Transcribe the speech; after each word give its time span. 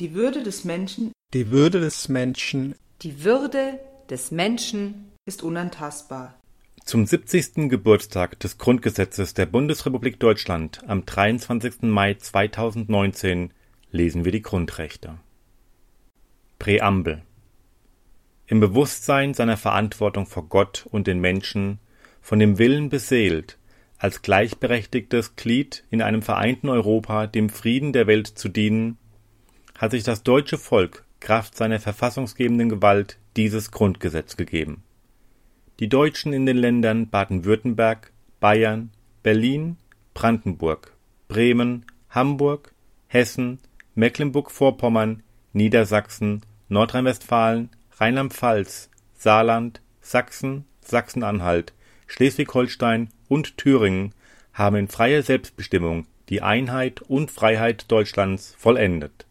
Die 0.00 0.14
Würde 0.14 0.44
des 0.44 0.62
Menschen 0.64 1.10
Die 1.34 1.50
Würde 1.50 1.80
des 1.80 2.08
Menschen 2.08 2.76
Die 3.02 3.24
Würde 3.24 3.80
des 4.08 4.30
Menschen 4.30 5.10
ist 5.26 5.42
unantastbar. 5.42 6.38
Zum 6.84 7.04
70. 7.04 7.68
Geburtstag 7.68 8.38
des 8.38 8.58
Grundgesetzes 8.58 9.34
der 9.34 9.46
Bundesrepublik 9.46 10.20
Deutschland 10.20 10.82
am 10.86 11.04
23. 11.04 11.82
Mai 11.82 12.14
2019 12.14 13.52
lesen 13.90 14.24
wir 14.24 14.30
die 14.30 14.40
Grundrechte. 14.40 15.18
Präambel 16.60 17.22
Im 18.46 18.60
Bewusstsein 18.60 19.34
seiner 19.34 19.56
Verantwortung 19.56 20.26
vor 20.26 20.48
Gott 20.48 20.86
und 20.88 21.08
den 21.08 21.18
Menschen, 21.18 21.80
von 22.22 22.38
dem 22.38 22.58
Willen 22.58 22.88
beseelt, 22.88 23.58
als 23.98 24.22
gleichberechtigtes 24.22 25.34
Glied 25.34 25.82
in 25.90 26.02
einem 26.02 26.22
vereinten 26.22 26.68
Europa 26.68 27.26
dem 27.26 27.48
Frieden 27.48 27.92
der 27.92 28.06
Welt 28.06 28.28
zu 28.28 28.48
dienen, 28.48 28.96
hat 29.78 29.92
sich 29.92 30.02
das 30.02 30.22
deutsche 30.22 30.58
Volk 30.58 31.04
Kraft 31.20 31.56
seiner 31.56 31.80
verfassungsgebenden 31.80 32.68
Gewalt 32.68 33.18
dieses 33.36 33.70
Grundgesetz 33.70 34.36
gegeben. 34.36 34.82
Die 35.80 35.88
Deutschen 35.88 36.32
in 36.32 36.46
den 36.46 36.56
Ländern 36.56 37.08
Baden-Württemberg, 37.08 38.12
Bayern, 38.40 38.90
Berlin, 39.22 39.76
Brandenburg, 40.14 40.92
Bremen, 41.28 41.86
Hamburg, 42.10 42.72
Hessen, 43.06 43.60
Mecklenburg-Vorpommern, 43.94 45.22
Niedersachsen, 45.52 46.42
Nordrhein-Westfalen, 46.68 47.70
Rheinland-Pfalz, 47.96 48.90
Saarland, 49.14 49.80
Sachsen, 50.00 50.64
Sachsen-Anhalt, 50.80 51.72
Schleswig-Holstein 52.08 53.10
und 53.28 53.56
Thüringen 53.56 54.12
haben 54.52 54.76
in 54.76 54.88
freier 54.88 55.22
Selbstbestimmung 55.22 56.06
die 56.28 56.42
Einheit 56.42 57.00
und 57.02 57.30
Freiheit 57.30 57.90
Deutschlands 57.90 58.54
vollendet. 58.58 59.27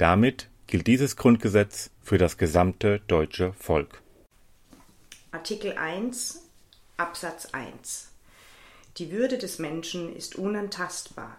Damit 0.00 0.48
gilt 0.66 0.86
dieses 0.86 1.14
Grundgesetz 1.14 1.90
für 2.00 2.16
das 2.16 2.38
gesamte 2.38 3.00
deutsche 3.00 3.52
Volk. 3.52 4.00
Artikel 5.30 5.74
1 5.74 6.40
Absatz 6.96 7.50
1 7.52 8.08
Die 8.96 9.12
Würde 9.12 9.36
des 9.36 9.58
Menschen 9.58 10.16
ist 10.16 10.36
unantastbar. 10.36 11.36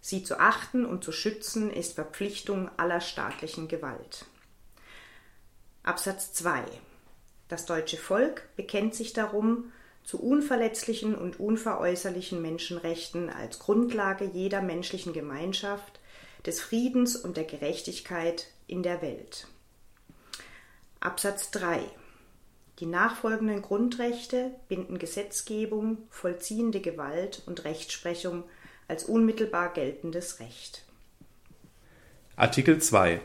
Sie 0.00 0.24
zu 0.24 0.40
achten 0.40 0.86
und 0.86 1.04
zu 1.04 1.12
schützen 1.12 1.70
ist 1.70 1.96
Verpflichtung 1.96 2.70
aller 2.78 3.02
staatlichen 3.02 3.68
Gewalt. 3.68 4.24
Absatz 5.82 6.32
2 6.32 6.64
Das 7.48 7.66
deutsche 7.66 7.98
Volk 7.98 8.48
bekennt 8.56 8.94
sich 8.94 9.12
darum, 9.12 9.72
zu 10.04 10.22
unverletzlichen 10.22 11.14
und 11.14 11.38
unveräußerlichen 11.38 12.40
Menschenrechten 12.40 13.28
als 13.28 13.58
Grundlage 13.58 14.24
jeder 14.24 14.62
menschlichen 14.62 15.12
Gemeinschaft, 15.12 16.00
des 16.46 16.60
Friedens 16.60 17.16
und 17.16 17.36
der 17.36 17.44
Gerechtigkeit 17.44 18.48
in 18.66 18.82
der 18.82 19.02
Welt. 19.02 19.46
Absatz 21.00 21.50
3 21.50 21.80
Die 22.80 22.86
nachfolgenden 22.86 23.62
Grundrechte 23.62 24.50
binden 24.68 24.98
Gesetzgebung, 24.98 25.98
vollziehende 26.10 26.80
Gewalt 26.80 27.42
und 27.46 27.64
Rechtsprechung 27.64 28.44
als 28.88 29.04
unmittelbar 29.04 29.72
geltendes 29.72 30.40
Recht. 30.40 30.84
Artikel 32.36 32.80
2 32.80 33.20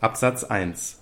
Absatz 0.00 0.44
1 0.44 0.98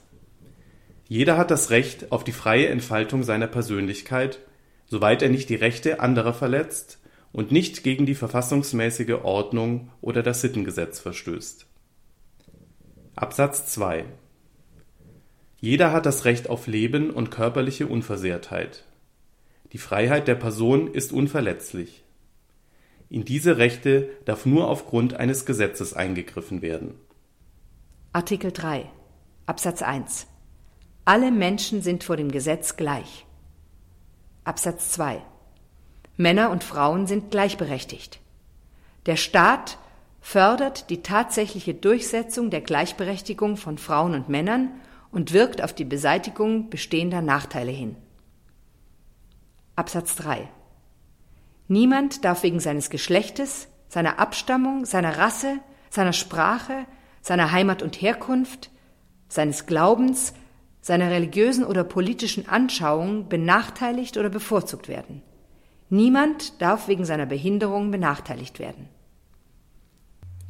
Jeder 1.09 1.37
hat 1.37 1.51
das 1.51 1.70
Recht 1.70 2.11
auf 2.11 2.25
die 2.25 2.33
freie 2.33 2.69
Entfaltung 2.69 3.23
seiner 3.23 3.47
Persönlichkeit, 3.47 4.41
soweit 4.87 5.23
er 5.23 5.29
nicht 5.29 5.48
die 5.51 5.57
Rechte 5.57 6.01
anderer 6.01 6.33
verletzt 6.33 6.98
und 7.37 7.53
nicht 7.53 7.83
gegen 7.83 8.06
die 8.06 8.15
verfassungsmäßige 8.15 9.17
Ordnung 9.23 9.91
oder 10.01 10.23
das 10.23 10.41
Sittengesetz 10.41 11.01
verstößt. 11.01 11.67
Absatz 13.15 13.67
2 13.67 14.06
Jeder 15.61 15.92
hat 15.92 16.07
das 16.07 16.25
Recht 16.25 16.48
auf 16.48 16.67
Leben 16.67 17.11
und 17.11 17.31
körperliche 17.31 17.89
Unversehrtheit. 17.89 18.84
Die 19.73 19.79
Freiheit 19.79 20.29
der 20.29 20.36
Person 20.36 20.91
ist 20.91 21.13
unverletzlich. 21.13 22.05
In 23.11 23.27
diese 23.27 23.58
Rechte 23.58 24.08
darf 24.24 24.47
nur 24.47 24.70
aufgrund 24.70 25.13
eines 25.13 25.45
Gesetzes 25.45 25.92
eingegriffen 25.92 26.63
werden. 26.63 26.95
Artikel 28.14 28.51
3 28.51 28.91
Absatz 29.45 29.83
1 29.83 30.27
Alle 31.05 31.30
Menschen 31.30 31.83
sind 31.83 32.03
vor 32.03 32.17
dem 32.17 32.30
Gesetz 32.30 32.77
gleich. 32.77 33.27
Absatz 34.45 34.92
2 34.92 35.20
Männer 36.17 36.51
und 36.51 36.65
Frauen 36.65 37.07
sind 37.07 37.31
gleichberechtigt. 37.31 38.21
Der 39.07 39.17
Staat 39.17 39.79
fördert 40.21 40.91
die 40.91 41.03
tatsächliche 41.03 41.75
Durchsetzung 41.75 42.51
der 42.51 42.61
Gleichberechtigung 42.61 43.57
von 43.57 43.79
Frauen 43.79 44.15
und 44.15 44.29
Männern 44.29 44.71
und 45.13 45.33
wirkt 45.33 45.63
auf 45.63 45.73
die 45.73 45.85
Beseitigung 45.85 46.71
bestehender 46.71 47.23
Nachteile 47.23 47.71
hin. 47.71 47.97
Absatz 49.77 50.17
3 50.17 50.49
Niemand 51.69 52.25
darf 52.25 52.43
wegen 52.43 52.61
seines 52.61 52.91
Geschlechtes, 52.91 53.69
seiner 53.89 54.19
Abstammung, 54.19 54.85
seiner 54.85 55.19
Rasse, 55.19 55.59
seiner 55.91 56.13
Sprache, 56.13 56.87
seiner 57.21 57.53
Heimat 57.53 57.83
und 57.83 58.01
Herkunft, 58.01 58.71
seines 59.29 59.67
Glaubens, 59.67 60.33
seiner 60.81 61.11
religiösen 61.11 61.65
oder 61.65 61.85
politischen 61.85 62.48
Anschauung 62.48 63.29
benachteiligt 63.29 64.17
oder 64.17 64.29
bevorzugt 64.29 64.89
werden. 64.89 65.23
Niemand 65.89 66.61
darf 66.61 66.89
wegen 66.89 67.05
seiner 67.05 67.27
Behinderung 67.27 67.91
benachteiligt 67.91 68.58
werden. 68.58 68.89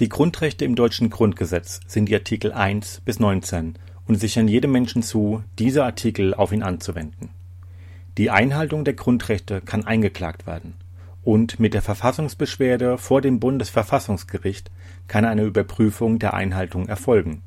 Die 0.00 0.08
Grundrechte 0.08 0.64
im 0.64 0.74
deutschen 0.74 1.10
Grundgesetz 1.10 1.80
sind 1.86 2.08
die 2.08 2.14
Artikel 2.14 2.52
1 2.52 3.02
bis 3.04 3.18
19 3.18 3.78
und 4.06 4.20
sichern 4.20 4.48
jedem 4.48 4.72
Menschen 4.72 5.02
zu, 5.02 5.42
diese 5.58 5.84
Artikel 5.84 6.34
auf 6.34 6.52
ihn 6.52 6.62
anzuwenden. 6.62 7.30
Die 8.18 8.30
Einhaltung 8.30 8.84
der 8.84 8.94
Grundrechte 8.94 9.60
kann 9.60 9.84
eingeklagt 9.84 10.46
werden 10.46 10.74
und 11.26 11.58
mit 11.58 11.74
der 11.74 11.82
Verfassungsbeschwerde 11.82 12.98
vor 12.98 13.20
dem 13.20 13.40
Bundesverfassungsgericht 13.40 14.70
kann 15.08 15.24
eine 15.24 15.42
Überprüfung 15.42 16.20
der 16.20 16.34
Einhaltung 16.34 16.86
erfolgen. 16.86 17.42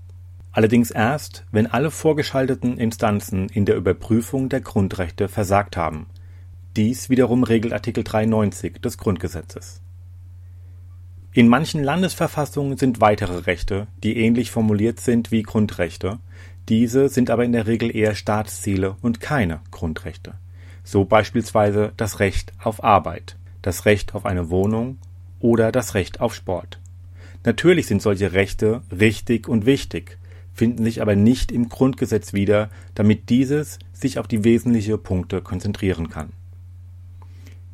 Allerdings 0.51 0.91
erst, 0.91 1.45
wenn 1.51 1.65
alle 1.65 1.89
vorgeschalteten 1.89 2.77
Instanzen 2.77 3.47
in 3.47 3.65
der 3.65 3.77
Überprüfung 3.77 4.49
der 4.49 4.59
Grundrechte 4.59 5.29
versagt 5.29 5.77
haben. 5.77 6.07
Dies 6.75 7.09
wiederum 7.09 7.43
regelt 7.43 7.73
Artikel 7.73 8.03
93 8.03 8.81
des 8.81 8.97
Grundgesetzes. 8.97 9.81
In 11.33 11.47
manchen 11.47 11.83
Landesverfassungen 11.83 12.77
sind 12.77 13.01
weitere 13.01 13.39
Rechte, 13.39 13.87
die 14.03 14.17
ähnlich 14.17 14.51
formuliert 14.51 14.99
sind 14.99 15.31
wie 15.31 15.43
Grundrechte, 15.43 16.19
diese 16.67 17.09
sind 17.09 17.29
aber 17.29 17.45
in 17.45 17.51
der 17.51 17.67
Regel 17.67 17.95
eher 17.95 18.15
Staatsziele 18.15 18.95
und 19.01 19.19
keine 19.19 19.61
Grundrechte. 19.71 20.35
So 20.83 21.05
beispielsweise 21.05 21.93
das 21.97 22.19
Recht 22.19 22.53
auf 22.59 22.83
Arbeit 22.83 23.35
das 23.61 23.85
Recht 23.85 24.15
auf 24.15 24.25
eine 24.25 24.49
Wohnung 24.49 24.97
oder 25.39 25.71
das 25.71 25.93
Recht 25.93 26.21
auf 26.21 26.33
Sport. 26.33 26.79
Natürlich 27.43 27.87
sind 27.87 28.01
solche 28.01 28.33
Rechte 28.33 28.81
richtig 28.91 29.47
und 29.47 29.65
wichtig, 29.65 30.17
finden 30.53 30.83
sich 30.83 31.01
aber 31.01 31.15
nicht 31.15 31.51
im 31.51 31.69
Grundgesetz 31.69 32.33
wieder, 32.33 32.69
damit 32.95 33.29
dieses 33.29 33.79
sich 33.93 34.19
auf 34.19 34.27
die 34.27 34.43
wesentlichen 34.43 35.01
Punkte 35.01 35.41
konzentrieren 35.41 36.09
kann. 36.09 36.31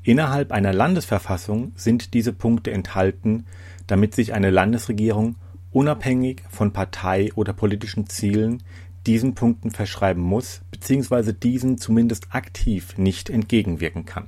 Innerhalb 0.06 0.52
einer 0.52 0.72
Landesverfassung 0.72 1.72
sind 1.76 2.14
diese 2.14 2.32
Punkte 2.32 2.72
enthalten, 2.72 3.48
damit 3.88 4.14
sich 4.14 4.36
eine 4.36 4.52
Landesregierung 4.52 5.36
unabhängig 5.72 6.44
von 6.48 6.72
Partei 6.72 7.32
oder 7.34 7.54
politischen 7.54 8.08
Zielen 8.08 8.62
diesen 9.08 9.34
Punkten 9.34 9.72
verschreiben 9.72 10.22
muss 10.22 10.62
bzw. 10.70 11.34
diesen 11.34 11.80
zumindest 11.80 12.28
aktiv 12.30 13.00
nicht 13.00 13.32
entgegenwirken 13.32 14.06
kann. 14.06 14.28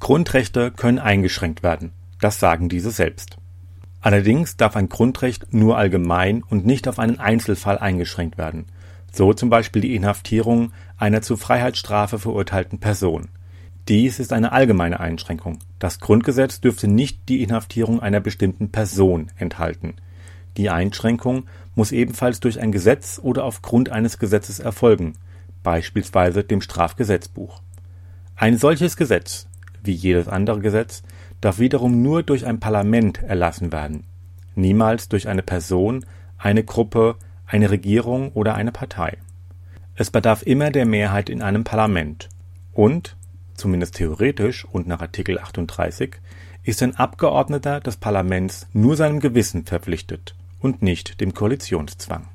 Grundrechte 0.00 0.70
können 0.70 0.98
eingeschränkt 0.98 1.62
werden, 1.62 1.92
das 2.22 2.40
sagen 2.40 2.70
diese 2.70 2.90
selbst. 2.90 3.36
Allerdings 4.00 4.56
darf 4.56 4.74
ein 4.74 4.88
Grundrecht 4.88 5.52
nur 5.52 5.76
allgemein 5.76 6.42
und 6.42 6.64
nicht 6.64 6.88
auf 6.88 6.98
einen 6.98 7.18
Einzelfall 7.18 7.76
eingeschränkt 7.76 8.38
werden, 8.38 8.64
so 9.12 9.34
zum 9.34 9.50
Beispiel 9.50 9.82
die 9.82 9.94
Inhaftierung 9.94 10.72
einer 10.96 11.20
zu 11.20 11.36
Freiheitsstrafe 11.36 12.18
verurteilten 12.18 12.80
Person. 12.80 13.28
Dies 13.88 14.18
ist 14.18 14.32
eine 14.32 14.52
allgemeine 14.52 15.00
Einschränkung. 15.00 15.58
Das 15.78 16.00
Grundgesetz 16.00 16.60
dürfte 16.60 16.88
nicht 16.88 17.28
die 17.28 17.42
Inhaftierung 17.42 18.00
einer 18.00 18.20
bestimmten 18.20 18.70
Person 18.70 19.30
enthalten. 19.36 19.94
Die 20.56 20.70
Einschränkung 20.70 21.44
muss 21.74 21.92
ebenfalls 21.92 22.40
durch 22.40 22.60
ein 22.60 22.72
Gesetz 22.72 23.20
oder 23.22 23.44
aufgrund 23.44 23.90
eines 23.90 24.18
Gesetzes 24.18 24.58
erfolgen, 24.58 25.14
beispielsweise 25.62 26.44
dem 26.44 26.60
Strafgesetzbuch. 26.60 27.60
Ein 28.36 28.56
solches 28.56 28.96
Gesetz 28.96 29.48
wie 29.84 29.92
jedes 29.92 30.28
andere 30.28 30.60
Gesetz, 30.60 31.02
darf 31.40 31.58
wiederum 31.58 32.02
nur 32.02 32.22
durch 32.22 32.46
ein 32.46 32.58
Parlament 32.58 33.22
erlassen 33.22 33.70
werden, 33.72 34.04
niemals 34.54 35.08
durch 35.08 35.28
eine 35.28 35.42
Person, 35.42 36.04
eine 36.38 36.64
Gruppe, 36.64 37.16
eine 37.46 37.70
Regierung 37.70 38.32
oder 38.32 38.54
eine 38.54 38.72
Partei. 38.72 39.18
Es 39.94 40.10
bedarf 40.10 40.42
immer 40.42 40.70
der 40.70 40.86
Mehrheit 40.86 41.28
in 41.28 41.42
einem 41.42 41.64
Parlament 41.64 42.28
und, 42.72 43.16
zumindest 43.54 43.96
theoretisch 43.96 44.64
und 44.64 44.86
nach 44.86 45.00
Artikel 45.00 45.38
38, 45.38 46.16
ist 46.62 46.82
ein 46.82 46.96
Abgeordneter 46.96 47.80
des 47.80 47.96
Parlaments 47.96 48.66
nur 48.72 48.96
seinem 48.96 49.20
Gewissen 49.20 49.64
verpflichtet 49.64 50.34
und 50.60 50.82
nicht 50.82 51.20
dem 51.20 51.34
Koalitionszwang. 51.34 52.28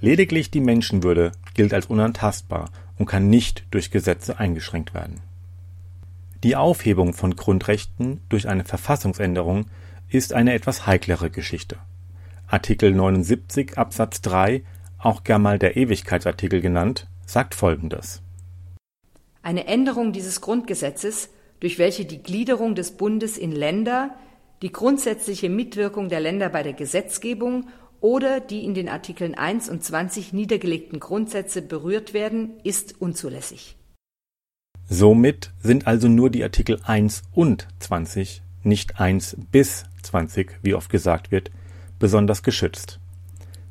Lediglich 0.00 0.50
die 0.50 0.60
Menschenwürde 0.60 1.32
gilt 1.54 1.74
als 1.74 1.86
unantastbar 1.86 2.70
und 2.98 3.06
kann 3.06 3.28
nicht 3.28 3.64
durch 3.70 3.90
Gesetze 3.90 4.38
eingeschränkt 4.38 4.94
werden. 4.94 5.20
Die 6.44 6.54
Aufhebung 6.54 7.14
von 7.14 7.34
Grundrechten 7.34 8.20
durch 8.28 8.46
eine 8.46 8.64
Verfassungsänderung 8.64 9.66
ist 10.08 10.32
eine 10.32 10.52
etwas 10.52 10.86
heiklere 10.86 11.30
Geschichte. 11.30 11.78
Artikel 12.46 12.92
79 12.92 13.76
Absatz 13.76 14.20
3, 14.20 14.62
auch 14.98 15.24
gern 15.24 15.42
mal 15.42 15.58
der 15.58 15.76
Ewigkeitsartikel 15.76 16.60
genannt, 16.60 17.08
sagt 17.26 17.54
folgendes. 17.54 18.22
Eine 19.42 19.66
Änderung 19.66 20.12
dieses 20.12 20.40
Grundgesetzes, 20.40 21.30
durch 21.60 21.78
welche 21.78 22.04
die 22.04 22.22
Gliederung 22.22 22.74
des 22.74 22.92
Bundes 22.92 23.38
in 23.38 23.52
Länder, 23.52 24.14
die 24.62 24.72
grundsätzliche 24.72 25.48
Mitwirkung 25.48 26.08
der 26.08 26.20
Länder 26.20 26.48
bei 26.48 26.62
der 26.62 26.72
Gesetzgebung 26.72 27.68
oder 28.00 28.40
die 28.40 28.64
in 28.64 28.74
den 28.74 28.88
Artikeln 28.88 29.34
1 29.34 29.68
und 29.68 29.82
20 29.82 30.32
niedergelegten 30.32 31.00
Grundsätze 31.00 31.62
berührt 31.62 32.14
werden, 32.14 32.52
ist 32.64 33.00
unzulässig. 33.00 33.76
Somit 34.88 35.52
sind 35.60 35.86
also 35.86 36.08
nur 36.08 36.30
die 36.30 36.42
Artikel 36.42 36.80
1 36.82 37.22
und 37.34 37.68
20, 37.80 38.42
nicht 38.62 39.00
1 39.00 39.36
bis 39.50 39.84
20, 40.02 40.58
wie 40.62 40.74
oft 40.74 40.90
gesagt 40.90 41.30
wird, 41.30 41.50
besonders 41.98 42.42
geschützt. 42.42 42.98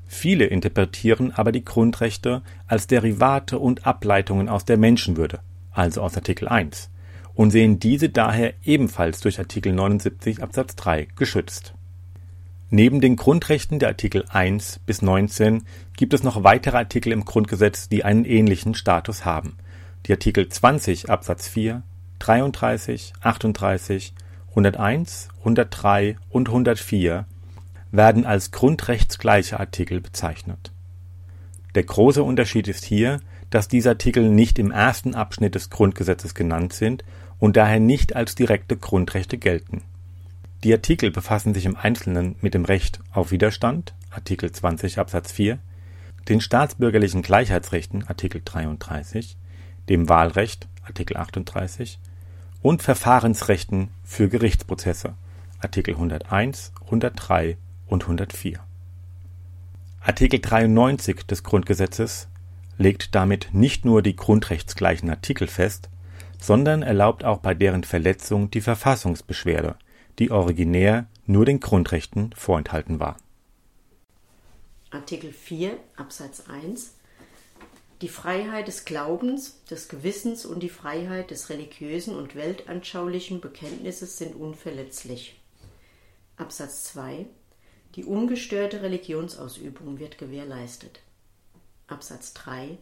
Viele 0.05 0.45
interpretieren 0.45 1.31
aber 1.31 1.51
die 1.51 1.65
Grundrechte 1.65 2.41
als 2.67 2.87
Derivate 2.87 3.59
und 3.59 3.85
Ableitungen 3.85 4.47
aus 4.47 4.63
der 4.63 4.77
Menschenwürde, 4.77 5.39
also 5.77 6.01
aus 6.01 6.15
Artikel 6.15 6.47
1, 6.47 6.89
und 7.33 7.51
sehen 7.51 7.79
diese 7.79 8.09
daher 8.09 8.53
ebenfalls 8.63 9.19
durch 9.19 9.39
Artikel 9.39 9.73
79 9.73 10.41
Absatz 10.41 10.75
3 10.75 11.07
geschützt. 11.15 11.73
Neben 12.69 12.99
den 12.99 13.15
Grundrechten 13.15 13.79
der 13.79 13.89
Artikel 13.89 14.25
1 14.27 14.79
bis 14.85 15.01
19 15.01 15.63
gibt 15.95 16.13
es 16.13 16.23
noch 16.23 16.43
weitere 16.43 16.77
Artikel 16.77 17.13
im 17.13 17.23
Grundgesetz, 17.23 17.87
die 17.87 18.03
einen 18.03 18.25
ähnlichen 18.25 18.73
Status 18.73 19.23
haben. 19.23 19.55
Die 20.05 20.11
Artikel 20.11 20.49
20 20.49 21.09
Absatz 21.09 21.47
4, 21.47 21.83
33, 22.19 23.13
38, 23.21 24.13
101, 24.49 25.29
103 25.39 26.17
und 26.29 26.49
104 26.49 27.25
werden 27.91 28.25
als 28.25 28.51
grundrechtsgleiche 28.51 29.59
Artikel 29.59 30.01
bezeichnet. 30.01 30.71
Der 31.75 31.83
große 31.83 32.23
Unterschied 32.23 32.67
ist 32.67 32.83
hier, 32.83 33.21
dass 33.49 33.67
diese 33.67 33.89
Artikel 33.89 34.29
nicht 34.29 34.59
im 34.59 34.71
ersten 34.71 35.15
Abschnitt 35.15 35.55
des 35.55 35.69
Grundgesetzes 35.69 36.33
genannt 36.35 36.73
sind 36.73 37.03
und 37.39 37.57
daher 37.57 37.79
nicht 37.79 38.15
als 38.15 38.35
direkte 38.35 38.77
Grundrechte 38.77 39.37
gelten 39.37 39.83
die 40.63 40.73
Artikel 40.73 41.11
befassen 41.11 41.53
sich 41.53 41.65
im 41.65 41.77
Einzelnen 41.77 42.35
mit 42.41 42.55
dem 42.55 42.65
Recht 42.65 42.99
auf 43.11 43.31
Widerstand 43.31 43.93
(Artikel 44.09 44.51
20 44.51 44.97
Absatz 44.97 45.31
4), 45.31 45.59
den 46.27 46.41
staatsbürgerlichen 46.41 47.21
Gleichheitsrechten 47.21 48.07
(Artikel 48.07 48.41
33), 48.43 49.37
dem 49.87 50.09
Wahlrecht 50.09 50.67
(Artikel 50.83 51.15
38) 51.15 51.99
und 52.63 52.81
Verfahrensrechten 52.81 53.89
für 54.03 54.29
Gerichtsprozesse 54.29 55.13
(Artikel 55.59 55.93
101, 55.93 56.71
103 56.85 57.57
und 57.85 58.03
104). 58.03 58.59
Artikel 60.01 60.39
93 60.39 61.27
des 61.27 61.43
Grundgesetzes 61.43 62.29
legt 62.77 63.15
damit 63.15 63.49
nicht 63.53 63.85
nur 63.85 64.01
die 64.01 64.15
grundrechtsgleichen 64.15 65.09
Artikel 65.09 65.47
fest, 65.47 65.89
sondern 66.39 66.83
erlaubt 66.83 67.23
auch 67.23 67.39
bei 67.39 67.53
deren 67.53 67.83
Verletzung 67.83 68.51
die 68.51 68.61
Verfassungsbeschwerde 68.61 69.75
die 70.19 70.31
originär 70.31 71.07
nur 71.25 71.45
den 71.45 71.59
Grundrechten 71.59 72.33
vorenthalten 72.33 72.99
war. 72.99 73.17
Artikel 74.89 75.31
4 75.31 75.77
Absatz 75.95 76.43
1 76.49 76.95
Die 78.01 78.09
Freiheit 78.09 78.67
des 78.67 78.85
Glaubens, 78.85 79.63
des 79.65 79.89
Gewissens 79.89 80.45
und 80.45 80.63
die 80.63 80.69
Freiheit 80.69 81.31
des 81.31 81.49
religiösen 81.49 82.15
und 82.15 82.35
weltanschaulichen 82.35 83.41
Bekenntnisses 83.41 84.17
sind 84.17 84.35
unverletzlich. 84.35 85.39
Absatz 86.37 86.85
2 86.85 87.25
Die 87.95 88.05
ungestörte 88.05 88.81
Religionsausübung 88.81 89.99
wird 89.99 90.17
gewährleistet. 90.17 91.01
Absatz 91.87 92.33
3 92.33 92.77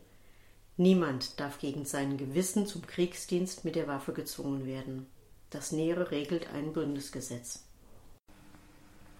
Niemand 0.77 1.39
darf 1.39 1.59
gegen 1.59 1.85
sein 1.85 2.17
Gewissen 2.17 2.65
zum 2.65 2.85
Kriegsdienst 2.87 3.63
mit 3.63 3.75
der 3.75 3.87
Waffe 3.87 4.13
gezwungen 4.13 4.65
werden. 4.65 5.05
Das 5.51 5.71
Nähere 5.71 6.09
regelt 6.09 6.47
ein 6.53 6.73
Bundesgesetz. 6.73 7.63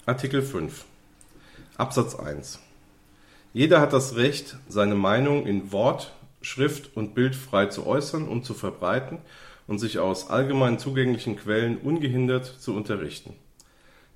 Artikel 0.08 0.42
5 0.42 0.86
Absatz 1.78 2.16
1 2.16 2.60
Jeder 3.54 3.80
hat 3.80 3.94
das 3.94 4.16
Recht, 4.16 4.58
seine 4.68 4.96
Meinung 4.96 5.46
in 5.46 5.72
Wort, 5.72 6.14
Schrift 6.42 6.98
und 6.98 7.14
Bild 7.14 7.36
frei 7.36 7.68
zu 7.68 7.86
äußern 7.86 8.28
und 8.28 8.44
zu 8.44 8.56
verbreiten 8.56 9.20
und 9.68 9.78
sich 9.78 10.00
aus 10.00 10.32
allgemein 10.32 10.80
zugänglichen 10.80 11.36
Quellen 11.36 11.78
ungehindert 11.78 12.46
zu 12.46 12.76
unterrichten. 12.76 13.36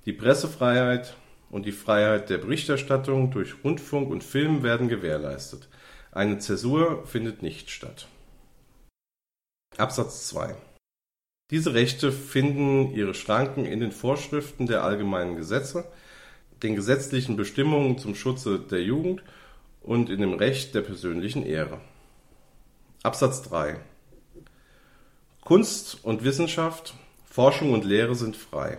Die 0.04 0.12
Pressefreiheit 0.12 1.14
und 1.50 1.66
die 1.66 1.72
Freiheit 1.72 2.30
der 2.30 2.38
Berichterstattung 2.38 3.30
durch 3.30 3.54
Rundfunk 3.64 4.10
und 4.10 4.24
Film 4.24 4.62
werden 4.62 4.88
gewährleistet. 4.88 5.68
Eine 6.12 6.38
Zäsur 6.38 7.06
findet 7.06 7.42
nicht 7.42 7.70
statt. 7.70 8.08
Absatz 9.76 10.28
2 10.28 10.56
diese 11.50 11.74
Rechte 11.74 12.12
finden 12.12 12.94
ihre 12.94 13.12
Schranken 13.12 13.64
in 13.64 13.80
den 13.80 13.90
Vorschriften 13.90 14.66
der 14.66 14.84
allgemeinen 14.84 15.34
Gesetze, 15.34 15.84
den 16.62 16.76
gesetzlichen 16.76 17.36
Bestimmungen 17.36 17.98
zum 17.98 18.14
Schutze 18.14 18.60
der 18.60 18.82
Jugend 18.82 19.22
und 19.82 20.10
in 20.10 20.20
dem 20.20 20.34
Recht 20.34 20.74
der 20.76 20.82
persönlichen 20.82 21.44
Ehre. 21.44 21.80
Absatz 23.02 23.42
3 23.42 23.80
Kunst 25.40 25.98
und 26.04 26.22
Wissenschaft, 26.22 26.94
Forschung 27.24 27.72
und 27.72 27.84
Lehre 27.84 28.14
sind 28.14 28.36
frei. 28.36 28.78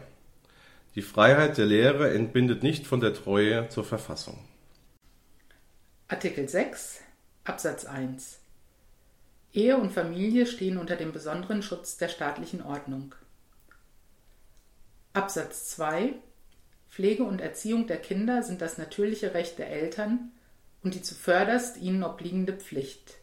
Die 0.94 1.02
Freiheit 1.02 1.58
der 1.58 1.68
Lehre 1.68 2.14
entbindet 2.14 2.64
nicht 2.64 2.86
von 2.86 3.00
der 3.00 3.14
Treue 3.14 3.70
zur 3.70 3.86
Verfassung. 3.86 4.38
Artikel 6.10 6.50
6 6.50 7.00
Absatz 7.46 7.86
1 7.86 8.40
Ehe 9.54 9.78
und 9.78 9.94
Familie 9.94 10.46
stehen 10.46 10.78
unter 10.78 10.98
dem 10.98 11.14
besonderen 11.14 11.64
Schutz 11.64 11.96
der 11.96 12.10
staatlichen 12.10 12.62
Ordnung. 12.62 13.16
Absatz 15.14 15.70
2 15.70 16.16
Pflege 16.90 17.24
und 17.24 17.40
Erziehung 17.40 17.88
der 17.88 17.98
Kinder 17.98 18.44
sind 18.44 18.62
das 18.62 18.78
natürliche 18.78 19.34
Recht 19.34 19.60
der 19.60 19.70
Eltern 19.70 20.34
und 20.84 20.94
die 20.94 21.02
zuvörderst 21.02 21.78
ihnen 21.78 22.04
obliegende 22.04 22.52
Pflicht. 22.52 23.16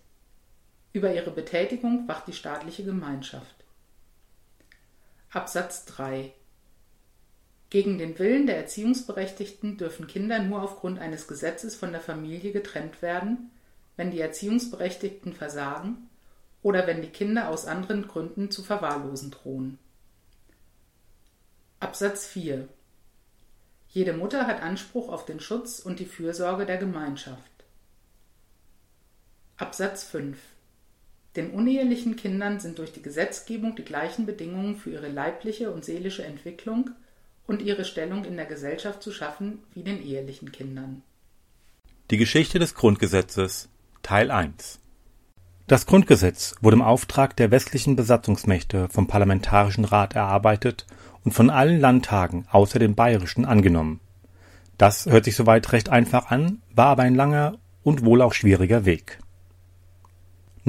Über 0.94 1.12
ihre 1.12 1.32
Betätigung 1.32 2.08
wacht 2.08 2.28
die 2.28 2.32
staatliche 2.32 2.84
Gemeinschaft. 2.84 3.56
Absatz 5.30 5.84
3 5.84 6.32
Gegen 7.70 7.98
den 7.98 8.18
Willen 8.18 8.46
der 8.46 8.56
Erziehungsberechtigten 8.56 9.76
dürfen 9.76 10.06
Kinder 10.06 10.38
nur 10.38 10.62
aufgrund 10.62 10.98
eines 10.98 11.28
Gesetzes 11.28 11.74
von 11.74 11.92
der 11.92 12.00
Familie 12.00 12.52
getrennt 12.52 13.02
werden, 13.02 13.50
wenn 13.96 14.10
die 14.10 14.20
Erziehungsberechtigten 14.20 15.34
versagen 15.34 16.08
oder 16.62 16.86
wenn 16.86 17.02
die 17.02 17.10
Kinder 17.10 17.50
aus 17.50 17.66
anderen 17.66 18.08
Gründen 18.08 18.50
zu 18.50 18.62
verwahrlosen 18.62 19.30
drohen. 19.30 19.78
Absatz 21.80 22.26
4 22.26 22.68
Jede 23.90 24.12
Mutter 24.14 24.46
hat 24.46 24.62
Anspruch 24.62 25.10
auf 25.10 25.26
den 25.26 25.40
Schutz 25.40 25.78
und 25.78 25.98
die 25.98 26.06
Fürsorge 26.06 26.64
der 26.64 26.78
Gemeinschaft. 26.78 27.50
Absatz 29.58 30.04
5 30.04 30.38
Den 31.36 31.50
unehelichen 31.50 32.16
Kindern 32.16 32.60
sind 32.60 32.78
durch 32.78 32.92
die 32.92 33.02
Gesetzgebung 33.02 33.76
die 33.76 33.84
gleichen 33.84 34.24
Bedingungen 34.24 34.76
für 34.76 34.90
ihre 34.90 35.08
leibliche 35.08 35.70
und 35.70 35.84
seelische 35.84 36.24
Entwicklung 36.24 36.90
und 37.48 37.62
ihre 37.62 37.84
Stellung 37.84 38.24
in 38.24 38.36
der 38.36 38.46
Gesellschaft 38.46 39.02
zu 39.02 39.10
schaffen 39.10 39.64
wie 39.74 39.82
den 39.82 40.00
ehelichen 40.00 40.52
Kindern. 40.52 41.02
Die 42.12 42.16
Geschichte 42.16 42.60
des 42.60 42.76
Grundgesetzes 42.76 43.68
Teil 44.02 44.30
1 44.30 44.78
das 45.68 45.84
Grundgesetz 45.84 46.54
wurde 46.62 46.76
im 46.76 46.82
Auftrag 46.82 47.36
der 47.36 47.50
westlichen 47.50 47.94
Besatzungsmächte 47.94 48.88
vom 48.88 49.06
Parlamentarischen 49.06 49.84
Rat 49.84 50.14
erarbeitet 50.14 50.86
und 51.26 51.32
von 51.32 51.50
allen 51.50 51.78
Landtagen 51.78 52.46
außer 52.50 52.78
dem 52.78 52.94
bayerischen 52.94 53.44
angenommen. 53.44 54.00
Das 54.78 55.04
hört 55.04 55.26
sich 55.26 55.36
soweit 55.36 55.70
recht 55.72 55.90
einfach 55.90 56.30
an, 56.30 56.62
war 56.74 56.86
aber 56.86 57.02
ein 57.02 57.14
langer 57.14 57.58
und 57.82 58.02
wohl 58.02 58.22
auch 58.22 58.32
schwieriger 58.32 58.86
Weg. 58.86 59.18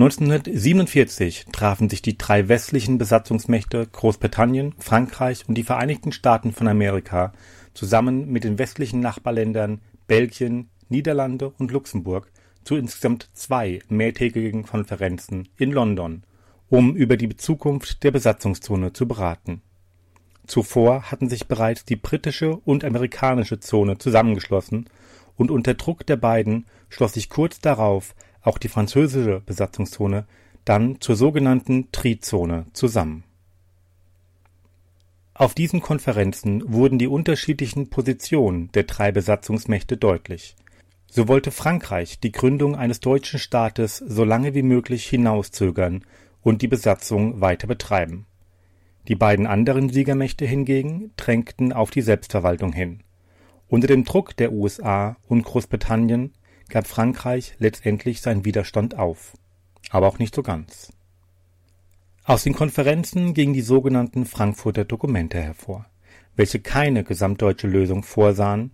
1947 0.02 1.48
trafen 1.52 1.90
sich 1.90 2.02
die 2.02 2.18
drei 2.18 2.48
westlichen 2.48 2.98
Besatzungsmächte 2.98 3.86
Großbritannien, 3.86 4.74
Frankreich 4.80 5.44
und 5.46 5.56
die 5.56 5.64
Vereinigten 5.64 6.14
Staaten 6.14 6.54
von 6.54 6.70
Amerika 6.70 7.34
zusammen 7.74 8.32
mit 8.32 8.46
den 8.46 8.58
westlichen 8.58 9.02
Nachbarländern 9.02 9.82
Belgien, 10.08 10.70
Niederlande 10.88 11.50
und 11.50 11.72
Luxemburg 11.72 12.32
zu 12.64 12.78
insgesamt 12.78 13.30
zwei 13.34 13.82
mehrtägigen 13.90 14.64
Konferenzen 14.64 15.50
in 15.58 15.74
London, 15.74 16.24
um 16.70 16.96
über 16.96 17.18
die 17.18 17.36
Zukunft 17.36 18.02
der 18.06 18.12
Besatzungszone 18.12 18.94
zu 18.94 19.06
beraten. 19.06 19.62
Zuvor 20.48 21.12
hatten 21.12 21.28
sich 21.28 21.50
bereits 21.50 21.84
die 21.84 21.98
britische 21.98 22.56
und 22.56 22.86
amerikanische 22.86 23.60
Zone 23.60 23.98
zusammengeschlossen, 23.98 24.90
und 25.36 25.52
unter 25.52 25.74
Druck 25.74 26.06
der 26.06 26.18
beiden 26.18 26.68
schloss 26.90 27.14
sich 27.14 27.30
kurz 27.30 27.60
darauf 27.60 28.14
auch 28.42 28.58
die 28.58 28.70
französische 28.70 29.42
Besatzungszone 29.46 30.26
dann 30.66 31.02
zur 31.02 31.16
sogenannten 31.16 31.92
Trizone 31.92 32.66
zusammen. 32.74 33.24
Auf 35.34 35.54
diesen 35.54 35.82
Konferenzen 35.82 36.64
wurden 36.72 37.00
die 37.00 37.08
unterschiedlichen 37.08 37.90
Positionen 37.90 38.72
der 38.74 38.84
drei 38.84 39.12
Besatzungsmächte 39.12 39.96
deutlich. 39.96 40.56
So 41.10 41.28
wollte 41.28 41.52
Frankreich 41.52 42.20
die 42.20 42.32
Gründung 42.32 42.76
eines 42.76 43.00
deutschen 43.00 43.40
Staates 43.40 43.98
so 43.98 44.24
lange 44.24 44.54
wie 44.54 44.64
möglich 44.64 45.08
hinauszögern 45.08 46.04
und 46.42 46.62
die 46.62 46.68
Besatzung 46.68 47.42
weiter 47.42 47.68
betreiben. 47.68 48.26
Die 49.08 49.16
beiden 49.16 49.48
anderen 49.48 49.90
Siegermächte 49.90 50.46
hingegen 50.46 51.12
drängten 51.18 51.74
auf 51.74 51.90
die 51.90 52.02
Selbstverwaltung 52.02 52.74
hin. 52.74 53.00
Unter 53.68 53.88
dem 53.88 54.04
Druck 54.04 54.36
der 54.38 54.52
USA 54.52 55.16
und 55.28 55.44
Großbritannien 55.44 56.34
gab 56.70 56.88
Frankreich 56.88 57.56
letztendlich 57.58 58.22
seinen 58.22 58.46
Widerstand 58.46 58.98
auf. 58.98 59.34
Aber 59.90 60.08
auch 60.08 60.20
nicht 60.20 60.36
so 60.36 60.44
ganz. 60.44 60.94
Aus 62.24 62.44
den 62.44 62.54
Konferenzen 62.54 63.34
gingen 63.34 63.54
die 63.54 63.62
sogenannten 63.62 64.26
Frankfurter 64.26 64.86
Dokumente 64.86 65.42
hervor, 65.42 65.88
welche 66.36 66.60
keine 66.60 67.04
gesamtdeutsche 67.04 67.68
Lösung 67.68 68.04
vorsahen, 68.04 68.72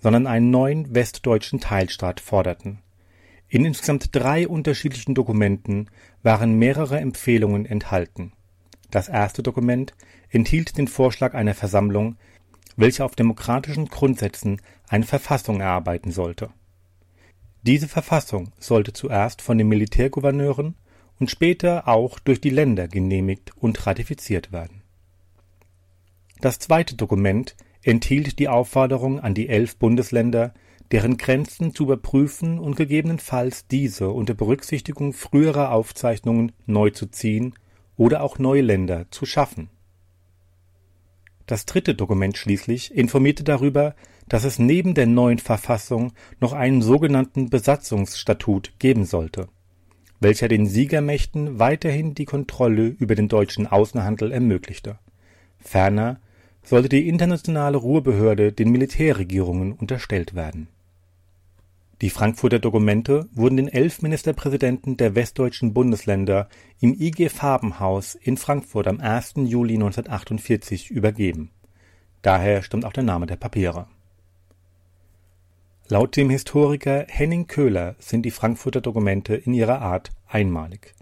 sondern 0.00 0.26
einen 0.26 0.50
neuen 0.50 0.94
westdeutschen 0.94 1.58
Teilstaat 1.58 2.20
forderten. 2.20 2.80
In 3.48 3.64
insgesamt 3.64 4.14
drei 4.14 4.46
unterschiedlichen 4.48 5.14
Dokumenten 5.14 5.90
waren 6.22 6.58
mehrere 6.58 7.00
Empfehlungen 7.00 7.66
enthalten. 7.66 8.32
Das 8.90 9.08
erste 9.08 9.42
Dokument 9.42 9.94
enthielt 10.28 10.76
den 10.76 10.88
Vorschlag 10.88 11.34
einer 11.34 11.54
Versammlung, 11.54 12.16
welche 12.76 13.04
auf 13.04 13.14
demokratischen 13.14 13.86
Grundsätzen 13.86 14.60
eine 14.88 15.04
Verfassung 15.04 15.60
erarbeiten 15.60 16.10
sollte. 16.10 16.50
Diese 17.62 17.86
Verfassung 17.86 18.52
sollte 18.58 18.92
zuerst 18.92 19.40
von 19.40 19.56
den 19.56 19.68
Militärgouverneuren 19.68 20.74
und 21.20 21.30
später 21.30 21.86
auch 21.86 22.18
durch 22.18 22.40
die 22.40 22.50
Länder 22.50 22.88
genehmigt 22.88 23.52
und 23.56 23.86
ratifiziert 23.86 24.50
werden. 24.50 24.82
Das 26.40 26.58
zweite 26.58 26.96
Dokument 26.96 27.54
enthielt 27.84 28.40
die 28.40 28.48
Aufforderung 28.48 29.20
an 29.20 29.34
die 29.34 29.48
elf 29.48 29.76
Bundesländer, 29.76 30.54
deren 30.90 31.16
Grenzen 31.16 31.72
zu 31.72 31.84
überprüfen 31.84 32.58
und 32.58 32.74
gegebenenfalls 32.74 33.68
diese 33.68 34.10
unter 34.10 34.34
Berücksichtigung 34.34 35.12
früherer 35.12 35.70
Aufzeichnungen 35.70 36.50
neu 36.66 36.90
zu 36.90 37.06
ziehen 37.06 37.54
oder 37.96 38.24
auch 38.24 38.40
neue 38.40 38.62
Länder 38.62 39.06
zu 39.10 39.24
schaffen. 39.24 39.70
Das 41.46 41.66
dritte 41.66 41.94
Dokument 41.94 42.36
schließlich 42.36 42.94
informierte 42.94 43.44
darüber, 43.44 43.94
dass 44.28 44.44
es 44.44 44.58
neben 44.58 44.94
der 44.94 45.06
neuen 45.06 45.38
Verfassung 45.38 46.12
noch 46.40 46.52
einen 46.52 46.82
sogenannten 46.82 47.50
Besatzungsstatut 47.50 48.72
geben 48.78 49.04
sollte, 49.04 49.48
welcher 50.20 50.48
den 50.48 50.66
Siegermächten 50.66 51.58
weiterhin 51.58 52.14
die 52.14 52.24
Kontrolle 52.24 52.86
über 52.86 53.14
den 53.14 53.28
deutschen 53.28 53.66
Außenhandel 53.66 54.32
ermöglichte. 54.32 54.98
Ferner 55.58 56.20
sollte 56.62 56.88
die 56.88 57.08
internationale 57.08 57.76
Ruhrbehörde 57.76 58.52
den 58.52 58.70
Militärregierungen 58.70 59.72
unterstellt 59.72 60.34
werden. 60.34 60.68
Die 62.02 62.10
Frankfurter 62.10 62.58
Dokumente 62.58 63.28
wurden 63.32 63.56
den 63.58 63.68
elf 63.68 64.02
Ministerpräsidenten 64.02 64.96
der 64.96 65.14
westdeutschen 65.14 65.72
Bundesländer 65.72 66.48
im 66.80 67.00
IG 67.00 67.28
Farbenhaus 67.28 68.16
in 68.16 68.36
Frankfurt 68.36 68.88
am 68.88 69.00
1. 69.00 69.34
Juli 69.36 69.74
1948 69.74 70.90
übergeben. 70.90 71.52
Daher 72.20 72.64
stammt 72.64 72.84
auch 72.84 72.92
der 72.92 73.04
Name 73.04 73.26
der 73.26 73.36
Papiere. 73.36 73.86
Laut 75.86 76.16
dem 76.16 76.28
Historiker 76.28 77.06
Henning 77.06 77.46
Köhler 77.46 77.94
sind 78.00 78.26
die 78.26 78.32
Frankfurter 78.32 78.80
Dokumente 78.80 79.36
in 79.36 79.54
ihrer 79.54 79.80
Art 79.80 80.10
einmalig. 80.26 80.94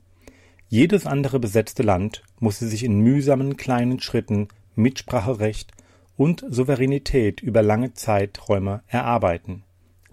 Jedes 0.69 1.07
andere 1.07 1.41
besetzte 1.41 1.83
Land 1.83 2.25
musste 2.41 2.67
sich 2.67 2.85
in 2.85 3.01
mühsamen 3.01 3.57
kleinen 3.57 4.01
Schritten 4.01 4.49
Mitspracherecht 4.75 5.73
und 6.19 6.45
Souveränität 6.47 7.41
über 7.41 7.63
lange 7.63 7.95
Zeiträume 7.95 8.83
erarbeiten, 8.87 9.65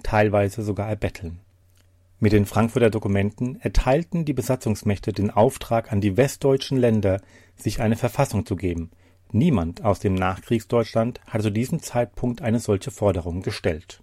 teilweise 0.03 0.63
sogar 0.63 0.89
erbetteln. 0.89 1.39
Mit 2.19 2.31
den 2.31 2.47
Frankfurter 2.47 2.89
Dokumenten 2.89 3.59
erteilten 3.61 4.25
die 4.25 4.33
Besatzungsmächte 4.33 5.13
den 5.13 5.29
Auftrag 5.29 5.91
an 5.91 6.01
die 6.01 6.17
westdeutschen 6.17 6.77
Länder, 6.77 7.21
sich 7.55 7.79
eine 7.79 7.95
Verfassung 7.95 8.45
zu 8.45 8.55
geben. 8.55 8.89
Niemand 9.31 9.83
aus 9.83 9.99
dem 9.99 10.15
Nachkriegsdeutschland 10.15 11.21
hatte 11.27 11.43
zu 11.43 11.51
diesem 11.51 11.81
Zeitpunkt 11.81 12.41
eine 12.41 12.59
solche 12.59 12.89
Forderung 12.89 13.43
gestellt. 13.43 13.99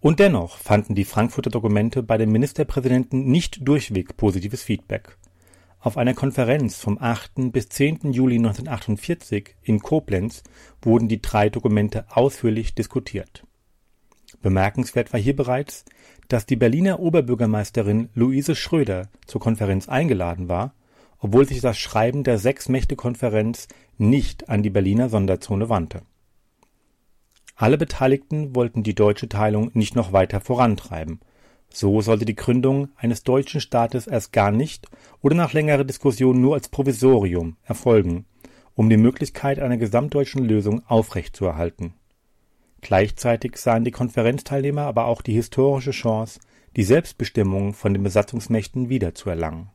Und 0.00 0.20
dennoch 0.20 0.58
fanden 0.58 0.94
die 0.94 1.04
Frankfurter 1.04 1.50
Dokumente 1.50 2.02
bei 2.02 2.18
den 2.18 2.30
Ministerpräsidenten 2.30 3.24
nicht 3.24 3.66
durchweg 3.66 4.16
positives 4.16 4.62
Feedback. 4.62 5.16
Auf 5.80 5.96
einer 5.96 6.14
Konferenz 6.14 6.76
vom 6.76 6.98
8. 7.00 7.52
bis 7.52 7.68
10. 7.68 8.12
Juli 8.12 8.36
1948 8.36 9.56
in 9.62 9.80
Koblenz 9.80 10.42
wurden 10.82 11.08
die 11.08 11.22
drei 11.22 11.48
Dokumente 11.48 12.04
ausführlich 12.10 12.74
diskutiert. 12.74 13.44
Bemerkenswert 14.42 15.12
war 15.12 15.20
hier 15.20 15.34
bereits, 15.34 15.84
dass 16.28 16.46
die 16.46 16.56
Berliner 16.56 17.00
Oberbürgermeisterin 17.00 18.08
Luise 18.14 18.54
Schröder 18.54 19.08
zur 19.26 19.40
Konferenz 19.40 19.88
eingeladen 19.88 20.48
war, 20.48 20.74
obwohl 21.18 21.46
sich 21.46 21.60
das 21.60 21.78
Schreiben 21.78 22.22
der 22.22 22.38
Sechs-Mächte-Konferenz 22.38 23.68
nicht 23.96 24.48
an 24.48 24.62
die 24.62 24.70
Berliner 24.70 25.08
Sonderzone 25.08 25.68
wandte. 25.68 26.02
Alle 27.56 27.76
Beteiligten 27.76 28.54
wollten 28.54 28.84
die 28.84 28.94
deutsche 28.94 29.28
Teilung 29.28 29.70
nicht 29.74 29.96
noch 29.96 30.12
weiter 30.12 30.40
vorantreiben 30.40 31.20
so 31.70 32.00
sollte 32.00 32.24
die 32.24 32.34
Gründung 32.34 32.88
eines 32.96 33.22
deutschen 33.22 33.60
Staates 33.60 34.06
erst 34.06 34.32
gar 34.32 34.50
nicht 34.50 34.88
oder 35.20 35.34
nach 35.34 35.52
längerer 35.52 35.84
Diskussion 35.84 36.40
nur 36.40 36.54
als 36.54 36.68
Provisorium 36.68 37.56
erfolgen, 37.62 38.24
um 38.74 38.88
die 38.88 38.96
Möglichkeit 38.96 39.58
einer 39.58 39.76
gesamtdeutschen 39.76 40.44
Lösung 40.44 40.82
aufrechtzuerhalten. 40.86 41.94
Gleichzeitig 42.80 43.56
sahen 43.56 43.84
die 43.84 43.90
Konferenzteilnehmer 43.90 44.82
aber 44.82 45.06
auch 45.06 45.22
die 45.22 45.34
historische 45.34 45.90
Chance, 45.90 46.40
die 46.76 46.84
Selbstbestimmung 46.84 47.74
von 47.74 47.92
den 47.92 48.02
Besatzungsmächten 48.02 48.88
wiederzuerlangen. 48.88 49.70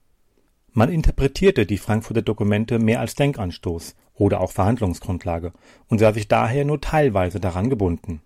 Man 0.72 0.89
interpretierte 0.89 1.65
die 1.65 1.77
Frankfurter 1.77 2.22
Dokumente 2.22 2.79
mehr 2.79 3.00
als 3.00 3.15
Denkanstoß 3.15 3.95
oder 4.15 4.41
auch 4.41 4.51
Verhandlungsgrundlage 4.51 5.53
und 5.88 6.00
sah 6.00 6.13
sich 6.13 6.27
daher 6.27 6.65
nur 6.65 6.81
teilweise 6.81 7.39
daran 7.39 7.69
gebunden 7.69 8.22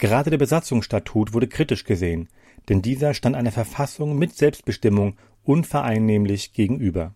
Gerade 0.00 0.30
der 0.30 0.38
Besatzungsstatut 0.38 1.34
wurde 1.34 1.46
kritisch 1.46 1.84
gesehen, 1.84 2.30
denn 2.70 2.80
dieser 2.80 3.12
stand 3.12 3.36
einer 3.36 3.52
Verfassung 3.52 4.18
mit 4.18 4.34
Selbstbestimmung 4.34 5.16
unvereinnehmlich 5.44 6.54
gegenüber. 6.54 7.14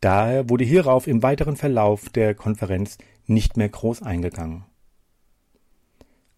Daher 0.00 0.50
wurde 0.50 0.64
hierauf 0.64 1.06
im 1.06 1.22
weiteren 1.22 1.54
Verlauf 1.54 2.08
der 2.08 2.34
Konferenz 2.34 2.98
nicht 3.26 3.56
mehr 3.56 3.68
groß 3.68 4.02
eingegangen. 4.02 4.64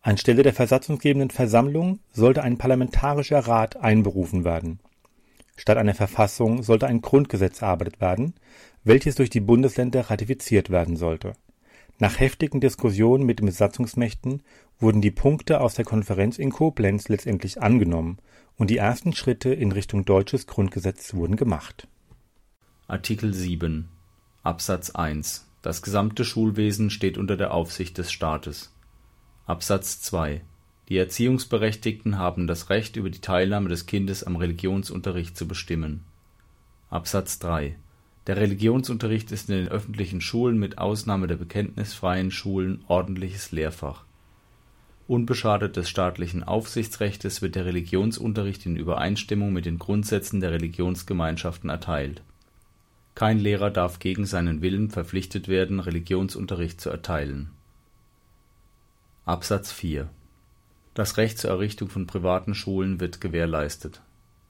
Anstelle 0.03 0.43
der 0.43 0.55
versatzungsgebenden 0.55 1.31
Versammlung 1.31 2.01
sollte 2.11 2.43
ein 2.43 2.57
parlamentarischer 2.57 3.41
Rat 3.41 3.77
einberufen 3.77 4.45
werden. 4.45 4.81
Statt 5.57 5.77
einer 5.77 5.95
Verfassung 5.95 6.63
sollte 6.63 6.87
ein 6.87 7.03
Grundgesetz 7.03 7.61
erarbeitet 7.61 8.01
werden, 8.01 8.35
welches 8.83 9.17
durch 9.17 9.29
die 9.29 9.41
Bundesländer 9.41 10.09
ratifiziert 10.09 10.71
werden 10.71 10.97
sollte. 10.97 11.35
Nach 11.99 12.19
heftigen 12.19 12.63
Diskussionen 12.63 13.27
mit 13.27 13.41
den 13.41 13.47
Besatzungsmächten 13.47 14.43
wurden 14.79 15.03
die 15.03 15.11
Punkte 15.11 15.61
aus 15.61 15.75
der 15.75 15.85
Konferenz 15.85 16.39
in 16.39 16.51
Koblenz 16.51 17.09
letztendlich 17.09 17.61
angenommen 17.61 18.17
und 18.57 18.71
die 18.71 18.79
ersten 18.79 19.13
Schritte 19.13 19.53
in 19.53 19.71
Richtung 19.71 20.07
deutsches 20.07 20.47
Grundgesetz 20.47 21.13
wurden 21.13 21.37
gemacht. 21.37 21.89
Artikel 22.89 23.35
7 23.35 23.91
Absatz 24.43 24.91
1 24.93 25.47
Das 25.61 25.83
gesamte 25.83 26.25
Schulwesen 26.25 26.89
steht 26.89 27.19
unter 27.19 27.37
der 27.37 27.53
Aufsicht 27.53 27.99
des 27.99 28.11
Staates. 28.11 28.73
Absatz 29.51 30.01
2 30.03 30.43
Die 30.89 30.97
Erziehungsberechtigten 30.97 32.19
haben 32.19 32.47
das 32.47 32.71
Recht, 32.71 32.95
über 32.95 33.11
die 33.11 33.19
Teilnahme 33.21 33.69
des 33.69 33.87
Kindes 33.87 34.23
am 34.23 34.37
Religionsunterricht 34.37 35.37
zu 35.37 35.49
bestimmen. 35.49 36.05
Absatz 36.89 37.41
3 37.41 37.75
Der 38.29 38.37
Religionsunterricht 38.37 39.33
ist 39.33 39.51
in 39.51 39.57
den 39.57 39.69
öffentlichen 39.69 40.21
Schulen 40.21 40.57
mit 40.57 40.79
Ausnahme 40.79 41.27
der 41.27 41.35
bekenntnisfreien 41.35 42.31
Schulen 42.31 42.85
ordentliches 42.87 43.51
Lehrfach 43.51 44.05
Unbeschadet 45.09 45.77
des 45.77 45.91
staatlichen 45.91 46.45
Aufsichtsrechtes 46.45 47.43
wird 47.43 47.57
der 47.57 47.65
Religionsunterricht 47.67 48.67
in 48.67 48.77
Übereinstimmung 48.77 49.53
mit 49.53 49.67
den 49.67 49.81
Grundsätzen 49.81 50.41
der 50.41 50.53
Religionsgemeinschaften 50.53 51.71
erteilt. 51.71 52.23
Kein 53.17 53.41
Lehrer 53.41 53.73
darf 53.73 53.99
gegen 53.99 54.27
seinen 54.27 54.63
Willen 54.63 54.91
verpflichtet 54.91 55.49
werden, 55.49 55.81
Religionsunterricht 55.81 56.81
zu 56.81 56.89
erteilen. 56.89 57.51
Absatz 59.27 59.71
4 59.71 60.09
Das 60.95 61.19
Recht 61.19 61.39
zur 61.39 61.51
Errichtung 61.51 61.91
von 61.91 62.07
privaten 62.07 62.55
Schulen 62.55 63.01
wird 63.01 63.21
gewährleistet. 63.21 64.01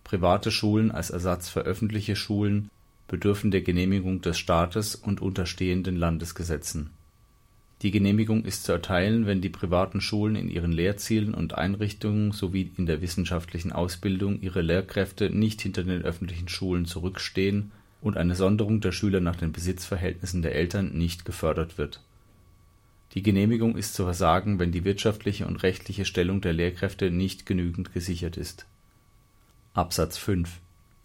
Private 0.05 0.53
Schulen 0.53 0.93
als 0.93 1.11
Ersatz 1.11 1.49
für 1.49 1.62
öffentliche 1.62 2.15
Schulen 2.15 2.71
bedürfen 3.09 3.50
der 3.50 3.62
Genehmigung 3.62 4.21
des 4.21 4.39
Staates 4.39 4.95
und 4.95 5.21
unterstehenden 5.21 5.97
Landesgesetzen. 5.97 6.91
Die 7.83 7.91
Genehmigung 7.91 8.45
ist 8.45 8.62
zu 8.62 8.71
erteilen, 8.71 9.27
wenn 9.27 9.41
die 9.41 9.49
privaten 9.49 10.00
Schulen 10.00 10.37
in 10.37 10.49
ihren 10.49 10.71
Lehrzielen 10.71 11.35
und 11.35 11.55
Einrichtungen 11.55 12.31
sowie 12.31 12.71
in 12.79 12.87
der 12.87 13.03
wissenschaftlichen 13.03 13.73
Ausbildung 13.73 14.41
ihre 14.41 14.62
Lehrkräfte 14.62 15.31
nicht 15.31 15.61
hinter 15.61 15.83
den 15.83 16.03
öffentlichen 16.03 16.49
Schulen 16.49 16.87
zurückstehen 16.87 17.73
und 18.00 18.17
eine 18.17 18.37
Sonderung 18.37 18.81
der 18.81 18.93
Schüler 18.93 19.21
nach 19.21 19.37
den 19.37 19.50
Besitzverhältnissen 19.50 20.43
der 20.43 20.55
Eltern 20.55 20.93
nicht 20.97 21.25
gefördert 21.25 21.77
wird. 21.77 22.00
Die 23.14 23.23
Genehmigung 23.23 23.76
ist 23.76 23.95
zu 23.95 24.05
versagen, 24.05 24.61
wenn 24.61 24.71
die 24.71 24.85
wirtschaftliche 24.85 25.47
und 25.47 25.64
rechtliche 25.64 26.05
Stellung 26.05 26.40
der 26.40 26.52
Lehrkräfte 26.52 27.11
nicht 27.11 27.45
genügend 27.45 27.93
gesichert 27.93 28.37
ist. 28.37 28.67
Absatz 29.75 30.17
5 30.17 30.61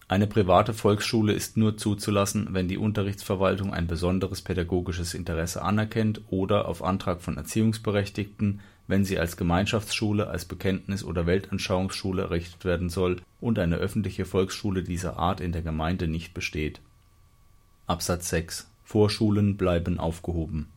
Eine 0.08 0.28
private 0.28 0.76
Volksschule 0.76 1.34
ist 1.34 1.58
nur 1.58 1.78
zuzulassen, 1.78 2.50
wenn 2.52 2.68
die 2.68 2.78
Unterrichtsverwaltung 2.78 3.74
ein 3.74 3.88
besonderes 3.88 4.44
pädagogisches 4.44 5.16
Interesse 5.16 5.64
anerkennt 5.64 6.22
oder 6.30 6.68
auf 6.68 6.84
Antrag 6.84 7.24
von 7.24 7.38
Erziehungsberechtigten, 7.38 8.62
wenn 8.88 9.04
sie 9.04 9.18
als 9.18 9.36
Gemeinschaftsschule, 9.36 10.28
als 10.28 10.46
Bekenntnis 10.46 11.04
oder 11.04 11.26
Weltanschauungsschule 11.26 12.22
errichtet 12.22 12.66
werden 12.66 12.90
soll 12.90 13.20
und 13.42 13.58
eine 13.58 13.78
öffentliche 13.78 14.26
Volksschule 14.26 14.84
dieser 14.84 15.18
Art 15.18 15.42
in 15.42 15.54
der 15.54 15.64
Gemeinde 15.64 16.08
nicht 16.08 16.36
besteht. 16.36 16.82
Absatz 17.88 18.30
6 18.30 18.70
Vorschulen 18.84 19.58
bleiben 19.58 20.00
aufgehoben 20.00 20.68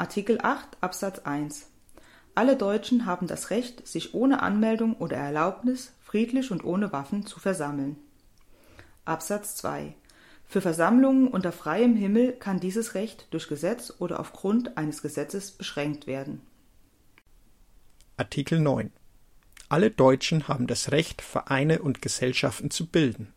Artikel 0.00 0.38
8 0.40 0.78
Absatz 0.80 1.18
1 1.18 1.66
Alle 2.34 2.56
Deutschen 2.56 3.04
haben 3.04 3.26
das 3.26 3.50
Recht, 3.50 3.86
sich 3.86 4.14
ohne 4.14 4.40
Anmeldung 4.40 4.94
oder 4.94 5.18
Erlaubnis 5.18 5.92
friedlich 6.00 6.50
und 6.50 6.64
ohne 6.64 6.90
Waffen 6.90 7.26
zu 7.26 7.38
versammeln. 7.38 7.98
Absatz 9.04 9.56
2 9.56 9.94
Für 10.46 10.62
Versammlungen 10.62 11.28
unter 11.28 11.52
freiem 11.52 11.96
Himmel 11.96 12.32
kann 12.32 12.60
dieses 12.60 12.94
Recht 12.94 13.26
durch 13.30 13.46
Gesetz 13.46 13.92
oder 13.98 14.20
aufgrund 14.20 14.78
eines 14.78 15.02
Gesetzes 15.02 15.50
beschränkt 15.50 16.06
werden. 16.06 16.40
Artikel 18.16 18.58
9 18.58 18.90
Alle 19.68 19.90
Deutschen 19.90 20.48
haben 20.48 20.66
das 20.66 20.92
Recht, 20.92 21.20
Vereine 21.20 21.82
und 21.82 22.00
Gesellschaften 22.00 22.70
zu 22.70 22.86
bilden. 22.86 23.34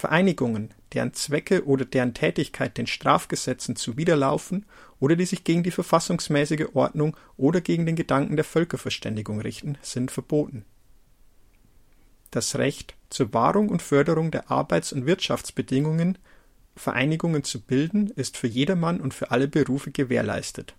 Vereinigungen, 0.00 0.72
deren 0.94 1.12
Zwecke 1.12 1.66
oder 1.66 1.84
deren 1.84 2.14
Tätigkeit 2.14 2.78
den 2.78 2.86
Strafgesetzen 2.86 3.76
zuwiderlaufen 3.76 4.64
oder 4.98 5.14
die 5.14 5.26
sich 5.26 5.44
gegen 5.44 5.62
die 5.62 5.70
verfassungsmäßige 5.70 6.68
Ordnung 6.72 7.16
oder 7.36 7.60
gegen 7.60 7.84
den 7.84 7.96
Gedanken 7.96 8.36
der 8.36 8.46
Völkerverständigung 8.46 9.40
richten, 9.40 9.76
sind 9.82 10.10
verboten. 10.10 10.64
Das 12.30 12.56
Recht 12.56 12.94
zur 13.10 13.34
Wahrung 13.34 13.68
und 13.68 13.82
Förderung 13.82 14.30
der 14.30 14.50
Arbeits- 14.50 14.92
und 14.92 15.04
Wirtschaftsbedingungen, 15.04 16.16
Vereinigungen 16.76 17.44
zu 17.44 17.60
bilden, 17.60 18.08
ist 18.08 18.38
für 18.38 18.46
jedermann 18.46 19.00
und 19.00 19.12
für 19.12 19.30
alle 19.30 19.48
Berufe 19.48 19.90
gewährleistet. 19.90 20.74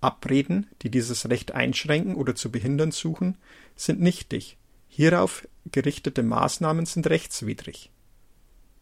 Abreden, 0.00 0.68
die 0.82 0.90
dieses 0.90 1.28
Recht 1.28 1.52
einschränken 1.52 2.14
oder 2.14 2.34
zu 2.34 2.50
behindern 2.50 2.92
suchen, 2.92 3.36
sind 3.74 4.00
nichtig. 4.00 4.56
Hierauf 4.88 5.46
gerichtete 5.70 6.22
Maßnahmen 6.22 6.86
sind 6.86 7.08
rechtswidrig. 7.08 7.90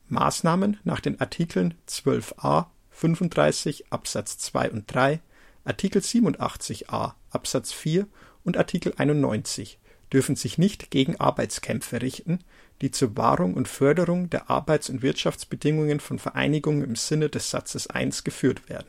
Maßnahmen 0.09 0.79
nach 0.85 1.01
den 1.01 1.21
Artikeln 1.21 1.75
12a, 1.89 2.67
35 2.91 3.93
Absatz 3.93 4.39
2 4.39 4.71
und 4.71 4.93
3, 4.93 5.21
Artikel 5.65 6.03
87a 6.03 7.15
Absatz 7.31 7.73
4 7.73 8.07
und 8.45 8.57
Artikel 8.57 8.95
91 8.97 9.79
dürfen 10.13 10.37
sich 10.37 10.59
nicht 10.59 10.91
gegen 10.91 11.19
Arbeitskämpfe 11.19 12.03
richten, 12.03 12.39
die 12.81 12.91
zur 12.91 13.17
Wahrung 13.17 13.55
und 13.55 13.69
Förderung 13.69 14.31
der 14.31 14.51
Arbeits- 14.51 14.91
und 14.91 15.03
Wirtschaftsbedingungen 15.03 16.01
von 16.01 16.19
Vereinigungen 16.19 16.85
im 16.85 16.97
Sinne 16.97 17.29
des 17.29 17.51
Satzes 17.51 17.89
1 17.89 18.25
geführt 18.25 18.69
werden. 18.69 18.89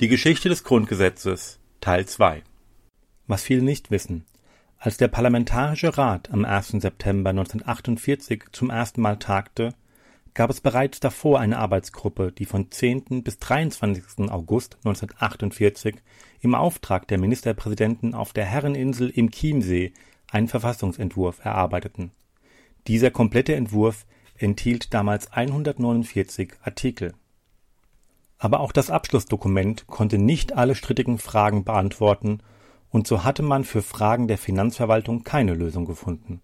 Die 0.00 0.08
Geschichte 0.08 0.48
des 0.48 0.62
Grundgesetzes 0.62 1.58
Teil 1.80 2.06
2 2.06 2.42
Was 3.26 3.42
viele 3.42 3.62
nicht 3.62 3.90
wissen, 3.90 4.24
als 4.78 4.96
der 4.96 5.08
Parlamentarische 5.08 5.98
Rat 5.98 6.30
am 6.30 6.44
1. 6.44 6.68
September 6.68 7.30
1948 7.30 8.44
zum 8.52 8.70
ersten 8.70 9.00
Mal 9.00 9.16
tagte, 9.16 9.74
gab 10.34 10.50
es 10.50 10.60
bereits 10.60 11.00
davor 11.00 11.40
eine 11.40 11.58
Arbeitsgruppe, 11.58 12.30
die 12.30 12.44
von 12.44 12.70
10. 12.70 13.24
bis 13.24 13.40
23. 13.40 14.30
August 14.30 14.76
1948 14.84 15.96
im 16.40 16.54
Auftrag 16.54 17.08
der 17.08 17.18
Ministerpräsidenten 17.18 18.14
auf 18.14 18.32
der 18.32 18.44
Herreninsel 18.44 19.10
im 19.10 19.32
Chiemsee 19.32 19.92
einen 20.30 20.46
Verfassungsentwurf 20.46 21.44
erarbeiteten. 21.44 22.12
Dieser 22.86 23.10
komplette 23.10 23.56
Entwurf 23.56 24.06
enthielt 24.36 24.94
damals 24.94 25.32
149 25.32 26.52
Artikel. 26.62 27.14
Aber 28.38 28.60
auch 28.60 28.70
das 28.70 28.90
Abschlussdokument 28.90 29.88
konnte 29.88 30.18
nicht 30.18 30.52
alle 30.52 30.76
strittigen 30.76 31.18
Fragen 31.18 31.64
beantworten 31.64 32.38
und 32.90 33.06
so 33.06 33.24
hatte 33.24 33.42
man 33.42 33.64
für 33.64 33.82
Fragen 33.82 34.28
der 34.28 34.38
Finanzverwaltung 34.38 35.24
keine 35.24 35.54
Lösung 35.54 35.84
gefunden. 35.84 36.40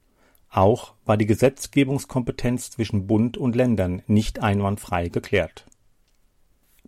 Auch 0.50 0.94
war 1.04 1.16
die 1.16 1.26
Gesetzgebungskompetenz 1.26 2.70
zwischen 2.70 3.06
Bund 3.06 3.36
und 3.36 3.56
Ländern 3.56 4.02
nicht 4.06 4.40
einwandfrei 4.40 5.08
geklärt. 5.08 5.66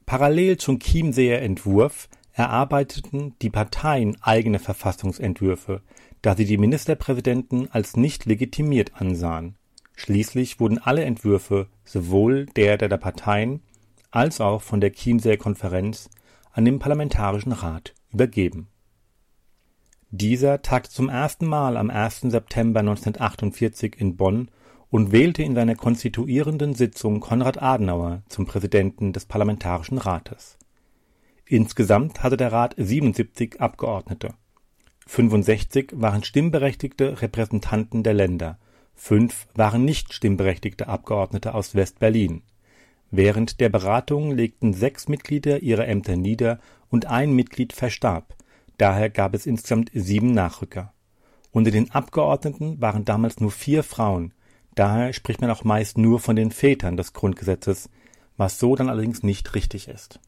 Parallel 0.04 0.56
zum 0.58 0.78
Chiemseer 0.78 1.42
Entwurf 1.42 2.08
erarbeiteten 2.32 3.34
die 3.42 3.50
Parteien 3.50 4.16
eigene 4.20 4.58
Verfassungsentwürfe, 4.58 5.82
da 6.22 6.36
sie 6.36 6.44
die 6.44 6.58
Ministerpräsidenten 6.58 7.68
als 7.72 7.96
nicht 7.96 8.24
legitimiert 8.26 8.92
ansahen. 8.94 9.56
Schließlich 9.96 10.60
wurden 10.60 10.78
alle 10.78 11.04
Entwürfe, 11.04 11.68
sowohl 11.84 12.46
der 12.46 12.76
der 12.76 12.96
Parteien 12.98 13.62
als 14.10 14.40
auch 14.40 14.62
von 14.62 14.80
der 14.80 14.92
Chiemseer 14.92 15.38
Konferenz, 15.38 16.10
an 16.52 16.64
den 16.64 16.78
Parlamentarischen 16.78 17.52
Rat 17.52 17.94
übergeben 18.12 18.68
dieser 20.16 20.62
tagte 20.62 20.90
zum 20.90 21.08
ersten 21.08 21.46
Mal 21.46 21.76
am 21.76 21.90
1. 21.90 22.20
September 22.22 22.80
1948 22.80 23.96
in 23.98 24.16
Bonn 24.16 24.50
und 24.90 25.12
wählte 25.12 25.42
in 25.42 25.54
seiner 25.54 25.74
konstituierenden 25.74 26.74
Sitzung 26.74 27.20
Konrad 27.20 27.60
Adenauer 27.60 28.22
zum 28.28 28.46
Präsidenten 28.46 29.12
des 29.12 29.26
Parlamentarischen 29.26 29.98
Rates. 29.98 30.58
Insgesamt 31.44 32.22
hatte 32.22 32.36
der 32.36 32.52
Rat 32.52 32.74
77 32.78 33.60
Abgeordnete. 33.60 34.34
65 35.06 35.92
waren 35.94 36.24
stimmberechtigte 36.24 37.22
Repräsentanten 37.22 38.02
der 38.02 38.14
Länder, 38.14 38.58
fünf 38.94 39.46
waren 39.54 39.84
nicht 39.84 40.12
stimmberechtigte 40.12 40.88
Abgeordnete 40.88 41.54
aus 41.54 41.74
West-Berlin. 41.74 42.42
Während 43.10 43.60
der 43.60 43.68
Beratungen 43.68 44.36
legten 44.36 44.72
sechs 44.72 45.08
Mitglieder 45.08 45.62
ihre 45.62 45.86
Ämter 45.86 46.16
nieder 46.16 46.58
und 46.88 47.06
ein 47.06 47.32
Mitglied 47.32 47.72
verstarb 47.72 48.35
Daher 48.78 49.10
gab 49.10 49.34
es 49.34 49.46
insgesamt 49.46 49.90
sieben 49.94 50.32
Nachrücker. 50.32 50.92
Unter 51.50 51.70
den 51.70 51.90
Abgeordneten 51.90 52.80
waren 52.80 53.04
damals 53.04 53.40
nur 53.40 53.50
vier 53.50 53.82
Frauen, 53.82 54.34
daher 54.74 55.12
spricht 55.12 55.40
man 55.40 55.50
auch 55.50 55.64
meist 55.64 55.96
nur 55.96 56.20
von 56.20 56.36
den 56.36 56.50
Vätern 56.50 56.96
des 56.96 57.14
Grundgesetzes, 57.14 57.88
was 58.36 58.58
so 58.58 58.76
dann 58.76 58.90
allerdings 58.90 59.22
nicht 59.22 59.54
richtig 59.54 59.88
ist. 59.88 60.20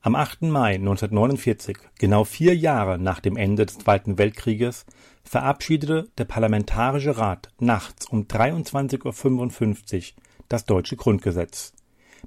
Am 0.00 0.14
8. 0.14 0.42
Mai 0.42 0.76
1949, 0.76 1.76
genau 1.98 2.22
vier 2.22 2.54
Jahre 2.54 2.98
nach 2.98 3.18
dem 3.18 3.36
Ende 3.36 3.66
des 3.66 3.78
Zweiten 3.78 4.16
Weltkrieges, 4.16 4.86
verabschiedete 5.24 6.08
der 6.16 6.24
Parlamentarische 6.24 7.18
Rat 7.18 7.48
nachts 7.58 8.06
um 8.06 8.22
23.55 8.22 10.12
Uhr 10.14 10.22
das 10.48 10.64
deutsche 10.64 10.94
Grundgesetz. 10.94 11.72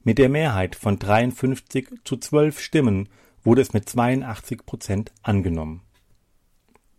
Mit 0.03 0.17
der 0.17 0.27
Mehrheit 0.27 0.75
von 0.75 0.99
53 0.99 1.87
zu 2.03 2.17
12 2.17 2.59
Stimmen 2.59 3.07
wurde 3.43 3.61
es 3.61 3.73
mit 3.73 3.87
82 3.87 4.65
Prozent 4.65 5.11
angenommen. 5.23 5.81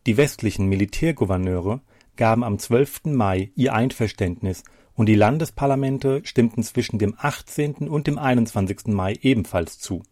Die 0.07 0.17
westlichen 0.17 0.67
Militärgouverneure 0.67 1.81
gaben 2.17 2.45
am 2.45 2.59
12. 2.59 3.05
Mai 3.05 3.53
ihr 3.55 3.75
Einverständnis 3.75 4.65
und 4.95 5.07
die 5.07 5.15
Landesparlamente 5.15 6.21
stimmten 6.25 6.63
zwischen 6.63 6.99
dem 6.99 7.15
18. 7.17 7.89
und 7.89 8.07
dem 8.07 8.19
21. 8.19 8.89
Mai 8.89 9.19
ebenfalls 9.23 9.79
zu. 9.79 10.03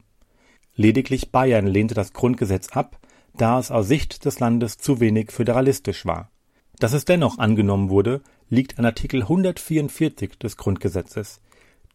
Lediglich 0.74 1.30
Bayern 1.30 1.66
lehnte 1.66 1.94
das 1.94 2.12
Grundgesetz 2.12 2.68
ab, 2.68 2.98
da 3.36 3.58
es 3.58 3.70
aus 3.70 3.88
Sicht 3.88 4.24
des 4.24 4.40
Landes 4.40 4.78
zu 4.78 5.00
wenig 5.00 5.32
föderalistisch 5.32 6.06
war. 6.06 6.30
Dass 6.78 6.92
es 6.92 7.04
dennoch 7.04 7.38
angenommen 7.38 7.90
wurde, 7.90 8.22
liegt 8.48 8.78
an 8.78 8.86
Artikel 8.86 9.22
144 9.22 10.38
des 10.38 10.56
Grundgesetzes, 10.56 11.40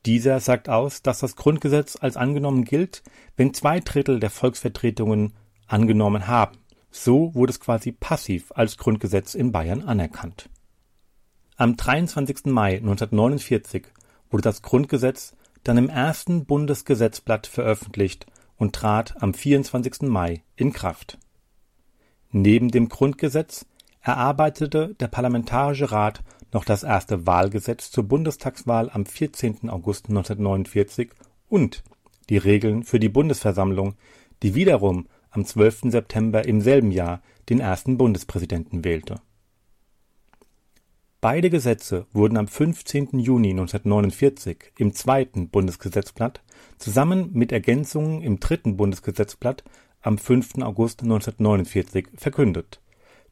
dieser 0.06 0.40
sagt 0.40 0.70
aus, 0.70 1.02
dass 1.02 1.20
das 1.20 1.36
Grundgesetz 1.36 1.98
als 2.00 2.18
angenommen 2.18 2.64
gilt, 2.64 3.04
wenn 3.36 3.54
zwei 3.54 3.80
Drittel 3.80 4.20
der 4.20 4.30
Volksvertretungen 4.30 5.34
angenommen 5.68 6.28
haben. 6.28 6.58
So 6.92 7.34
wurde 7.34 7.52
es 7.52 7.60
quasi 7.60 7.92
passiv 7.92 8.52
als 8.54 8.78
Grundgesetz 8.78 9.36
in 9.36 9.52
Bayern 9.52 9.82
anerkannt. 9.82 10.50
Am 11.58 11.76
23. 11.76 12.46
Mai 12.46 12.76
1949 12.78 13.88
wurde 14.30 14.44
das 14.44 14.62
Grundgesetz 14.62 15.36
dann 15.64 15.78
im 15.78 15.90
ersten 15.90 16.46
Bundesgesetzblatt 16.46 17.48
veröffentlicht 17.48 18.28
und 18.58 18.74
trat 18.74 19.22
am 19.22 19.34
24. 19.34 20.04
Mai 20.04 20.44
in 20.56 20.72
Kraft. 20.72 21.18
Neben 22.32 22.70
dem 22.70 22.90
Grundgesetz 22.90 23.66
erarbeitete 24.02 24.96
der 25.00 25.08
Parlamentarische 25.08 25.92
Rat 25.92 26.22
noch 26.52 26.66
das 26.66 26.84
erste 26.84 27.28
Wahlgesetz 27.28 27.92
zur 27.92 28.06
Bundestagswahl 28.06 28.90
am 28.90 29.06
14. 29.06 29.70
August 29.70 30.10
1949 30.10 31.12
und 31.50 31.84
die 32.30 32.38
Regeln 32.38 32.84
für 32.84 33.00
die 33.00 33.10
Bundesversammlung, 33.10 33.96
die 34.44 34.56
wiederum 34.56 35.08
am 35.30 35.46
12. 35.46 35.92
September 35.92 36.46
im 36.46 36.62
selben 36.62 36.92
Jahr 36.92 37.22
den 37.50 37.60
ersten 37.60 37.98
Bundespräsidenten 37.98 38.84
wählte. 38.84 39.22
Beide 41.22 41.50
Gesetze 41.50 42.06
wurden 42.14 42.38
am 42.38 42.48
15. 42.48 43.20
Juni 43.20 43.50
1949 43.50 44.74
im 44.78 44.94
zweiten 44.94 45.50
Bundesgesetzblatt 45.50 46.44
zusammen 46.78 47.32
mit 47.34 47.52
Ergänzungen 47.52 48.22
im 48.22 48.40
dritten 48.40 48.78
Bundesgesetzblatt 48.78 49.64
am 50.02 50.20
5. 50.20 50.60
August 50.62 51.02
1949 51.02 52.10
verkündet. 52.16 52.80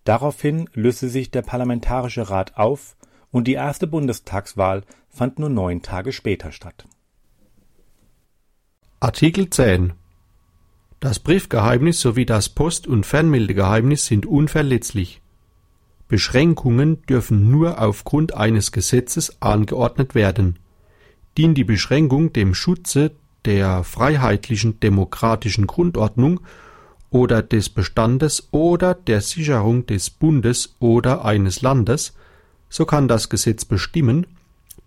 Daraufhin 0.05 0.67
löste 0.73 1.07
sich 1.07 1.29
der 1.29 1.43
Parlamentarische 1.43 2.29
Rat 2.29 2.57
auf 2.57 2.95
und 3.33 3.47
die 3.47 3.53
erste 3.53 3.87
Bundestagswahl 3.87 4.83
fand 5.09 5.39
nur 5.39 5.49
neun 5.49 5.81
Tage 5.81 6.13
später 6.13 6.53
statt. 6.53 6.85
Artikel 9.01 9.49
10 9.49 9.93
Das 11.01 11.19
Briefgeheimnis 11.19 11.99
sowie 11.99 12.25
das 12.25 12.47
Post- 12.47 12.87
und 12.87 13.05
Fernmeldegeheimnis 13.05 14.05
sind 14.05 14.27
unverletzlich. 14.27 15.21
Beschränkungen 16.07 17.01
dürfen 17.07 17.49
nur 17.49 17.81
aufgrund 17.81 18.35
eines 18.35 18.71
Gesetzes 18.71 19.41
angeordnet 19.41 20.13
werden. 20.13 20.59
Dient 21.35 21.57
die 21.57 21.63
Beschränkung 21.63 22.33
dem 22.33 22.53
Schutze 22.53 23.11
der 23.45 23.83
freiheitlichen 23.83 24.79
demokratischen 24.79 25.65
Grundordnung 25.65 26.39
oder 27.09 27.41
des 27.41 27.69
Bestandes 27.69 28.49
oder 28.51 28.93
der 28.93 29.21
Sicherung 29.21 29.87
des 29.87 30.11
Bundes 30.11 30.75
oder 30.79 31.25
eines 31.25 31.63
Landes, 31.63 32.13
so 32.73 32.87
kann 32.87 33.07
das 33.07 33.29
Gesetz 33.29 33.65
bestimmen, 33.65 34.25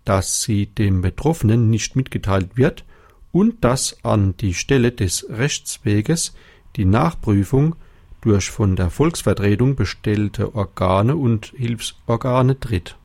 dass 0.03 0.41
sie 0.41 0.65
dem 0.65 1.01
Betroffenen 1.01 1.69
nicht 1.69 1.95
mitgeteilt 1.95 2.57
wird 2.57 2.83
und 3.31 3.63
dass 3.63 4.03
an 4.03 4.35
die 4.35 4.53
Stelle 4.53 4.91
des 4.91 5.25
Rechtsweges 5.29 6.33
die 6.75 6.83
Nachprüfung 6.83 7.77
durch 8.19 8.51
von 8.51 8.75
der 8.75 8.89
Volksvertretung 8.89 9.77
bestellte 9.77 10.53
Organe 10.53 11.15
und 11.15 11.53
Hilfsorgane 11.55 12.59
tritt. 12.59 12.97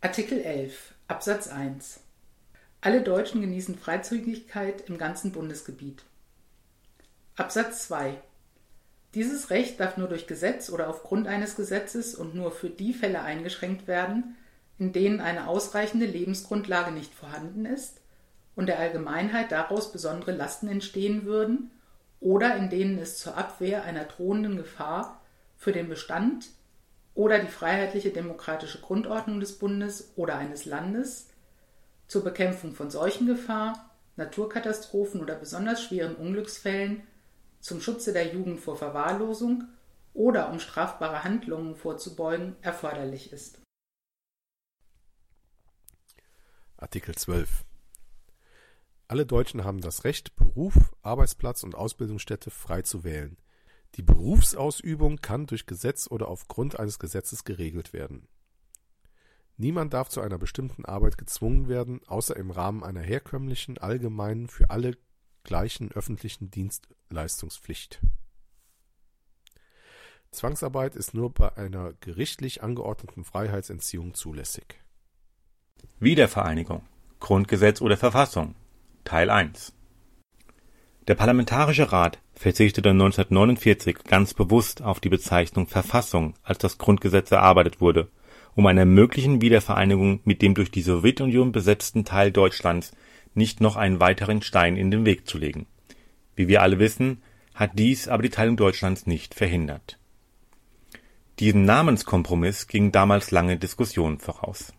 Artikel 0.00 0.40
11 0.42 0.94
Absatz 1.08 1.48
1 1.48 2.00
alle 2.82 3.02
Deutschen 3.02 3.40
genießen 3.40 3.76
Freizügigkeit 3.76 4.88
im 4.88 4.96
ganzen 4.96 5.32
Bundesgebiet. 5.32 6.04
Absatz 7.36 7.88
2 7.88 8.16
Dieses 9.14 9.50
Recht 9.50 9.80
darf 9.80 9.96
nur 9.96 10.08
durch 10.08 10.26
Gesetz 10.26 10.70
oder 10.70 10.88
aufgrund 10.88 11.26
eines 11.26 11.56
Gesetzes 11.56 12.14
und 12.14 12.34
nur 12.34 12.52
für 12.52 12.70
die 12.70 12.92
Fälle 12.92 13.22
eingeschränkt 13.22 13.88
werden, 13.88 14.36
in 14.78 14.92
denen 14.92 15.20
eine 15.20 15.48
ausreichende 15.48 16.06
Lebensgrundlage 16.06 16.92
nicht 16.92 17.14
vorhanden 17.14 17.66
ist 17.66 18.00
und 18.54 18.66
der 18.66 18.78
Allgemeinheit 18.78 19.52
daraus 19.52 19.92
besondere 19.92 20.32
Lasten 20.32 20.68
entstehen 20.68 21.24
würden 21.24 21.70
oder 22.20 22.56
in 22.56 22.70
denen 22.70 22.98
es 22.98 23.18
zur 23.18 23.36
Abwehr 23.36 23.82
einer 23.84 24.04
drohenden 24.04 24.56
Gefahr 24.56 25.20
für 25.56 25.72
den 25.72 25.88
Bestand 25.88 26.46
oder 27.14 27.40
die 27.40 27.48
freiheitliche 27.48 28.10
demokratische 28.10 28.80
Grundordnung 28.80 29.40
des 29.40 29.58
Bundes 29.58 30.12
oder 30.16 30.36
eines 30.36 30.64
Landes 30.64 31.28
zur 32.06 32.22
Bekämpfung 32.24 32.74
von 32.74 32.90
Seuchengefahr, 32.90 33.90
Naturkatastrophen 34.16 35.20
oder 35.20 35.34
besonders 35.34 35.82
schweren 35.82 36.14
Unglücksfällen, 36.16 37.02
zum 37.60 37.80
Schutze 37.80 38.12
der 38.12 38.32
Jugend 38.34 38.60
vor 38.60 38.76
Verwahrlosung 38.76 39.64
oder 40.12 40.50
um 40.50 40.58
strafbare 40.58 41.24
Handlungen 41.24 41.76
vorzubeugen, 41.76 42.56
erforderlich 42.62 43.32
ist. 43.32 43.60
Artikel 46.76 47.14
12 47.14 47.64
Alle 49.06 49.26
Deutschen 49.26 49.64
haben 49.64 49.80
das 49.80 50.04
Recht, 50.04 50.34
Beruf, 50.36 50.74
Arbeitsplatz 51.02 51.62
und 51.62 51.74
Ausbildungsstätte 51.74 52.50
frei 52.50 52.82
zu 52.82 53.04
wählen. 53.04 53.36
Die 53.96 54.02
Berufsausübung 54.02 55.18
kann 55.18 55.46
durch 55.46 55.66
Gesetz 55.66 56.10
oder 56.10 56.28
aufgrund 56.28 56.78
eines 56.78 56.98
Gesetzes 56.98 57.44
geregelt 57.44 57.92
werden 57.92 58.28
Niemand 59.60 59.92
darf 59.92 60.08
zu 60.08 60.22
einer 60.22 60.38
bestimmten 60.38 60.86
Arbeit 60.86 61.18
gezwungen 61.18 61.68
werden, 61.68 62.00
außer 62.06 62.34
im 62.34 62.50
Rahmen 62.50 62.82
einer 62.82 63.02
herkömmlichen, 63.02 63.76
allgemeinen, 63.76 64.48
für 64.48 64.70
alle 64.70 64.96
gleichen 65.50 65.90
öffentlichen 65.90 66.52
Dienstleistungspflicht. 66.52 68.00
Zwangsarbeit 70.30 70.94
ist 70.94 71.12
nur 71.12 71.34
bei 71.34 71.56
einer 71.56 71.92
gerichtlich 72.00 72.62
angeordneten 72.62 73.24
Freiheitsentziehung 73.24 74.14
zulässig. 74.14 74.78
Wiedervereinigung 75.98 76.82
Grundgesetz 77.18 77.80
oder 77.80 77.96
Verfassung 77.96 78.54
Teil 79.02 79.28
1 79.28 79.72
Der 81.08 81.16
Parlamentarische 81.16 81.90
Rat 81.90 82.20
verzichtete 82.32 82.90
1949 82.90 84.04
ganz 84.04 84.34
bewusst 84.34 84.82
auf 84.82 85.00
die 85.00 85.08
Bezeichnung 85.08 85.66
Verfassung, 85.66 86.34
als 86.44 86.58
das 86.58 86.78
Grundgesetz 86.78 87.32
erarbeitet 87.32 87.80
wurde 87.80 88.08
um 88.54 88.66
einer 88.66 88.84
möglichen 88.84 89.40
Wiedervereinigung 89.40 90.20
mit 90.24 90.42
dem 90.42 90.54
durch 90.54 90.70
die 90.70 90.82
Sowjetunion 90.82 91.52
besetzten 91.52 92.04
Teil 92.04 92.32
Deutschlands 92.32 92.92
nicht 93.34 93.60
noch 93.60 93.76
einen 93.76 94.00
weiteren 94.00 94.42
Stein 94.42 94.76
in 94.76 94.90
den 94.90 95.04
Weg 95.04 95.26
zu 95.26 95.38
legen. 95.38 95.66
Wie 96.36 96.48
wir 96.48 96.62
alle 96.62 96.78
wissen, 96.78 97.22
hat 97.54 97.78
dies 97.78 98.08
aber 98.08 98.22
die 98.22 98.30
Teilung 98.30 98.56
Deutschlands 98.56 99.06
nicht 99.06 99.34
verhindert. 99.34 99.98
Diesem 101.38 101.64
Namenskompromiss 101.64 102.66
gingen 102.66 102.92
damals 102.92 103.30
lange 103.30 103.56
Diskussionen 103.56 104.18
voraus. 104.18 104.72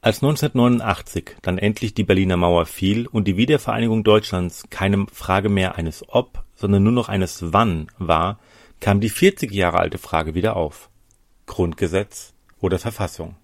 Als 0.00 0.22
1989 0.22 1.36
dann 1.42 1.58
endlich 1.58 1.92
die 1.94 2.04
Berliner 2.04 2.36
Mauer 2.36 2.66
fiel 2.66 3.08
und 3.08 3.26
die 3.26 3.36
Wiedervereinigung 3.36 4.04
Deutschlands 4.04 4.64
keine 4.70 5.06
Frage 5.12 5.48
mehr 5.48 5.74
eines 5.74 6.04
Ob, 6.08 6.44
sondern 6.54 6.84
nur 6.84 6.92
noch 6.92 7.08
eines 7.08 7.52
Wann 7.52 7.88
war, 7.98 8.38
kam 8.78 9.00
die 9.00 9.08
40 9.08 9.50
Jahre 9.52 9.78
alte 9.78 9.98
Frage 9.98 10.34
wieder 10.34 10.54
auf: 10.54 10.90
Grundgesetz 11.46 12.34
oder 12.60 12.78
Verfassung? 12.78 13.36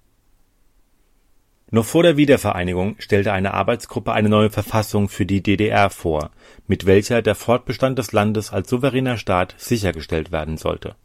Noch 1.74 1.86
vor 1.86 2.02
der 2.02 2.18
Wiedervereinigung 2.18 2.96
stellte 2.98 3.32
eine 3.32 3.54
Arbeitsgruppe 3.54 4.12
eine 4.12 4.28
neue 4.28 4.50
Verfassung 4.50 5.08
für 5.08 5.24
die 5.24 5.42
DDR 5.42 5.88
vor, 5.88 6.30
mit 6.66 6.84
welcher 6.84 7.22
der 7.22 7.34
Fortbestand 7.34 7.98
des 7.98 8.12
Landes 8.12 8.52
als 8.52 8.68
souveräner 8.68 9.16
Staat 9.16 9.54
sichergestellt 9.56 10.32
werden 10.32 10.58
sollte. 10.58 10.96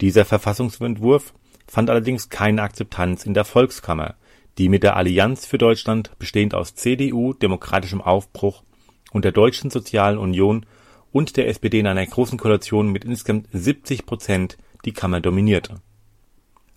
Dieser 0.00 0.24
Verfassungsentwurf 0.24 1.34
fand 1.66 1.90
allerdings 1.90 2.28
keine 2.28 2.62
Akzeptanz 2.62 3.26
in 3.26 3.34
der 3.34 3.44
Volkskammer, 3.44 4.14
die 4.58 4.68
mit 4.68 4.84
der 4.84 4.94
Allianz 4.94 5.44
für 5.44 5.58
Deutschland, 5.58 6.12
bestehend 6.20 6.54
aus 6.54 6.76
CDU, 6.76 7.32
Demokratischem 7.32 8.00
Aufbruch 8.00 8.62
und 9.10 9.24
der 9.24 9.32
Deutschen 9.32 9.70
Sozialen 9.70 10.18
Union 10.18 10.66
und 11.10 11.36
der 11.36 11.48
SPD 11.48 11.80
in 11.80 11.88
einer 11.88 12.06
großen 12.06 12.38
Koalition 12.38 12.92
mit 12.92 13.04
insgesamt 13.04 13.48
70 13.52 14.06
Prozent 14.06 14.56
die 14.84 14.92
Kammer 14.92 15.20
dominierte. 15.20 15.80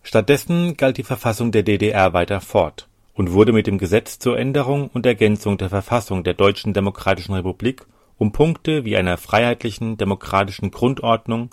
Stattdessen 0.02 0.78
galt 0.78 0.98
die 0.98 1.04
Verfassung 1.04 1.52
der 1.52 1.62
DDR 1.62 2.13
weiter 2.13 2.42
fort 2.42 2.88
und 3.19 3.34
wurde 3.34 3.51
mit 3.51 3.67
dem 3.67 3.77
Gesetz 3.77 4.17
zur 4.17 4.39
Änderung 4.39 4.89
und 4.93 5.05
Ergänzung 5.05 5.58
der 5.58 5.67
Verfassung 5.67 6.23
der 6.23 6.36
Deutschen 6.36 6.73
Demokratischen 6.73 7.34
Republik 7.34 7.86
um 8.17 8.32
Punkte 8.32 8.86
wie 8.86 8.95
einer 8.95 9.17
freiheitlichen 9.17 9.97
demokratischen 9.97 10.71
Grundordnung, 10.71 11.49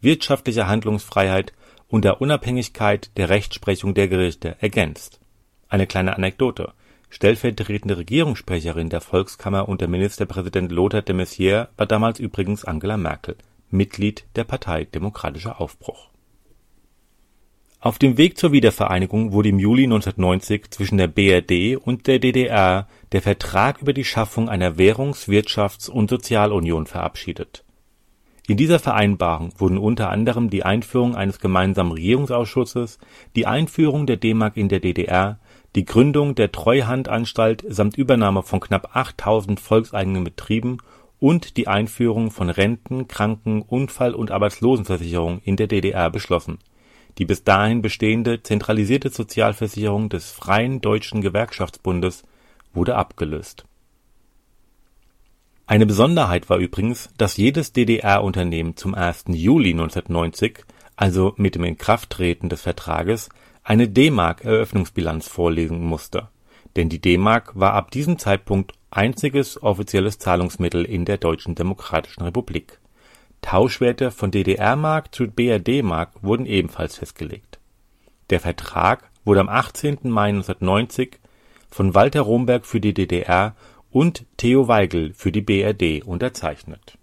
wirtschaftlicher 0.00 0.68
Handlungsfreiheit 0.68 1.52
und 1.86 2.06
der 2.06 2.22
Unabhängigkeit 2.22 3.10
der 3.18 3.28
Rechtsprechung 3.28 3.92
der 3.92 4.08
Gerichte 4.08 4.56
ergänzt. 4.60 5.20
Eine 5.68 5.86
kleine 5.86 6.16
Anekdote 6.16 6.72
Stellvertretende 7.10 7.98
Regierungssprecherin 7.98 8.88
der 8.88 9.02
Volkskammer 9.02 9.68
unter 9.68 9.88
Ministerpräsident 9.88 10.72
Lothar 10.72 11.02
de 11.02 11.14
Maizière 11.14 11.68
war 11.76 11.84
damals 11.84 12.20
übrigens 12.20 12.64
Angela 12.64 12.96
Merkel, 12.96 13.36
Mitglied 13.70 14.24
der 14.34 14.44
Partei 14.44 14.86
Demokratischer 14.86 15.60
Aufbruch. 15.60 16.11
Auf 17.82 17.98
dem 17.98 18.16
Weg 18.16 18.38
zur 18.38 18.52
Wiedervereinigung 18.52 19.32
wurde 19.32 19.48
im 19.48 19.58
Juli 19.58 19.82
1990 19.82 20.70
zwischen 20.70 20.98
der 20.98 21.08
BRD 21.08 21.76
und 21.76 22.06
der 22.06 22.20
DDR 22.20 22.86
der 23.10 23.22
Vertrag 23.22 23.82
über 23.82 23.92
die 23.92 24.04
Schaffung 24.04 24.48
einer 24.48 24.78
Währungs 24.78 25.26
Wirtschafts 25.26 25.88
und 25.88 26.08
Sozialunion 26.08 26.86
verabschiedet. 26.86 27.64
In 28.46 28.56
dieser 28.56 28.78
Vereinbarung 28.78 29.52
wurden 29.58 29.78
unter 29.78 30.10
anderem 30.10 30.48
die 30.48 30.62
Einführung 30.62 31.16
eines 31.16 31.40
gemeinsamen 31.40 31.90
Regierungsausschusses, 31.90 33.00
die 33.34 33.48
Einführung 33.48 34.06
der 34.06 34.16
D-Mark 34.16 34.56
in 34.56 34.68
der 34.68 34.78
DDR 34.78 35.40
die 35.74 35.84
Gründung 35.84 36.36
der 36.36 36.52
Treuhandanstalt 36.52 37.64
samt 37.68 37.98
Übernahme 37.98 38.44
von 38.44 38.60
knapp 38.60 38.94
8000 38.94 39.58
volkseigenen 39.58 40.22
Betrieben 40.22 40.78
und 41.18 41.56
die 41.56 41.66
Einführung 41.66 42.30
von 42.30 42.48
Renten 42.48 43.08
Kranken 43.08 43.62
Unfall 43.62 44.14
und 44.14 44.30
Arbeitslosenversicherung 44.30 45.40
in 45.42 45.56
der 45.56 45.66
DDR 45.66 46.10
beschlossen. 46.10 46.58
Die 47.18 47.24
bis 47.24 47.44
dahin 47.44 47.82
bestehende 47.82 48.42
zentralisierte 48.42 49.10
Sozialversicherung 49.10 50.08
des 50.08 50.30
Freien 50.30 50.80
Deutschen 50.80 51.20
Gewerkschaftsbundes 51.20 52.22
wurde 52.72 52.96
abgelöst. 52.96 53.64
Eine 55.66 55.86
Besonderheit 55.86 56.50
war 56.50 56.58
übrigens, 56.58 57.10
dass 57.16 57.36
jedes 57.36 57.72
DDR-Unternehmen 57.72 58.76
zum 58.76 58.94
1. 58.94 59.24
Juli 59.28 59.70
1990 59.70 60.64
also 60.96 61.34
mit 61.36 61.54
dem 61.54 61.64
Inkrafttreten 61.64 62.48
des 62.48 62.62
Vertrages, 62.62 63.28
eine 63.64 63.88
D-Mark-Eröffnungsbilanz 63.88 65.28
vorlegen 65.28 65.84
musste, 65.84 66.28
denn 66.76 66.88
die 66.88 67.00
D-Mark 67.00 67.58
war 67.58 67.74
ab 67.74 67.90
diesem 67.90 68.18
Zeitpunkt 68.18 68.72
einziges 68.90 69.62
offizielles 69.62 70.18
Zahlungsmittel 70.18 70.84
in 70.84 71.04
der 71.04 71.18
Deutschen 71.18 71.54
Demokratischen 71.54 72.22
Republik. 72.22 72.80
Tauschwerte 73.42 74.10
von 74.10 74.30
DDR-Mark 74.30 75.14
zu 75.14 75.26
BRD-Mark 75.26 76.22
wurden 76.22 76.46
ebenfalls 76.46 76.96
festgelegt. 76.96 77.58
Der 78.30 78.40
Vertrag 78.40 79.10
wurde 79.24 79.40
am 79.40 79.50
18. 79.50 79.98
Mai 80.04 80.30
1990 80.30 81.18
von 81.68 81.94
Walter 81.94 82.22
Romberg 82.22 82.64
für 82.64 82.80
die 82.80 82.94
DDR 82.94 83.54
und 83.90 84.24
Theo 84.38 84.68
Weigel 84.68 85.12
für 85.12 85.32
die 85.32 85.42
BRD 85.42 86.02
unterzeichnet. 86.04 86.96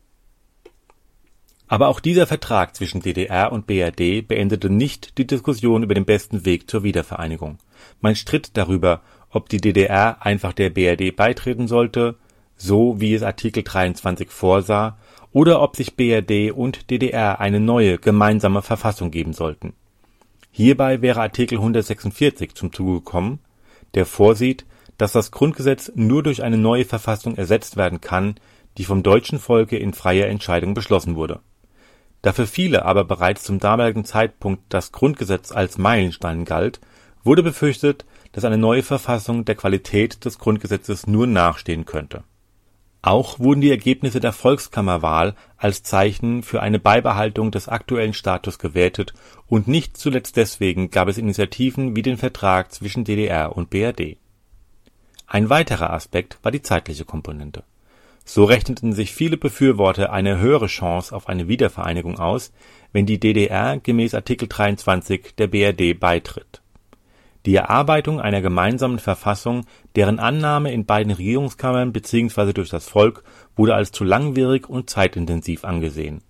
Aber 1.68 1.88
auch 1.88 2.00
dieser 2.00 2.26
Vertrag 2.26 2.76
zwischen 2.76 3.02
DDR 3.02 3.52
und 3.52 3.68
BRD 3.68 4.28
beendete 4.28 4.72
nicht 4.72 5.20
die 5.20 5.28
Diskussion 5.28 5.84
über 5.84 5.94
den 5.94 6.06
besten 6.06 6.44
Weg 6.44 6.68
zur 6.68 6.82
Wiedervereinigung. 6.82 7.60
Man 8.02 8.16
stritt 8.16 8.58
darüber, 8.58 9.02
ob 9.30 9.50
die 9.50 9.62
DDR 9.62 10.26
einfach 10.26 10.54
der 10.54 10.72
BRD 10.72 11.16
beitreten 11.16 11.68
sollte, 11.68 12.16
so 12.56 13.00
wie 13.00 13.14
es 13.14 13.22
Artikel 13.22 13.62
23 13.62 14.32
vorsah, 14.32 14.98
oder 15.32 15.62
ob 15.62 15.76
sich 15.76 15.96
BRD 15.96 16.52
und 16.52 16.90
DDR 16.90 17.40
eine 17.40 17.60
neue 17.60 17.98
gemeinsame 17.98 18.62
Verfassung 18.62 19.12
geben 19.12 19.34
sollten. 19.34 19.74
Hierbei 20.52 21.02
wäre 21.02 21.22
Artikel 21.22 21.58
146 21.60 22.56
zum 22.56 22.74
Zuge 22.74 22.96
gekommen, 22.96 23.40
der 23.94 24.06
vorsieht, 24.06 24.66
dass 24.98 25.14
das 25.14 25.32
Grundgesetz 25.32 25.92
nur 25.96 26.24
durch 26.24 26.44
eine 26.44 26.58
neue 26.58 26.86
Verfassung 26.86 27.36
ersetzt 27.36 27.78
werden 27.78 28.02
kann, 28.02 28.36
die 28.78 28.84
vom 28.86 29.04
deutschen 29.04 29.40
Volke 29.40 29.78
in 29.78 29.94
freier 29.94 30.28
Entscheidung 30.28 30.74
beschlossen 30.74 31.16
wurde. 31.16 31.40
Da 32.22 32.34
für 32.34 32.48
viele 32.48 32.84
aber 32.86 33.06
bereits 33.06 33.44
zum 33.44 33.60
damaligen 33.60 34.04
Zeitpunkt 34.04 34.62
das 34.70 34.92
Grundgesetz 34.92 35.52
als 35.52 35.78
Meilenstein 35.78 36.44
galt, 36.44 36.82
wurde 37.24 37.44
befürchtet, 37.44 38.06
dass 38.32 38.44
eine 38.44 38.58
neue 38.58 38.84
Verfassung 38.84 39.46
der 39.46 39.56
Qualität 39.56 40.26
des 40.26 40.38
Grundgesetzes 40.38 41.08
nur 41.08 41.28
nachstehen 41.28 41.86
könnte. 41.86 42.24
Auch 43.02 43.40
wurden 43.40 43.62
die 43.62 43.70
Ergebnisse 43.70 44.20
der 44.20 44.34
Volkskammerwahl 44.34 45.36
als 45.56 45.84
Zeichen 45.84 46.44
für 46.44 46.62
eine 46.62 46.80
Beibehaltung 46.80 47.50
des 47.50 47.70
aktuellen 47.70 48.14
Status 48.14 48.60
gewertet 48.60 49.14
und 49.48 49.70
nicht 49.70 49.96
zuletzt 49.96 50.36
deswegen 50.36 50.92
gab 50.92 51.08
es 51.08 51.18
Initiativen 51.18 51.96
wie 51.96 52.02
den 52.02 52.18
Vertrag 52.18 52.74
zwischen 52.74 53.06
DDR 53.06 53.56
und 53.56 53.70
BRD. 53.70 54.18
Ein 55.28 55.50
weiterer 55.50 55.94
Aspekt 55.94 56.40
war 56.42 56.52
die 56.52 56.62
zeitliche 56.62 57.06
Komponente. 57.06 57.64
So 58.26 58.44
rechneten 58.44 58.94
sich 58.94 59.14
viele 59.14 59.38
Befürworter 59.38 60.12
eine 60.12 60.40
höhere 60.40 60.68
Chance 60.68 61.16
auf 61.16 61.30
eine 61.30 61.48
Wiedervereinigung 61.48 62.20
aus, 62.20 62.52
wenn 62.92 63.06
die 63.06 63.20
DDR 63.20 63.80
gemäß 63.80 64.14
Artikel 64.14 64.48
23 64.50 65.36
der 65.36 65.48
BRD 65.48 65.98
beitritt 65.98 66.62
die 67.46 67.56
Erarbeitung 67.56 68.20
einer 68.20 68.42
gemeinsamen 68.42 69.00
Verfassung, 69.00 69.66
deren 69.96 70.20
Annahme 70.20 70.72
in 70.74 70.86
beiden 70.86 71.14
Regierungskammern 71.14 71.94
bzw. 71.94 72.54
durch 72.54 72.70
das 72.70 72.90
Volk 72.90 73.24
wurde 73.56 73.76
als 73.76 73.92
zu 73.92 74.04
langwierig 74.04 74.70
und 74.70 74.90
zeitintensiv 74.90 75.64
angesehen. 75.64 76.22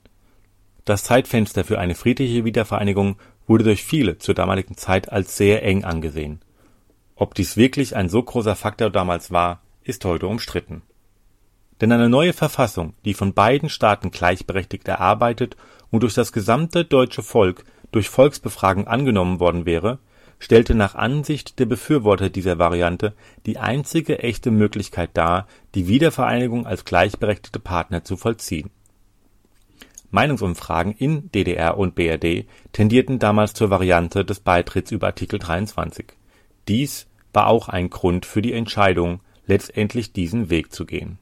Das 0.86 1.04
Zeitfenster 1.04 1.63
für 1.63 1.80
eine 1.80 1.95
friedliche 1.95 2.45
Wiedervereinigung 2.45 3.17
wurde 3.48 3.63
durch 3.63 3.84
viele 3.84 4.17
zur 4.17 4.36
damaligen 4.36 4.78
Zeit 4.78 5.12
als 5.12 5.36
sehr 5.36 5.63
eng 5.63 5.84
angesehen. 5.84 6.41
Ob 7.15 7.36
dies 7.36 7.58
wirklich 7.58 7.95
ein 7.95 8.10
so 8.10 8.24
großer 8.24 8.56
Faktor 8.56 8.89
damals 8.89 9.32
war, 9.32 9.62
ist 9.84 10.06
heute 10.06 10.28
umstritten. 10.28 10.84
Denn 11.82 11.91
eine 11.91 12.10
neue 12.10 12.34
Verfassung, 12.34 12.93
die 13.06 13.13
von 13.13 13.34
beiden 13.34 13.69
Staaten 13.69 14.12
gleichberechtigt 14.12 14.88
erarbeitet 14.88 15.56
und 15.91 16.04
durch 16.04 16.13
das 16.13 16.32
gesamte 16.32 16.86
deutsche 16.86 17.24
Volk 17.24 17.63
durch 17.91 18.10
Volksbefragung 18.10 18.88
angenommen 18.88 19.39
worden 19.39 19.65
wäre 19.65 20.00
stellte 20.39 20.73
nach 20.73 20.95
Ansicht 20.95 21.60
der 21.60 21.65
Befürworter 21.65 22.30
dieser 22.30 22.58
Variante 22.58 23.13
die 23.45 23.60
einzige 23.60 24.19
echte 24.19 24.52
Möglichkeit 24.52 25.12
dar, 25.13 25.47
die 25.75 25.88
Wiedervereinigung 25.88 26.65
als 26.65 26.86
gleichberechtigte 26.86 27.60
Partner 27.60 28.04
zu 28.04 28.17
vollziehen. 28.17 28.71
Meinungsumfragen 30.12 30.93
in 30.93 31.32
DDR 31.32 31.78
und 31.78 31.93
BRD 31.93 32.47
tendierten 32.71 33.19
damals 33.19 33.54
zur 33.54 33.69
Variante 33.69 34.25
des 34.25 34.39
Beitritts 34.39 34.91
über 34.91 35.08
Artikel 35.08 35.38
23. 35.38 36.13
Dies 36.67 37.06
war 37.32 37.47
auch 37.47 37.69
ein 37.69 37.89
Grund 37.89 38.25
für 38.25 38.41
die 38.41 38.54
Entscheidung, 38.54 39.21
letztendlich 39.45 40.13
diesen 40.13 40.49
Weg 40.49 40.73
zu 40.73 40.86
gehen. 40.86 41.19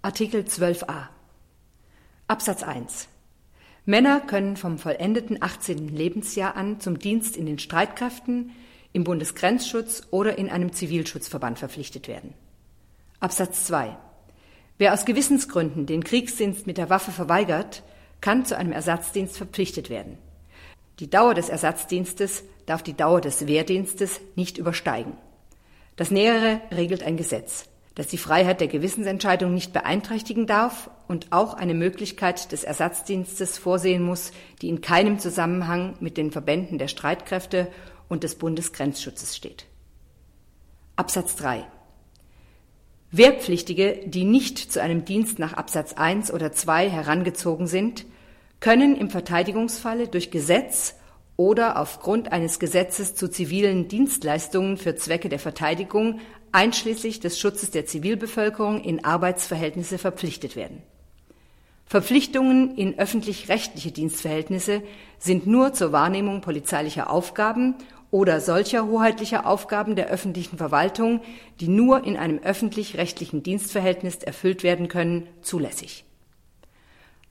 Artikel 0.00 0.42
12a 0.42 1.08
Absatz 2.28 2.62
1 2.62 3.08
Männer 3.88 4.20
können 4.20 4.58
vom 4.58 4.76
vollendeten 4.76 5.42
18. 5.42 5.88
Lebensjahr 5.88 6.56
an 6.56 6.78
zum 6.78 6.98
Dienst 6.98 7.38
in 7.38 7.46
den 7.46 7.58
Streitkräften, 7.58 8.50
im 8.92 9.02
Bundesgrenzschutz 9.02 10.08
oder 10.10 10.36
in 10.36 10.50
einem 10.50 10.74
Zivilschutzverband 10.74 11.58
verpflichtet 11.58 12.06
werden. 12.06 12.34
Absatz 13.18 13.64
2. 13.64 13.96
Wer 14.76 14.92
aus 14.92 15.06
Gewissensgründen 15.06 15.86
den 15.86 16.04
Kriegsdienst 16.04 16.66
mit 16.66 16.76
der 16.76 16.90
Waffe 16.90 17.12
verweigert, 17.12 17.82
kann 18.20 18.44
zu 18.44 18.58
einem 18.58 18.72
Ersatzdienst 18.72 19.38
verpflichtet 19.38 19.88
werden. 19.88 20.18
Die 20.98 21.08
Dauer 21.08 21.32
des 21.32 21.48
Ersatzdienstes 21.48 22.44
darf 22.66 22.82
die 22.82 22.94
Dauer 22.94 23.22
des 23.22 23.46
Wehrdienstes 23.46 24.20
nicht 24.36 24.58
übersteigen. 24.58 25.14
Das 25.96 26.10
Nähere 26.10 26.60
regelt 26.72 27.02
ein 27.02 27.16
Gesetz 27.16 27.70
das 27.98 28.06
die 28.06 28.16
Freiheit 28.16 28.60
der 28.60 28.68
Gewissensentscheidung 28.68 29.52
nicht 29.52 29.72
beeinträchtigen 29.72 30.46
darf 30.46 30.88
und 31.08 31.32
auch 31.32 31.54
eine 31.54 31.74
Möglichkeit 31.74 32.52
des 32.52 32.62
Ersatzdienstes 32.62 33.58
vorsehen 33.58 34.04
muss, 34.04 34.30
die 34.62 34.68
in 34.68 34.80
keinem 34.80 35.18
Zusammenhang 35.18 35.96
mit 35.98 36.16
den 36.16 36.30
Verbänden 36.30 36.78
der 36.78 36.86
Streitkräfte 36.86 37.66
und 38.08 38.22
des 38.22 38.36
Bundesgrenzschutzes 38.36 39.34
steht. 39.34 39.66
Absatz 40.94 41.34
3. 41.34 41.66
Wehrpflichtige, 43.10 44.02
die 44.06 44.22
nicht 44.22 44.58
zu 44.58 44.80
einem 44.80 45.04
Dienst 45.04 45.40
nach 45.40 45.54
Absatz 45.54 45.94
1 45.94 46.32
oder 46.32 46.52
2 46.52 46.88
herangezogen 46.88 47.66
sind, 47.66 48.06
können 48.60 48.94
im 48.94 49.10
Verteidigungsfalle 49.10 50.06
durch 50.06 50.30
Gesetz 50.30 50.94
oder 51.38 51.80
aufgrund 51.80 52.32
eines 52.32 52.58
Gesetzes 52.58 53.14
zu 53.14 53.28
zivilen 53.28 53.86
Dienstleistungen 53.86 54.76
für 54.76 54.96
Zwecke 54.96 55.28
der 55.28 55.38
Verteidigung 55.38 56.20
einschließlich 56.52 57.20
des 57.20 57.38
Schutzes 57.38 57.70
der 57.70 57.86
Zivilbevölkerung 57.86 58.82
in 58.82 59.04
Arbeitsverhältnisse 59.04 59.98
verpflichtet 59.98 60.56
werden. 60.56 60.82
Verpflichtungen 61.86 62.76
in 62.76 62.98
öffentlich-rechtliche 62.98 63.90
Dienstverhältnisse 63.90 64.82
sind 65.18 65.46
nur 65.46 65.72
zur 65.72 65.92
Wahrnehmung 65.92 66.42
polizeilicher 66.42 67.10
Aufgaben 67.10 67.76
oder 68.10 68.40
solcher 68.40 68.86
hoheitlicher 68.86 69.46
Aufgaben 69.46 69.96
der 69.96 70.08
öffentlichen 70.08 70.58
Verwaltung, 70.58 71.20
die 71.60 71.68
nur 71.68 72.04
in 72.04 72.16
einem 72.16 72.38
öffentlich-rechtlichen 72.38 73.42
Dienstverhältnis 73.42 74.16
erfüllt 74.16 74.62
werden 74.62 74.88
können, 74.88 75.28
zulässig. 75.40 76.04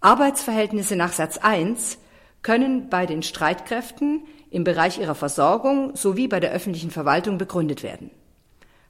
Arbeitsverhältnisse 0.02 0.96
nach 0.96 1.14
Satz 1.14 1.38
1 1.38 2.00
können 2.42 2.90
bei 2.90 3.06
den 3.06 3.24
Streitkräften 3.24 4.26
im 4.50 4.64
Bereich 4.64 5.00
ihrer 5.00 5.16
Versorgung 5.16 5.96
sowie 5.96 6.28
bei 6.28 6.40
der 6.40 6.52
öffentlichen 6.52 6.92
Verwaltung 6.92 7.38
begründet 7.38 7.84
werden. 7.84 8.10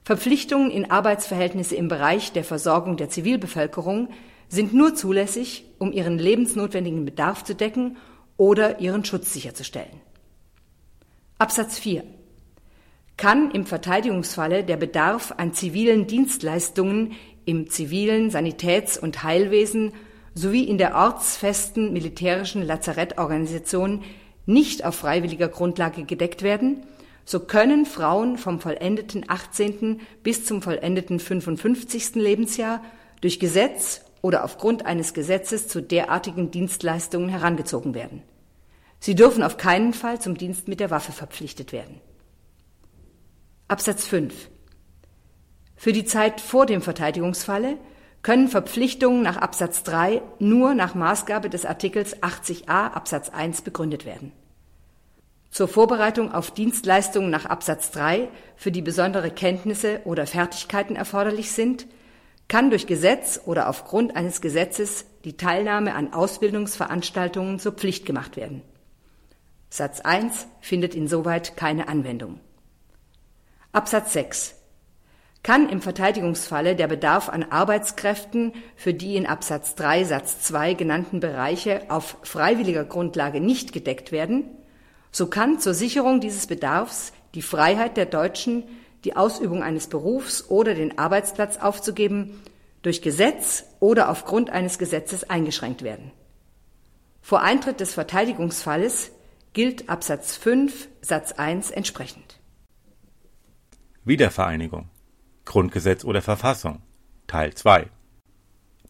Verpflichtungen 0.08 0.70
in 0.70 0.90
Arbeitsverhältnisse 0.90 1.76
im 1.76 1.88
Bereich 1.88 2.32
der 2.32 2.42
Versorgung 2.42 2.96
der 2.96 3.10
Zivilbevölkerung 3.10 4.08
sind 4.48 4.72
nur 4.72 4.94
zulässig, 4.94 5.66
um 5.76 5.92
ihren 5.92 6.18
lebensnotwendigen 6.18 7.04
Bedarf 7.04 7.44
zu 7.44 7.54
decken 7.54 7.98
oder 8.38 8.80
ihren 8.80 9.04
Schutz 9.04 9.34
sicherzustellen. 9.34 10.00
Absatz 11.36 11.78
4 11.78 12.04
kann 13.18 13.50
im 13.50 13.66
Verteidigungsfalle 13.66 14.64
der 14.64 14.78
Bedarf 14.78 15.34
an 15.36 15.52
zivilen 15.52 16.06
Dienstleistungen 16.06 17.12
im 17.44 17.68
zivilen 17.68 18.30
Sanitäts- 18.30 18.96
und 18.96 19.24
Heilwesen 19.24 19.92
sowie 20.34 20.64
in 20.64 20.78
der 20.78 20.94
ortsfesten 20.94 21.92
militärischen 21.92 22.62
Lazarettorganisation 22.62 24.04
nicht 24.46 24.86
auf 24.86 24.94
freiwilliger 24.94 25.48
Grundlage 25.48 26.04
gedeckt 26.04 26.40
werden, 26.40 26.82
so 27.28 27.40
können 27.40 27.84
Frauen 27.84 28.38
vom 28.38 28.58
vollendeten 28.58 29.26
18. 29.28 30.00
bis 30.22 30.46
zum 30.46 30.62
vollendeten 30.62 31.20
55. 31.20 32.14
Lebensjahr 32.14 32.82
durch 33.20 33.38
Gesetz 33.38 34.00
oder 34.22 34.44
aufgrund 34.44 34.86
eines 34.86 35.12
Gesetzes 35.12 35.68
zu 35.68 35.82
derartigen 35.82 36.50
Dienstleistungen 36.50 37.28
herangezogen 37.28 37.92
werden. 37.92 38.22
Sie 38.98 39.14
dürfen 39.14 39.42
auf 39.42 39.58
keinen 39.58 39.92
Fall 39.92 40.18
zum 40.22 40.38
Dienst 40.38 40.68
mit 40.68 40.80
der 40.80 40.90
Waffe 40.90 41.12
verpflichtet 41.12 41.70
werden. 41.70 42.00
Absatz 43.68 44.06
5. 44.06 44.48
Für 45.76 45.92
die 45.92 46.06
Zeit 46.06 46.40
vor 46.40 46.64
dem 46.64 46.80
Verteidigungsfalle 46.80 47.76
können 48.22 48.48
Verpflichtungen 48.48 49.20
nach 49.20 49.36
Absatz 49.36 49.82
3 49.82 50.22
nur 50.38 50.72
nach 50.72 50.94
Maßgabe 50.94 51.50
des 51.50 51.66
Artikels 51.66 52.22
80a 52.22 52.92
Absatz 52.92 53.28
1 53.28 53.60
begründet 53.60 54.06
werden 54.06 54.32
zur 55.50 55.68
Vorbereitung 55.68 56.32
auf 56.32 56.50
Dienstleistungen 56.50 57.30
nach 57.30 57.46
Absatz 57.46 57.90
3, 57.90 58.28
für 58.56 58.70
die 58.70 58.82
besondere 58.82 59.30
Kenntnisse 59.30 60.00
oder 60.04 60.26
Fertigkeiten 60.26 60.96
erforderlich 60.96 61.52
sind, 61.52 61.86
kann 62.48 62.70
durch 62.70 62.86
Gesetz 62.86 63.40
oder 63.44 63.68
aufgrund 63.68 64.16
eines 64.16 64.40
Gesetzes 64.40 65.06
die 65.24 65.36
Teilnahme 65.36 65.94
an 65.94 66.12
Ausbildungsveranstaltungen 66.12 67.58
zur 67.58 67.72
Pflicht 67.72 68.06
gemacht 68.06 68.36
werden. 68.36 68.62
Satz 69.70 70.00
1 70.00 70.46
findet 70.60 70.94
insoweit 70.94 71.56
keine 71.56 71.88
Anwendung. 71.88 72.40
Absatz 73.72 74.14
6 74.14 74.54
kann 75.42 75.68
im 75.68 75.80
Verteidigungsfalle 75.80 76.74
der 76.74 76.88
Bedarf 76.88 77.28
an 77.28 77.44
Arbeitskräften 77.44 78.52
für 78.76 78.92
die 78.92 79.16
in 79.16 79.26
Absatz 79.26 79.74
3 79.76 80.04
Satz 80.04 80.40
2 80.40 80.74
genannten 80.74 81.20
Bereiche 81.20 81.82
auf 81.88 82.16
freiwilliger 82.22 82.84
Grundlage 82.84 83.40
nicht 83.40 83.72
gedeckt 83.72 84.10
werden, 84.10 84.44
so 85.10 85.26
kann 85.26 85.58
zur 85.58 85.74
Sicherung 85.74 86.20
dieses 86.20 86.46
Bedarfs 86.46 87.12
die 87.34 87.42
Freiheit 87.42 87.96
der 87.96 88.06
Deutschen, 88.06 88.64
die 89.04 89.16
Ausübung 89.16 89.62
eines 89.62 89.86
Berufs 89.86 90.48
oder 90.48 90.74
den 90.74 90.98
Arbeitsplatz 90.98 91.58
aufzugeben, 91.58 92.40
durch 92.82 93.02
Gesetz 93.02 93.64
oder 93.80 94.08
aufgrund 94.10 94.50
eines 94.50 94.78
Gesetzes 94.78 95.28
eingeschränkt 95.28 95.82
werden. 95.82 96.12
Vor 97.20 97.42
Eintritt 97.42 97.80
des 97.80 97.94
Verteidigungsfalles 97.94 99.10
gilt 99.52 99.88
Absatz 99.88 100.36
5 100.36 100.88
Satz 101.00 101.32
1 101.32 101.70
entsprechend. 101.70 102.38
Wiedervereinigung 104.04 104.88
Grundgesetz 105.44 106.04
oder 106.04 106.22
Verfassung 106.22 106.80
Teil 107.26 107.52
2 107.52 107.88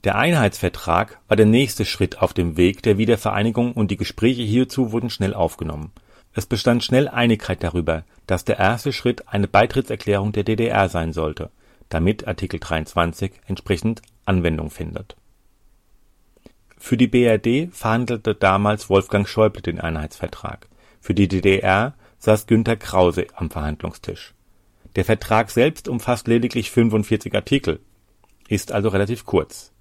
Der 0.04 0.16
Einheitsvertrag 0.16 1.20
war 1.26 1.36
der 1.36 1.46
nächste 1.46 1.84
Schritt 1.84 2.18
auf 2.18 2.32
dem 2.32 2.56
Weg 2.56 2.82
der 2.82 2.98
Wiedervereinigung 2.98 3.72
und 3.72 3.90
die 3.90 3.96
Gespräche 3.96 4.42
hierzu 4.42 4.92
wurden 4.92 5.10
schnell 5.10 5.34
aufgenommen. 5.34 5.92
Es 6.38 6.46
bestand 6.46 6.84
schnell 6.84 7.08
Einigkeit 7.08 7.64
darüber, 7.64 8.04
dass 8.28 8.44
der 8.44 8.60
erste 8.60 8.92
Schritt 8.92 9.26
eine 9.26 9.48
Beitrittserklärung 9.48 10.30
der 10.30 10.44
DDR 10.44 10.88
sein 10.88 11.12
sollte, 11.12 11.50
damit 11.88 12.28
Artikel 12.28 12.60
23 12.60 13.32
entsprechend 13.48 14.02
Anwendung 14.24 14.70
findet. 14.70 15.16
Für 16.76 16.96
die 16.96 17.08
BRD 17.08 17.74
verhandelte 17.74 18.36
damals 18.36 18.88
Wolfgang 18.88 19.28
Schäuble 19.28 19.62
den 19.62 19.80
Einheitsvertrag, 19.80 20.68
für 21.00 21.12
die 21.12 21.26
DDR 21.26 21.94
saß 22.20 22.46
Günter 22.46 22.76
Krause 22.76 23.26
am 23.34 23.50
Verhandlungstisch 23.50 24.34
der 24.98 25.04
Vertrag 25.04 25.50
selbst 25.50 25.88
umfasst 25.88 26.28
lediglich 26.28 26.70
45 26.70 27.34
Artikel, 27.34 27.80
ist 28.48 28.72
also 28.72 28.88
relativ 28.88 29.24
kurz. 29.24 29.72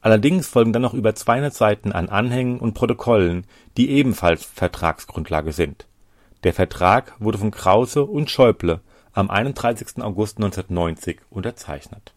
Allerdings 0.00 0.46
folgen 0.46 0.72
dann 0.72 0.82
noch 0.82 0.94
über 0.94 1.14
200 1.14 1.52
Seiten 1.54 1.92
an 1.92 2.08
Anhängen 2.08 2.60
und 2.60 2.74
Protokollen, 2.74 3.46
die 3.76 3.90
ebenfalls 3.90 4.44
Vertragsgrundlage 4.44 5.52
sind. 5.52 5.87
Der 6.44 6.54
Vertrag 6.54 7.14
wurde 7.18 7.38
von 7.38 7.50
Krause 7.50 8.04
und 8.04 8.30
Schäuble 8.30 8.80
am 9.12 9.30
31. 9.30 10.02
August 10.02 10.38
1990 10.38 11.20
unterzeichnet. 11.30 12.14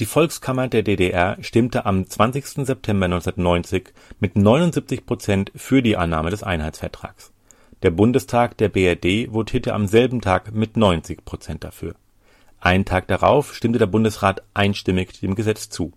Die 0.00 0.06
Volkskammer 0.06 0.68
der 0.68 0.82
DDR 0.82 1.38
stimmte 1.40 1.86
am 1.86 2.06
20. 2.06 2.66
September 2.66 3.06
1990 3.06 3.92
mit 4.20 4.36
79 4.36 5.06
Prozent 5.06 5.52
für 5.54 5.82
die 5.82 5.96
Annahme 5.96 6.30
des 6.30 6.42
Einheitsvertrags 6.42 7.32
der 7.82 7.90
Bundestag 7.90 8.56
der 8.56 8.70
BRD 8.70 9.32
votierte 9.32 9.74
am 9.74 9.86
selben 9.86 10.22
Tag 10.22 10.54
mit 10.54 10.76
90 10.78 11.24
Prozent 11.26 11.62
dafür. 11.62 11.94
Einen 12.58 12.86
Tag 12.86 13.06
darauf 13.06 13.54
stimmte 13.54 13.78
der 13.78 13.86
Bundesrat 13.86 14.42
einstimmig 14.54 15.20
dem 15.20 15.34
Gesetz 15.34 15.68
zu. 15.68 15.92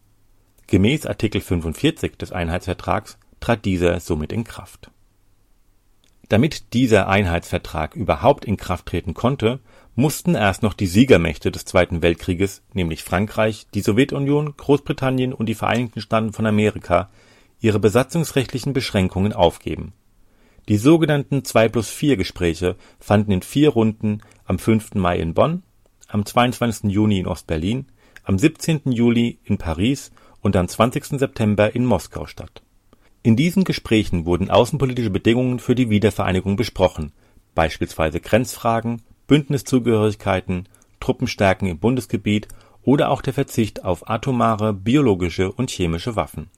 Gemäß 0.68 1.06
Artikel 1.06 1.40
45 1.40 2.18
des 2.18 2.34
Einheitsvertrags 2.34 3.18
trat 3.40 3.64
dieser 3.64 4.00
somit 4.02 4.34
in 4.34 4.44
Kraft. 4.44 4.92
Damit 6.30 6.74
dieser 6.74 7.08
Einheitsvertrag 7.08 7.96
überhaupt 7.96 8.46
in 8.46 8.58
Kraft 8.58 8.86
treten 8.86 9.14
konnte, 9.14 9.60
mussten 9.96 10.36
erst 10.36 10.64
noch 10.64 10.74
die 10.74 10.88
Siegermächte 10.88 11.52
des 11.52 11.66
Zweiten 11.66 12.02
Weltkrieges, 12.02 12.62
nämlich 12.74 13.04
Frankreich, 13.04 13.68
die 13.74 13.82
Sowjetunion, 13.82 14.56
Großbritannien 14.56 15.34
und 15.34 15.48
die 15.48 15.56
Vereinigten 15.56 16.02
Staaten 16.02 16.32
von 16.32 16.46
Amerika, 16.46 17.10
ihre 17.60 17.80
besatzungsrechtlichen 17.80 18.72
Beschränkungen 18.72 19.34
aufgeben 19.34 19.94
die 20.70 20.78
sogenannten 20.78 21.40
2-plus-4-Gespräche 21.40 22.76
fanden 23.00 23.32
in 23.32 23.42
vier 23.42 23.70
Runden 23.70 24.22
am 24.46 24.60
5. 24.60 24.94
Mai 24.94 25.18
in 25.18 25.34
Bonn, 25.34 25.64
am 26.08 26.24
22. 26.24 26.92
Juni 26.92 27.18
in 27.18 27.26
Ost-Berlin, 27.26 27.88
am 28.24 28.38
17. 28.38 28.92
Juli 28.92 29.40
in 29.44 29.58
Paris 29.58 30.12
und 30.42 30.56
am 30.56 30.68
20. 30.68 31.20
September 31.20 31.74
in 31.74 31.86
Moskau 31.86 32.28
statt. 32.28 32.62
In 33.22 33.36
diesen 33.36 33.64
Gesprächen 33.64 34.26
wurden 34.26 34.50
außenpolitische 34.50 35.10
Bedingungen 35.10 35.60
für 35.60 35.76
die 35.76 35.90
Wiedervereinigung 35.90 36.56
besprochen, 36.56 37.12
beispielsweise 37.56 38.20
Grenzfragen, 38.20 39.02
Bündniszugehörigkeiten, 39.28 40.70
Truppenstärken 41.00 41.68
im 41.68 41.80
Bundesgebiet 41.80 42.48
oder 42.84 43.10
auch 43.10 43.22
der 43.22 43.34
Verzicht 43.34 43.84
auf 43.84 44.10
atomare, 44.10 44.74
biologische 44.74 45.52
und 45.52 45.70
chemische 45.70 46.16
Waffen 46.16 46.50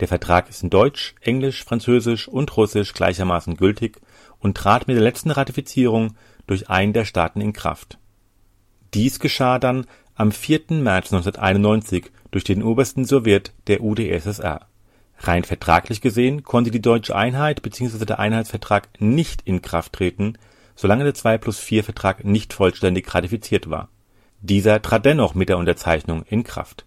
der 0.00 0.08
Vertrag 0.08 0.48
ist 0.48 0.62
in 0.62 0.70
Deutsch, 0.70 1.14
Englisch, 1.20 1.64
Französisch 1.64 2.28
und 2.28 2.56
Russisch 2.56 2.92
gleichermaßen 2.92 3.56
gültig 3.56 4.00
und 4.38 4.56
trat 4.56 4.86
mit 4.86 4.96
der 4.96 5.02
letzten 5.02 5.30
Ratifizierung 5.30 6.14
durch 6.46 6.70
einen 6.70 6.92
der 6.92 7.04
Staaten 7.04 7.40
in 7.40 7.52
Kraft. 7.52 7.98
Dies 8.94 9.18
geschah 9.18 9.58
dann 9.58 9.86
am 10.14 10.32
4. 10.32 10.60
März 10.70 11.12
1991 11.12 12.10
durch 12.30 12.44
den 12.44 12.62
Obersten 12.62 13.04
Sowjet 13.04 13.52
der 13.66 13.82
UdSSR. 13.82 14.67
Rein 15.20 15.44
vertraglich 15.44 16.00
gesehen 16.00 16.44
konnte 16.44 16.70
die 16.70 16.80
deutsche 16.80 17.16
Einheit 17.16 17.62
bzw. 17.62 18.04
der 18.04 18.18
Einheitsvertrag 18.18 18.88
nicht 19.00 19.42
in 19.42 19.62
Kraft 19.62 19.92
treten, 19.92 20.38
solange 20.76 21.04
der 21.04 21.14
2+4-Vertrag 21.14 22.24
nicht 22.24 22.52
vollständig 22.52 23.12
ratifiziert 23.12 23.68
war. 23.68 23.88
Dieser 24.40 24.80
trat 24.80 25.04
dennoch 25.04 25.34
mit 25.34 25.48
der 25.48 25.58
Unterzeichnung 25.58 26.22
in 26.22 26.44
Kraft. 26.44 26.86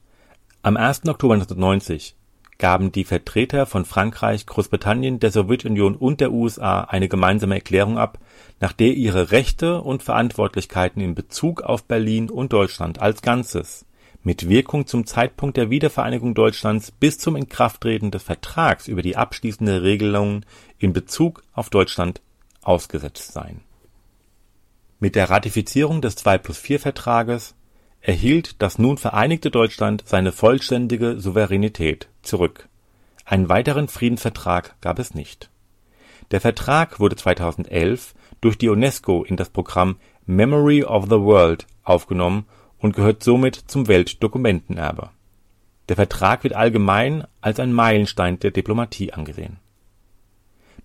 Am 0.63 0.77
1. 0.77 1.07
Oktober 1.09 1.33
1990 1.33 2.15
gaben 2.57 2.91
die 2.91 3.03
Vertreter 3.03 3.65
von 3.65 3.83
Frankreich, 3.83 4.45
Großbritannien, 4.45 5.19
der 5.19 5.31
Sowjetunion 5.31 5.95
und 5.95 6.21
der 6.21 6.31
USA 6.31 6.81
eine 6.81 7.09
gemeinsame 7.09 7.55
Erklärung 7.55 7.97
ab, 7.97 8.19
nach 8.61 8.71
der 8.71 8.93
ihre 8.93 9.31
Rechte 9.31 9.81
und 9.81 10.03
Verantwortlichkeiten 10.03 11.01
in 11.01 11.15
Bezug 11.15 11.63
auf 11.63 11.83
Berlin 11.83 12.29
und 12.29 12.53
Deutschland 12.53 13.01
als 13.01 13.21
Ganzes 13.21 13.85
mit 14.23 14.47
Wirkung 14.47 14.85
zum 14.85 15.05
Zeitpunkt 15.05 15.57
der 15.57 15.69
Wiedervereinigung 15.69 16.35
Deutschlands 16.35 16.91
bis 16.91 17.17
zum 17.17 17.35
Inkrafttreten 17.35 18.11
des 18.11 18.23
Vertrags 18.23 18.87
über 18.87 19.01
die 19.01 19.17
abschließende 19.17 19.81
Regelungen 19.81 20.45
in 20.77 20.93
Bezug 20.93 21.43
auf 21.53 21.69
Deutschland 21.69 22.21
ausgesetzt 22.61 23.33
seien. 23.33 23.61
Mit 24.99 25.15
der 25.15 25.31
Ratifizierung 25.31 26.01
des 26.01 26.17
2+4-Vertrages 26.23 27.55
erhielt 28.01 28.61
das 28.61 28.77
nun 28.77 28.97
vereinigte 28.97 29.49
Deutschland 29.49 30.03
seine 30.05 30.31
vollständige 30.31 31.19
Souveränität 31.19 32.07
zurück. 32.21 32.67
Einen 33.25 33.49
weiteren 33.49 33.87
Friedensvertrag 33.87 34.75
gab 34.81 34.99
es 34.99 35.15
nicht. 35.15 35.49
Der 36.29 36.41
Vertrag 36.41 36.99
wurde 36.99 37.15
2011 37.15 38.13
durch 38.41 38.57
die 38.57 38.69
UNESCO 38.69 39.23
in 39.23 39.37
das 39.37 39.49
Programm 39.49 39.97
Memory 40.25 40.83
of 40.83 41.05
the 41.05 41.19
World 41.19 41.65
aufgenommen 41.83 42.45
und 42.81 42.95
gehört 42.95 43.23
somit 43.23 43.55
zum 43.55 43.87
Weltdokumentenerbe. 43.87 45.11
Der 45.87 45.95
Vertrag 45.95 46.43
wird 46.43 46.53
allgemein 46.53 47.25
als 47.39 47.59
ein 47.59 47.73
Meilenstein 47.73 48.39
der 48.39 48.51
Diplomatie 48.51 49.13
angesehen. 49.13 49.59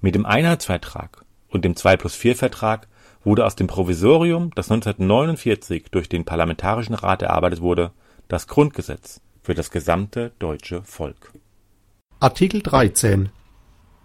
Mit 0.00 0.14
dem 0.14 0.26
Einheitsvertrag 0.26 1.24
und 1.48 1.64
dem 1.64 1.74
2+4-Vertrag 1.74 2.86
wurde 3.24 3.44
aus 3.44 3.56
dem 3.56 3.66
Provisorium, 3.66 4.50
das 4.54 4.70
1949 4.70 5.86
durch 5.90 6.08
den 6.08 6.24
Parlamentarischen 6.24 6.94
Rat 6.94 7.22
erarbeitet 7.22 7.60
wurde, 7.60 7.92
das 8.28 8.46
Grundgesetz 8.46 9.20
für 9.42 9.54
das 9.54 9.70
gesamte 9.70 10.32
deutsche 10.38 10.82
Volk. 10.82 11.32
Artikel 12.20 12.62
13 12.62 13.30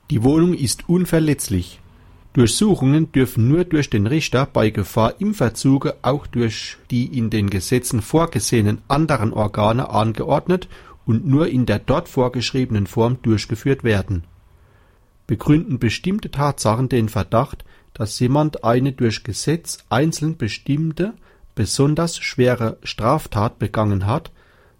Die 0.09 0.23
Wohnung 0.23 0.53
ist 0.53 0.87
unverletzlich. 0.87 1.79
Durchsuchungen 2.33 3.11
dürfen 3.11 3.49
nur 3.49 3.65
durch 3.65 3.89
den 3.89 4.07
Richter 4.07 4.45
bei 4.45 4.69
Gefahr 4.69 5.15
im 5.19 5.33
Verzuge 5.33 5.95
auch 6.01 6.27
durch 6.27 6.77
die 6.89 7.17
in 7.17 7.29
den 7.29 7.49
Gesetzen 7.49 8.01
vorgesehenen 8.01 8.81
anderen 8.87 9.33
Organe 9.33 9.89
angeordnet 9.89 10.69
und 11.05 11.27
nur 11.27 11.47
in 11.49 11.65
der 11.65 11.79
dort 11.79 12.07
vorgeschriebenen 12.07 12.87
Form 12.87 13.21
durchgeführt 13.21 13.83
werden. 13.83 14.23
Begründen 15.27 15.77
bestimmte 15.77 16.31
Tatsachen 16.31 16.87
den 16.87 17.09
Verdacht, 17.09 17.65
dass 17.93 18.17
jemand 18.19 18.63
eine 18.63 18.93
durch 18.93 19.25
Gesetz 19.25 19.79
einzeln 19.89 20.37
bestimmte, 20.37 21.13
besonders 21.53 22.17
schwere 22.17 22.77
Straftat 22.83 23.59
begangen 23.59 24.05
hat, 24.05 24.31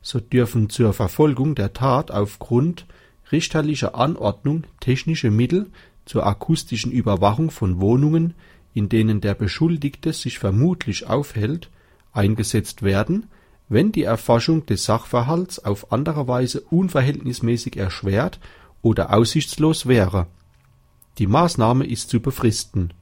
so 0.02 0.22
dürfen 0.22 0.70
zur 0.70 0.93
Verfolgung 0.93 1.54
der 1.56 1.74
Tat 1.74 2.12
aufgrund 2.12 2.86
richterlicher 3.32 3.95
Anordnung 3.95 4.64
technische 4.80 5.32
Mittel 5.32 5.70
zur 6.06 6.26
akustischen 6.26 6.91
Überwachung 6.91 7.52
von 7.52 7.80
Wohnungen, 7.80 8.34
in 8.74 8.89
denen 8.89 9.22
der 9.22 9.34
Beschuldigte 9.34 10.14
sich 10.14 10.39
vermutlich 10.39 11.08
aufhält, 11.08 11.70
eingesetzt 12.14 12.82
werden, 12.84 13.28
wenn 13.70 13.91
die 13.91 14.04
Erforschung 14.04 14.66
des 14.66 14.84
Sachverhalts 14.84 15.60
auf 15.60 15.91
andere 15.91 16.28
Weise 16.28 16.62
unverhältnismäßig 16.62 17.78
erschwert 17.78 18.39
oder 18.82 19.14
aussichtslos 19.14 19.86
wäre. 19.86 20.28
Die 21.18 21.28
Maßnahme 21.28 21.86
ist 21.86 22.10
zu 22.10 22.20
befristen 22.20 22.93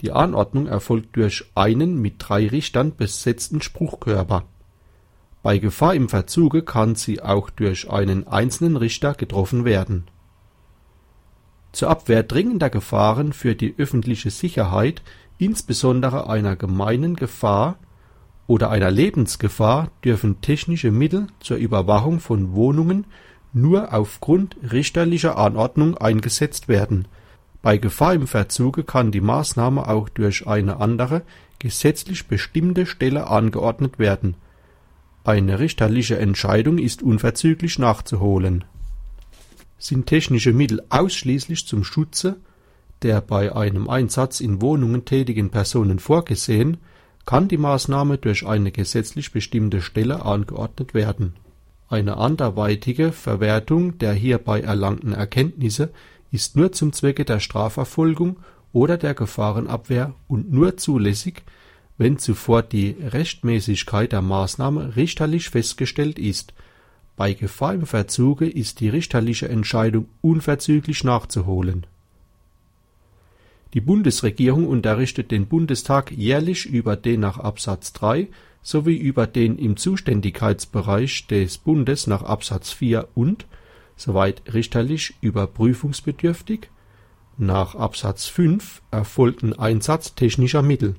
die 0.00 0.12
Anordnung 0.12 0.66
erfolgt 0.66 1.16
durch 1.16 1.44
einen 1.54 2.00
mit 2.00 2.14
drei 2.18 2.46
Richtern 2.46 2.94
besetzten 2.94 3.60
Spruchkörper. 3.60 4.44
Bei 5.42 5.58
Gefahr 5.58 5.94
im 5.94 6.08
Verzuge 6.08 6.62
kann 6.62 6.94
sie 6.94 7.20
auch 7.20 7.50
durch 7.50 7.90
einen 7.90 8.26
einzelnen 8.26 8.76
Richter 8.76 9.14
getroffen 9.14 9.64
werden. 9.64 10.04
Zur 11.78 11.90
Abwehr 11.90 12.24
dringender 12.24 12.70
Gefahren 12.70 13.32
für 13.32 13.54
die 13.54 13.72
öffentliche 13.78 14.30
Sicherheit, 14.30 15.00
insbesondere 15.38 16.28
einer 16.28 16.56
gemeinen 16.56 17.14
Gefahr 17.14 17.78
oder 18.48 18.70
einer 18.72 18.90
Lebensgefahr, 18.90 19.92
dürfen 20.04 20.40
technische 20.40 20.90
Mittel 20.90 21.28
zur 21.38 21.56
Überwachung 21.56 22.18
von 22.18 22.52
Wohnungen 22.52 23.06
nur 23.52 23.94
aufgrund 23.94 24.56
richterlicher 24.72 25.38
Anordnung 25.38 25.96
eingesetzt 25.96 26.66
werden. 26.66 27.06
Bei 27.62 27.78
Gefahr 27.78 28.14
im 28.14 28.26
Verzuge 28.26 28.82
kann 28.82 29.12
die 29.12 29.20
Maßnahme 29.20 29.86
auch 29.86 30.08
durch 30.08 30.48
eine 30.48 30.80
andere, 30.80 31.22
gesetzlich 31.60 32.26
bestimmte 32.26 32.86
Stelle 32.86 33.28
angeordnet 33.28 34.00
werden 34.00 34.34
eine 35.28 35.58
richterliche 35.58 36.18
Entscheidung 36.18 36.78
ist 36.78 37.02
unverzüglich 37.02 37.78
nachzuholen. 37.78 38.64
Sind 39.78 40.06
technische 40.06 40.52
Mittel 40.52 40.82
ausschließlich 40.90 41.66
zum 41.66 41.84
Schutze 41.84 42.36
der 43.02 43.20
bei 43.20 43.54
einem 43.54 43.88
Einsatz 43.88 44.40
in 44.40 44.60
Wohnungen 44.60 45.04
tätigen 45.04 45.50
Personen 45.50 45.98
vorgesehen, 45.98 46.78
kann 47.26 47.48
die 47.48 47.58
Maßnahme 47.58 48.18
durch 48.18 48.46
eine 48.46 48.72
gesetzlich 48.72 49.32
bestimmte 49.32 49.82
Stelle 49.82 50.24
angeordnet 50.24 50.94
werden. 50.94 51.34
Eine 51.88 52.16
anderweitige 52.16 53.12
Verwertung 53.12 53.98
der 53.98 54.12
hierbei 54.12 54.60
erlangten 54.60 55.12
Erkenntnisse 55.12 55.90
ist 56.30 56.56
nur 56.56 56.72
zum 56.72 56.92
Zwecke 56.92 57.24
der 57.24 57.40
Strafverfolgung 57.40 58.40
oder 58.72 58.98
der 58.98 59.14
Gefahrenabwehr 59.14 60.14
und 60.26 60.52
nur 60.52 60.76
zulässig 60.76 61.44
wenn 62.00 62.16
zuvor 62.16 62.62
die 62.62 62.94
Rechtmäßigkeit 63.00 64.12
der 64.12 64.22
Maßnahme 64.22 64.94
richterlich 64.94 65.50
festgestellt 65.50 66.20
ist. 66.20 66.54
Bei 67.18 67.32
Gefahr 67.32 67.74
im 67.74 67.84
Verzuge 67.84 68.48
ist 68.48 68.78
die 68.78 68.88
richterliche 68.88 69.48
Entscheidung 69.48 70.06
unverzüglich 70.20 71.02
nachzuholen. 71.02 71.84
Die 73.74 73.80
Bundesregierung 73.80 74.68
unterrichtet 74.68 75.32
den 75.32 75.48
Bundestag 75.48 76.12
jährlich 76.12 76.66
über 76.66 76.94
den 76.94 77.18
nach 77.18 77.38
Absatz 77.38 77.92
3 77.94 78.28
sowie 78.62 78.96
über 78.96 79.26
den 79.26 79.58
im 79.58 79.76
Zuständigkeitsbereich 79.76 81.26
des 81.26 81.58
Bundes 81.58 82.06
nach 82.06 82.22
Absatz 82.22 82.70
4 82.70 83.08
und, 83.16 83.46
soweit 83.96 84.54
richterlich 84.54 85.14
überprüfungsbedürftig, 85.20 86.70
nach 87.36 87.74
Absatz 87.74 88.26
5 88.26 88.80
erfolgten 88.92 89.58
Einsatz 89.58 90.14
technischer 90.14 90.62
Mittel 90.62 90.94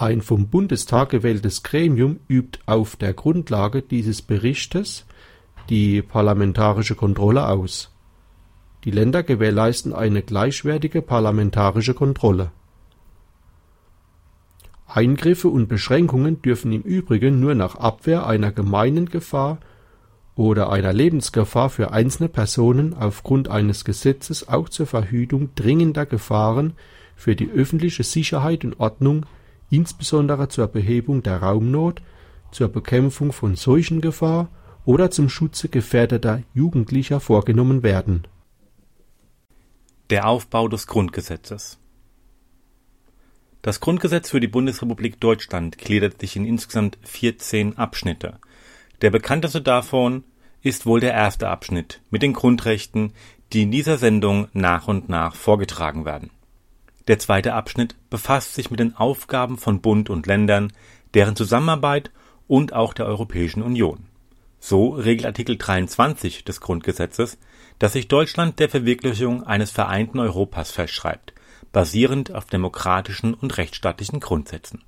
ein 0.00 0.22
vom 0.22 0.48
Bundestag 0.48 1.10
gewähltes 1.10 1.62
Gremium 1.62 2.20
übt 2.28 2.60
auf 2.66 2.96
der 2.96 3.12
Grundlage 3.12 3.82
dieses 3.82 4.22
Berichtes 4.22 5.06
die 5.68 6.02
parlamentarische 6.02 6.94
Kontrolle 6.94 7.46
aus. 7.46 7.92
Die 8.84 8.90
Länder 8.90 9.22
gewährleisten 9.22 9.92
eine 9.92 10.22
gleichwertige 10.22 11.02
parlamentarische 11.02 11.94
Kontrolle. 11.94 12.50
Eingriffe 14.86 15.48
und 15.48 15.68
Beschränkungen 15.68 16.40
dürfen 16.42 16.72
im 16.72 16.82
Übrigen 16.82 17.38
nur 17.38 17.54
nach 17.54 17.76
Abwehr 17.76 18.26
einer 18.26 18.50
gemeinen 18.52 19.06
Gefahr 19.06 19.58
oder 20.34 20.70
einer 20.70 20.92
Lebensgefahr 20.92 21.68
für 21.68 21.92
einzelne 21.92 22.28
Personen 22.28 22.94
aufgrund 22.94 23.48
eines 23.48 23.84
Gesetzes 23.84 24.48
auch 24.48 24.68
zur 24.70 24.86
Verhütung 24.86 25.54
dringender 25.54 26.06
Gefahren 26.06 26.72
für 27.14 27.36
die 27.36 27.50
öffentliche 27.50 28.02
Sicherheit 28.02 28.64
und 28.64 28.80
Ordnung 28.80 29.26
insbesondere 29.70 30.48
zur 30.48 30.66
Behebung 30.66 31.22
der 31.22 31.38
Raumnot, 31.38 32.02
zur 32.50 32.68
Bekämpfung 32.68 33.32
von 33.32 33.54
Seuchengefahr 33.54 34.48
oder 34.84 35.10
zum 35.10 35.28
Schutze 35.28 35.68
gefährdeter 35.68 36.42
Jugendlicher 36.52 37.20
vorgenommen 37.20 37.82
werden. 37.82 38.26
Der 40.10 40.26
Aufbau 40.26 40.66
des 40.66 40.88
Grundgesetzes 40.88 41.78
Das 43.62 43.78
Grundgesetz 43.78 44.30
für 44.30 44.40
die 44.40 44.48
Bundesrepublik 44.48 45.20
Deutschland 45.20 45.78
gliedert 45.78 46.20
sich 46.20 46.34
in 46.34 46.44
insgesamt 46.44 46.98
14 47.02 47.78
Abschnitte. 47.78 48.38
Der 49.02 49.10
bekannteste 49.10 49.62
davon 49.62 50.24
ist 50.62 50.84
wohl 50.84 51.00
der 51.00 51.14
erste 51.14 51.48
Abschnitt 51.48 52.02
mit 52.10 52.22
den 52.22 52.32
Grundrechten, 52.32 53.12
die 53.52 53.62
in 53.62 53.70
dieser 53.70 53.98
Sendung 53.98 54.48
nach 54.52 54.88
und 54.88 55.08
nach 55.08 55.36
vorgetragen 55.36 56.04
werden 56.04 56.30
der 57.10 57.18
zweite 57.18 57.54
Abschnitt 57.54 57.96
befasst 58.08 58.54
sich 58.54 58.70
mit 58.70 58.78
den 58.78 58.94
Aufgaben 58.94 59.58
von 59.58 59.80
Bund 59.80 60.10
und 60.10 60.28
Ländern, 60.28 60.72
deren 61.12 61.34
Zusammenarbeit 61.34 62.12
und 62.46 62.72
auch 62.72 62.94
der 62.94 63.06
Europäischen 63.06 63.64
Union. 63.64 64.06
So 64.60 64.90
regelt 64.90 65.26
Artikel 65.26 65.58
23 65.58 66.44
des 66.44 66.60
Grundgesetzes, 66.60 67.36
dass 67.80 67.94
sich 67.94 68.06
Deutschland 68.06 68.60
der 68.60 68.68
Verwirklichung 68.68 69.42
eines 69.42 69.72
vereinten 69.72 70.20
Europas 70.20 70.70
verschreibt, 70.70 71.32
basierend 71.72 72.32
auf 72.32 72.44
demokratischen 72.44 73.34
und 73.34 73.58
rechtsstaatlichen 73.58 74.20
Grundsätzen. 74.20 74.84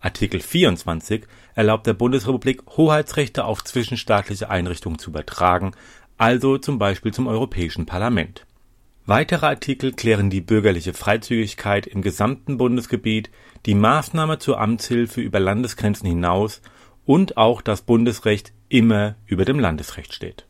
Artikel 0.00 0.40
24 0.40 1.26
erlaubt 1.54 1.86
der 1.86 1.92
Bundesrepublik 1.92 2.62
Hoheitsrechte 2.78 3.44
auf 3.44 3.62
zwischenstaatliche 3.62 4.48
Einrichtungen 4.48 4.98
zu 4.98 5.10
übertragen, 5.10 5.72
also 6.16 6.56
zum 6.56 6.78
Beispiel 6.78 7.12
zum 7.12 7.26
Europäischen 7.26 7.84
Parlament 7.84 8.46
Weitere 9.06 9.44
Artikel 9.44 9.92
klären 9.92 10.30
die 10.30 10.40
bürgerliche 10.40 10.94
Freizügigkeit 10.94 11.86
im 11.86 12.00
gesamten 12.00 12.56
Bundesgebiet, 12.56 13.30
die 13.66 13.74
Maßnahme 13.74 14.38
zur 14.38 14.58
Amtshilfe 14.58 15.20
über 15.20 15.40
Landesgrenzen 15.40 16.08
hinaus 16.08 16.62
und 17.04 17.36
auch 17.36 17.60
das 17.60 17.82
Bundesrecht 17.82 18.54
immer 18.70 19.16
über 19.26 19.44
dem 19.44 19.60
Landesrecht 19.60 20.14
steht. 20.14 20.46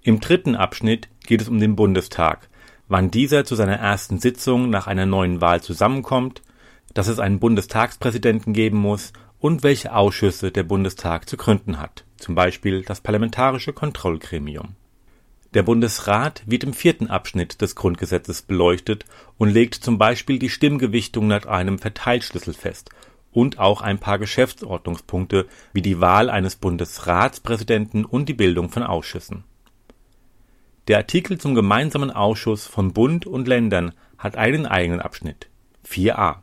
Im 0.00 0.20
dritten 0.20 0.54
Abschnitt 0.54 1.10
geht 1.26 1.42
es 1.42 1.50
um 1.50 1.60
den 1.60 1.76
Bundestag, 1.76 2.48
wann 2.88 3.10
dieser 3.10 3.44
zu 3.44 3.54
seiner 3.54 3.76
ersten 3.76 4.18
Sitzung 4.18 4.70
nach 4.70 4.86
einer 4.86 5.04
neuen 5.04 5.42
Wahl 5.42 5.60
zusammenkommt, 5.60 6.40
dass 6.94 7.06
es 7.06 7.18
einen 7.18 7.38
Bundestagspräsidenten 7.38 8.54
geben 8.54 8.78
muss 8.78 9.12
und 9.40 9.62
welche 9.62 9.94
Ausschüsse 9.94 10.52
der 10.52 10.62
Bundestag 10.62 11.28
zu 11.28 11.36
gründen 11.36 11.80
hat, 11.80 12.06
zum 12.16 12.34
Beispiel 12.34 12.80
das 12.80 13.02
Parlamentarische 13.02 13.74
Kontrollgremium 13.74 14.74
der 15.56 15.62
Bundesrat 15.62 16.42
wird 16.44 16.64
im 16.64 16.74
vierten 16.74 17.06
Abschnitt 17.06 17.62
des 17.62 17.74
Grundgesetzes 17.76 18.42
beleuchtet 18.42 19.06
und 19.38 19.48
legt 19.48 19.74
zum 19.74 19.96
Beispiel 19.96 20.38
die 20.38 20.50
Stimmgewichtung 20.50 21.28
nach 21.28 21.46
einem 21.46 21.78
Verteilschlüssel 21.78 22.52
fest 22.52 22.90
und 23.32 23.58
auch 23.58 23.80
ein 23.80 23.98
paar 23.98 24.18
Geschäftsordnungspunkte 24.18 25.46
wie 25.72 25.80
die 25.80 25.98
Wahl 25.98 26.28
eines 26.28 26.56
Bundesratspräsidenten 26.56 28.04
und 28.04 28.28
die 28.28 28.34
Bildung 28.34 28.68
von 28.68 28.82
Ausschüssen. 28.82 29.44
Der 30.88 30.98
Artikel 30.98 31.38
zum 31.38 31.54
gemeinsamen 31.54 32.10
Ausschuss 32.10 32.66
von 32.66 32.92
Bund 32.92 33.24
und 33.24 33.48
Ländern 33.48 33.94
hat 34.18 34.36
einen 34.36 34.66
eigenen 34.66 35.00
Abschnitt 35.00 35.48
4a. 35.88 36.40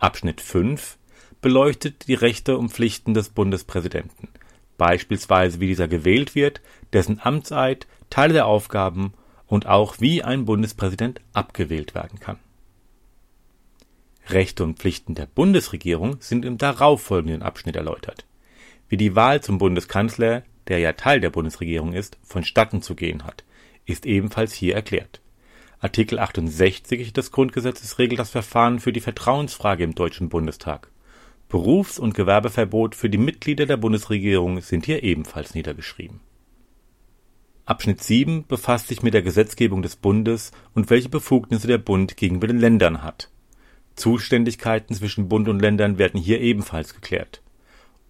Abschnitt 0.00 0.40
5 0.40 0.98
beleuchtet 1.40 2.08
die 2.08 2.14
Rechte 2.14 2.58
und 2.58 2.70
Pflichten 2.70 3.14
des 3.14 3.28
Bundespräsidenten 3.28 4.30
beispielsweise 4.78 5.60
wie 5.60 5.66
dieser 5.66 5.88
gewählt 5.88 6.34
wird, 6.34 6.60
dessen 6.92 7.20
Amtseid, 7.22 7.86
Teile 8.10 8.32
der 8.32 8.46
Aufgaben 8.46 9.14
und 9.46 9.66
auch 9.66 10.00
wie 10.00 10.22
ein 10.22 10.44
Bundespräsident 10.44 11.20
abgewählt 11.32 11.94
werden 11.94 12.20
kann. 12.20 12.38
Rechte 14.28 14.64
und 14.64 14.78
Pflichten 14.78 15.14
der 15.14 15.26
Bundesregierung 15.26 16.16
sind 16.20 16.44
im 16.44 16.58
darauffolgenden 16.58 17.42
Abschnitt 17.42 17.76
erläutert. 17.76 18.26
Wie 18.88 18.96
die 18.96 19.14
Wahl 19.14 19.40
zum 19.40 19.58
Bundeskanzler, 19.58 20.42
der 20.68 20.78
ja 20.78 20.92
Teil 20.92 21.20
der 21.20 21.30
Bundesregierung 21.30 21.92
ist, 21.92 22.18
vonstatten 22.24 22.82
zu 22.82 22.94
gehen 22.94 23.24
hat, 23.24 23.44
ist 23.84 24.04
ebenfalls 24.04 24.52
hier 24.52 24.74
erklärt. 24.74 25.20
Artikel 25.78 26.18
68 26.18 27.12
des 27.12 27.30
Grundgesetzes 27.30 27.98
regelt 27.98 28.18
das 28.18 28.30
Verfahren 28.30 28.80
für 28.80 28.92
die 28.92 29.00
Vertrauensfrage 29.00 29.84
im 29.84 29.94
Deutschen 29.94 30.28
Bundestag. 30.28 30.90
Berufs- 31.48 32.00
und 32.00 32.14
Gewerbeverbot 32.14 32.96
für 32.96 33.08
die 33.08 33.18
Mitglieder 33.18 33.66
der 33.66 33.76
Bundesregierung 33.76 34.60
sind 34.60 34.84
hier 34.84 35.04
ebenfalls 35.04 35.54
niedergeschrieben. 35.54 36.18
Abschnitt 37.64 38.02
7 38.02 38.46
befasst 38.48 38.88
sich 38.88 39.04
mit 39.04 39.14
der 39.14 39.22
Gesetzgebung 39.22 39.80
des 39.80 39.94
Bundes 39.94 40.50
und 40.74 40.90
welche 40.90 41.08
Befugnisse 41.08 41.68
der 41.68 41.78
Bund 41.78 42.16
gegenüber 42.16 42.48
den 42.48 42.58
Ländern 42.58 43.04
hat. 43.04 43.30
Zuständigkeiten 43.94 44.92
zwischen 44.96 45.28
Bund 45.28 45.48
und 45.48 45.60
Ländern 45.60 45.98
werden 45.98 46.20
hier 46.20 46.40
ebenfalls 46.40 46.94
geklärt. 46.94 47.42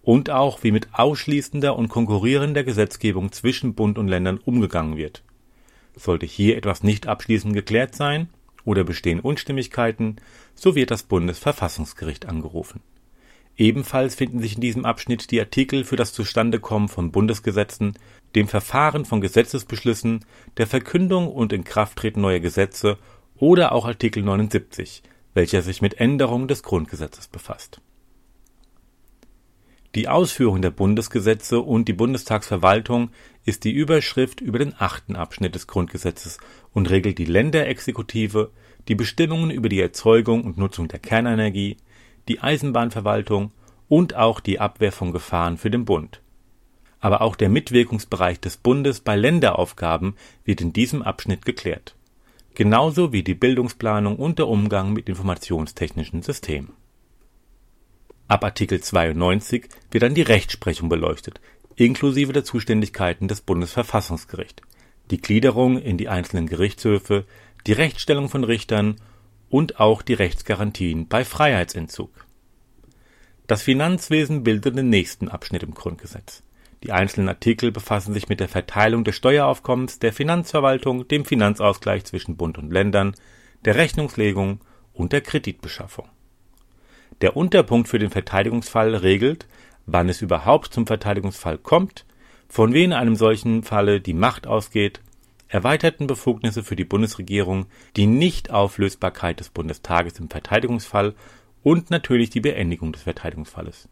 Und 0.01 0.31
auch 0.31 0.63
wie 0.63 0.71
mit 0.71 0.87
ausschließender 0.93 1.75
und 1.75 1.89
konkurrierender 1.89 2.63
Gesetzgebung 2.63 3.31
zwischen 3.31 3.75
Bund 3.75 3.99
und 3.99 4.07
Ländern 4.07 4.39
umgegangen 4.39 4.97
wird. 4.97 5.23
Sollte 5.95 6.25
hier 6.25 6.57
etwas 6.57 6.81
nicht 6.81 7.05
abschließend 7.05 7.53
geklärt 7.53 7.93
sein 7.93 8.29
oder 8.65 8.83
bestehen 8.83 9.19
Unstimmigkeiten, 9.19 10.15
so 10.55 10.73
wird 10.73 10.89
das 10.89 11.03
Bundesverfassungsgericht 11.03 12.25
angerufen 12.25 12.81
Ebenfalls 13.57 14.13
finden 14.13 14.39
sich 14.39 14.55
in 14.55 14.61
diesem 14.61 14.85
Abschnitt 14.85 15.31
die 15.31 15.39
Artikel 15.39 15.83
für 15.83 15.95
das 15.95 16.13
Zustandekommen 16.13 16.89
von 16.89 17.11
Bundesgesetzen, 17.11 17.97
dem 18.35 18.47
Verfahren 18.47 19.03
von 19.03 19.19
Gesetzesbeschlüssen, 19.19 20.23
der 20.57 20.67
Verkündung 20.67 21.27
und 21.31 21.53
Inkrafttreten 21.53 22.21
neuer 22.21 22.39
Gesetze 22.39 22.99
oder 23.35 23.71
auch 23.71 23.85
Artikel 23.85 24.21
79, 24.21 25.01
welcher 25.33 25.63
sich 25.63 25.81
mit 25.81 25.99
Änderungen 25.99 26.47
des 26.47 26.61
Grundgesetzes 26.61 27.27
befasst. 27.27 27.81
Die 29.95 30.07
Ausführung 30.07 30.61
der 30.61 30.69
Bundesgesetze 30.69 31.59
und 31.59 31.87
die 31.87 31.93
Bundestagsverwaltung 31.93 33.09
ist 33.45 33.63
die 33.63 33.71
Überschrift 33.71 34.41
über 34.41 34.59
den 34.59 34.75
achten 34.77 35.15
Abschnitt 35.15 35.55
des 35.55 35.65
Grundgesetzes 35.65 36.37
und 36.73 36.91
regelt 36.91 37.17
die 37.17 37.25
Länderexekutive, 37.25 38.51
die 38.87 38.93
Bestimmungen 38.93 39.49
über 39.49 39.69
die 39.69 39.81
Erzeugung 39.81 40.43
und 40.43 40.59
Nutzung 40.59 40.87
der 40.87 40.99
Kernenergie, 40.99 41.77
die 42.27 42.41
Eisenbahnverwaltung 42.41 43.51
und 43.87 44.15
auch 44.15 44.39
die 44.39 44.59
Abwehr 44.59 44.91
von 44.91 45.11
Gefahren 45.11 45.57
für 45.57 45.71
den 45.71 45.85
Bund. 45.85 46.21
Aber 46.99 47.21
auch 47.21 47.35
der 47.35 47.49
Mitwirkungsbereich 47.49 48.39
des 48.39 48.57
Bundes 48.57 48.99
bei 48.99 49.15
Länderaufgaben 49.15 50.15
wird 50.43 50.61
in 50.61 50.73
diesem 50.73 51.01
Abschnitt 51.01 51.45
geklärt, 51.45 51.95
genauso 52.55 53.13
wie 53.13 53.23
die 53.23 53.35
Bildungsplanung 53.35 54.17
und 54.17 54.39
der 54.39 54.47
Umgang 54.47 54.93
mit 54.93 55.07
informationstechnischen 55.07 56.21
Systemen. 56.23 56.73
Ab 58.27 58.43
Artikel 58.43 58.81
92 58.81 59.69
wird 59.91 60.03
dann 60.03 60.15
die 60.15 60.21
Rechtsprechung 60.21 60.89
beleuchtet, 60.89 61.39
inklusive 61.75 62.33
der 62.33 62.43
Zuständigkeiten 62.43 63.29
des 63.29 63.39
Bundesverfassungsgerichts, 63.41 64.63
die 65.11 65.21
Gliederung 65.21 65.77
in 65.79 65.97
die 65.97 66.09
einzelnen 66.09 66.47
Gerichtshöfe, 66.47 67.25
die 67.67 67.73
Rechtsstellung 67.73 68.27
von 68.27 68.43
Richtern 68.43 68.95
und 69.49 69.79
auch 69.79 70.01
die 70.01 70.13
Rechtsgarantien 70.13 71.07
bei 71.07 71.23
Freiheitsentzug. 71.23 72.11
Das 73.47 73.61
Finanzwesen 73.61 74.43
bildet 74.43 74.77
den 74.77 74.89
nächsten 74.89 75.29
Abschnitt 75.29 75.63
im 75.63 75.73
Grundgesetz. 75.73 76.43
Die 76.83 76.91
einzelnen 76.91 77.29
Artikel 77.29 77.71
befassen 77.71 78.13
sich 78.13 78.29
mit 78.29 78.39
der 78.39 78.49
Verteilung 78.49 79.03
des 79.03 79.15
Steueraufkommens, 79.15 79.99
der 79.99 80.13
Finanzverwaltung, 80.13 81.07
dem 81.07 81.25
Finanzausgleich 81.25 82.03
zwischen 82.05 82.37
Bund 82.37 82.57
und 82.57 82.71
Ländern, 82.71 83.15
der 83.65 83.75
Rechnungslegung 83.75 84.59
und 84.93 85.13
der 85.13 85.21
Kreditbeschaffung. 85.21 86.07
Der 87.21 87.35
Unterpunkt 87.35 87.87
für 87.87 87.99
den 87.99 88.11
Verteidigungsfall 88.11 88.95
regelt, 88.95 89.47
wann 89.85 90.09
es 90.09 90.21
überhaupt 90.21 90.73
zum 90.73 90.85
Verteidigungsfall 90.85 91.57
kommt, 91.57 92.05
von 92.47 92.73
wem 92.73 92.91
in 92.91 92.93
einem 92.93 93.15
solchen 93.15 93.63
Falle 93.63 93.99
die 93.99 94.13
Macht 94.13 94.45
ausgeht, 94.45 95.01
erweiterten 95.47 96.07
Befugnisse 96.07 96.63
für 96.63 96.75
die 96.75 96.85
Bundesregierung, 96.85 97.67
die 97.95 98.07
Nichtauflösbarkeit 98.07 99.39
des 99.39 99.49
Bundestages 99.49 100.19
im 100.19 100.29
Verteidigungsfall 100.29 101.15
und 101.63 101.89
natürlich 101.89 102.29
die 102.29 102.41
Beendigung 102.41 102.91
des 102.91 103.03
Verteidigungsfalles. 103.03 103.87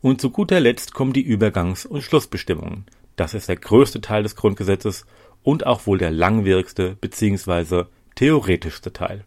Und 0.00 0.20
zu 0.20 0.30
guter 0.30 0.60
Letzt 0.60 0.94
kommen 0.94 1.12
die 1.12 1.26
Übergangs- 1.26 1.86
und 1.86 2.02
Schlussbestimmungen. 2.02 2.84
Das 3.16 3.34
ist 3.34 3.48
der 3.48 3.56
größte 3.56 4.00
Teil 4.00 4.22
des 4.22 4.36
Grundgesetzes 4.36 5.06
und 5.42 5.66
auch 5.66 5.86
wohl 5.86 5.98
der 5.98 6.10
langwierigste 6.10 6.96
bzw. 7.00 7.84
theoretischste 8.14 8.92
Teil 8.92 9.24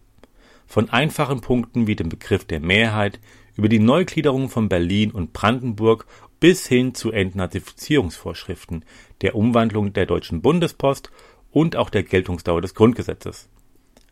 von 0.72 0.90
einfachen 0.90 1.42
Punkten 1.42 1.86
wie 1.86 1.98
dem 1.98 2.08
Begriff 2.08 2.46
der 2.46 2.62
Mehrheit 2.62 3.20
über 3.58 3.68
die 3.68 3.80
Neugliederung 3.80 4.50
von 4.50 4.70
Berlin 4.70 5.12
und 5.12 5.34
Brandenburg 5.34 6.06
bis 6.40 6.66
hin 6.66 6.96
zu 6.96 7.12
Entnazifizierungsvorschriften, 7.12 8.86
der 9.20 9.36
Umwandlung 9.36 9.92
der 9.92 10.06
Deutschen 10.06 10.42
Bundespost 10.42 11.12
und 11.52 11.76
auch 11.76 11.90
der 11.90 12.04
Geltungsdauer 12.04 12.62
des 12.62 12.76
Grundgesetzes. 12.76 13.50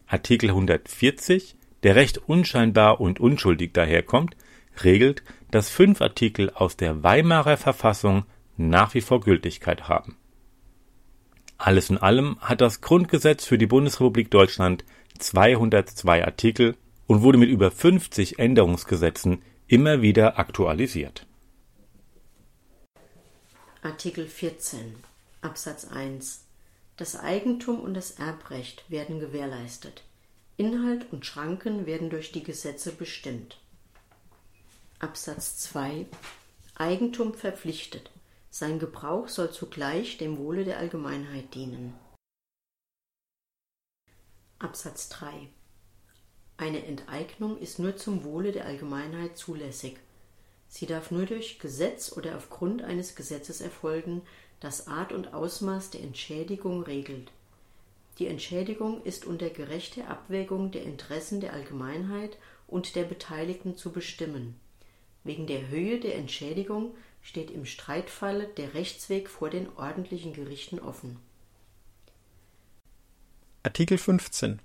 Artikel 0.07 0.49
140, 0.49 1.55
der 1.83 1.95
recht 1.95 2.17
unscheinbar 2.17 2.99
und 2.99 3.19
unschuldig 3.19 3.73
daherkommt, 3.73 4.35
regelt, 4.83 5.23
dass 5.51 5.69
fünf 5.69 6.01
Artikel 6.01 6.49
aus 6.49 6.77
der 6.77 7.03
Weimarer 7.03 7.57
Verfassung 7.57 8.25
nach 8.57 8.93
wie 8.93 9.01
vor 9.01 9.21
Gültigkeit 9.21 9.87
haben. 9.87 10.17
Alles 11.57 11.89
in 11.89 11.97
allem 11.97 12.39
hat 12.39 12.61
das 12.61 12.81
Grundgesetz 12.81 13.45
für 13.45 13.57
die 13.57 13.67
Bundesrepublik 13.67 14.31
Deutschland 14.31 14.85
202 15.19 16.25
Artikel 16.25 16.75
und 17.07 17.21
wurde 17.21 17.37
mit 17.37 17.49
über 17.49 17.71
50 17.71 18.39
Änderungsgesetzen 18.39 19.41
immer 19.67 20.01
wieder 20.01 20.39
aktualisiert. 20.39 21.25
Artikel 23.81 24.27
14 24.27 24.95
Absatz 25.41 25.85
1 25.85 26.48
Das 26.99 27.15
Eigentum 27.15 27.79
und 27.79 27.93
das 27.93 28.11
Erbrecht 28.19 28.83
werden 28.91 29.21
gewährleistet. 29.21 30.03
Inhalt 30.57 31.05
und 31.13 31.25
Schranken 31.25 31.85
werden 31.85 32.09
durch 32.09 32.33
die 32.33 32.43
Gesetze 32.43 32.91
bestimmt. 32.91 33.57
Absatz 34.99 35.59
2 35.59 36.07
Eigentum 36.75 37.33
verpflichtet. 37.33 38.11
Sein 38.49 38.79
Gebrauch 38.79 39.29
soll 39.29 39.49
zugleich 39.49 40.17
dem 40.17 40.39
Wohle 40.39 40.65
der 40.65 40.77
Allgemeinheit 40.77 41.55
dienen. 41.55 41.93
Absatz 44.57 45.07
3 45.07 45.47
Eine 46.57 46.85
Enteignung 46.85 47.57
ist 47.59 47.79
nur 47.79 47.95
zum 47.95 48.25
Wohle 48.25 48.51
der 48.51 48.65
Allgemeinheit 48.65 49.37
zulässig. 49.37 49.95
Sie 50.67 50.85
darf 50.85 51.11
nur 51.11 51.25
durch 51.25 51.59
Gesetz 51.59 52.11
oder 52.11 52.35
aufgrund 52.35 52.81
eines 52.81 53.15
Gesetzes 53.15 53.61
erfolgen, 53.61 54.21
das 54.59 54.87
Art 54.87 55.11
und 55.11 55.33
Ausmaß 55.33 55.91
der 55.91 56.01
Entschädigung 56.01 56.83
regelt. 56.83 57.31
Die 58.17 58.27
Entschädigung 58.27 59.03
ist 59.03 59.25
unter 59.25 59.49
gerechter 59.49 60.09
Abwägung 60.09 60.71
der 60.71 60.83
Interessen 60.83 61.39
der 61.39 61.53
Allgemeinheit 61.53 62.37
und 62.67 62.95
der 62.95 63.03
Beteiligten 63.03 63.77
zu 63.77 63.91
bestimmen. 63.91 64.55
Wegen 65.23 65.47
der 65.47 65.69
Höhe 65.69 65.99
der 65.99 66.15
Entschädigung 66.15 66.95
steht 67.21 67.51
im 67.51 67.65
Streitfall 67.65 68.47
der 68.57 68.73
Rechtsweg 68.73 69.29
vor 69.29 69.49
den 69.49 69.67
ordentlichen 69.77 70.33
Gerichten 70.33 70.79
offen 70.79 71.17
Artikel 73.61 73.97
15 73.97 74.61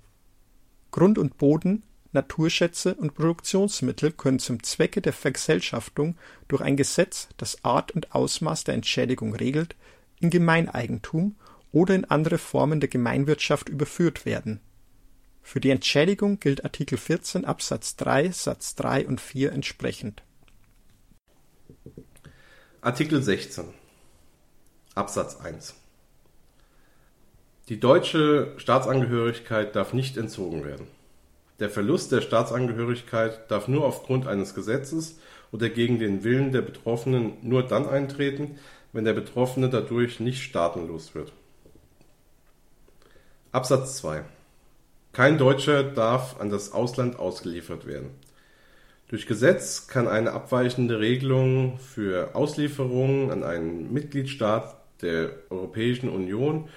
Grund 0.91 1.17
und 1.17 1.37
Boden, 1.37 1.83
Naturschätze 2.15 2.95
und 2.95 3.13
Produktionsmittel 3.13 4.11
können 4.11 4.39
zum 4.39 4.63
Zwecke 4.63 5.01
der 5.01 5.13
Vergesellschaftung 5.13 6.17
durch 6.47 6.61
ein 6.61 6.75
Gesetz, 6.75 7.27
das 7.37 7.63
Art 7.63 7.91
und 7.91 8.15
Ausmaß 8.15 8.63
der 8.63 8.73
Entschädigung 8.73 9.35
regelt, 9.35 9.75
in 10.19 10.31
Gemeineigentum 10.31 11.35
oder 11.71 11.93
in 11.93 12.05
andere 12.05 12.39
Formen 12.39 12.79
der 12.79 12.89
Gemeinwirtschaft 12.89 13.69
überführt 13.69 14.25
werden. 14.25 14.59
Für 15.43 15.59
die 15.59 15.69
Entschädigung 15.69 16.39
gilt 16.39 16.63
Artikel 16.65 16.97
14 16.97 17.45
Absatz 17.45 17.95
3 17.97 18.31
Satz 18.31 18.73
3 18.75 19.05
und 19.05 19.21
4 19.21 19.51
entsprechend. 19.51 20.23
Artikel 22.81 23.21
16 23.21 23.65
Absatz 24.95 25.35
1 25.39 25.75
die 27.69 27.79
deutsche 27.79 28.53
Staatsangehörigkeit 28.57 29.75
darf 29.75 29.93
nicht 29.93 30.17
entzogen 30.17 30.63
werden. 30.63 30.85
Der 31.59 31.69
Verlust 31.69 32.11
der 32.11 32.21
Staatsangehörigkeit 32.21 33.49
darf 33.49 33.67
nur 33.67 33.85
aufgrund 33.85 34.27
eines 34.27 34.53
Gesetzes 34.53 35.19
oder 35.51 35.69
gegen 35.69 35.99
den 35.99 36.23
Willen 36.23 36.51
der 36.51 36.61
Betroffenen 36.61 37.33
nur 37.41 37.63
dann 37.63 37.87
eintreten, 37.87 38.59
wenn 38.91 39.05
der 39.05 39.13
Betroffene 39.13 39.69
dadurch 39.69 40.19
nicht 40.19 40.43
staatenlos 40.43 41.15
wird. 41.15 41.31
Absatz 43.53 43.97
2 43.97 44.23
Kein 45.13 45.37
Deutscher 45.37 45.83
darf 45.83 46.41
an 46.41 46.49
das 46.49 46.73
Ausland 46.73 47.17
ausgeliefert 47.17 47.87
werden. 47.87 48.09
Durch 49.07 49.27
Gesetz 49.27 49.87
kann 49.87 50.09
eine 50.09 50.33
abweichende 50.33 50.99
Regelung 50.99 51.79
für 51.79 52.35
Auslieferungen 52.35 53.31
an 53.31 53.43
einen 53.43 53.93
Mitgliedstaat 53.93 54.75
der 55.01 55.29
Europäischen 55.49 56.09
Union 56.09 56.67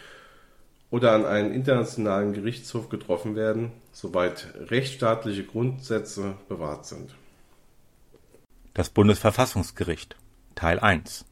oder 0.91 1.13
an 1.13 1.27
einen 1.27 1.53
internationalen 1.53 2.33
Gerichtshof 2.33 2.89
getroffen 2.89 3.37
werden, 3.37 3.73
soweit 3.93 4.49
rechtsstaatliche 4.71 5.45
Grundsätze 5.45 6.35
bewahrt 6.49 6.87
sind. 6.87 7.15
Das 8.75 8.91
Bundesverfassungsgericht 8.91 10.17
Teil 10.55 10.81
1 10.81 11.25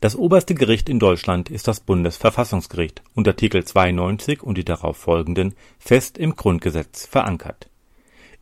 Das 0.00 0.16
oberste 0.16 0.54
Gericht 0.54 0.88
in 0.88 0.98
Deutschland 0.98 1.48
ist 1.48 1.68
das 1.68 1.80
Bundesverfassungsgericht 1.80 3.02
und 3.14 3.26
Artikel 3.26 3.64
92 3.64 4.42
und 4.42 4.58
die 4.58 4.64
darauf 4.64 4.96
folgenden 4.96 5.54
fest 5.78 6.18
im 6.18 6.36
Grundgesetz 6.36 7.06
verankert. 7.06 7.70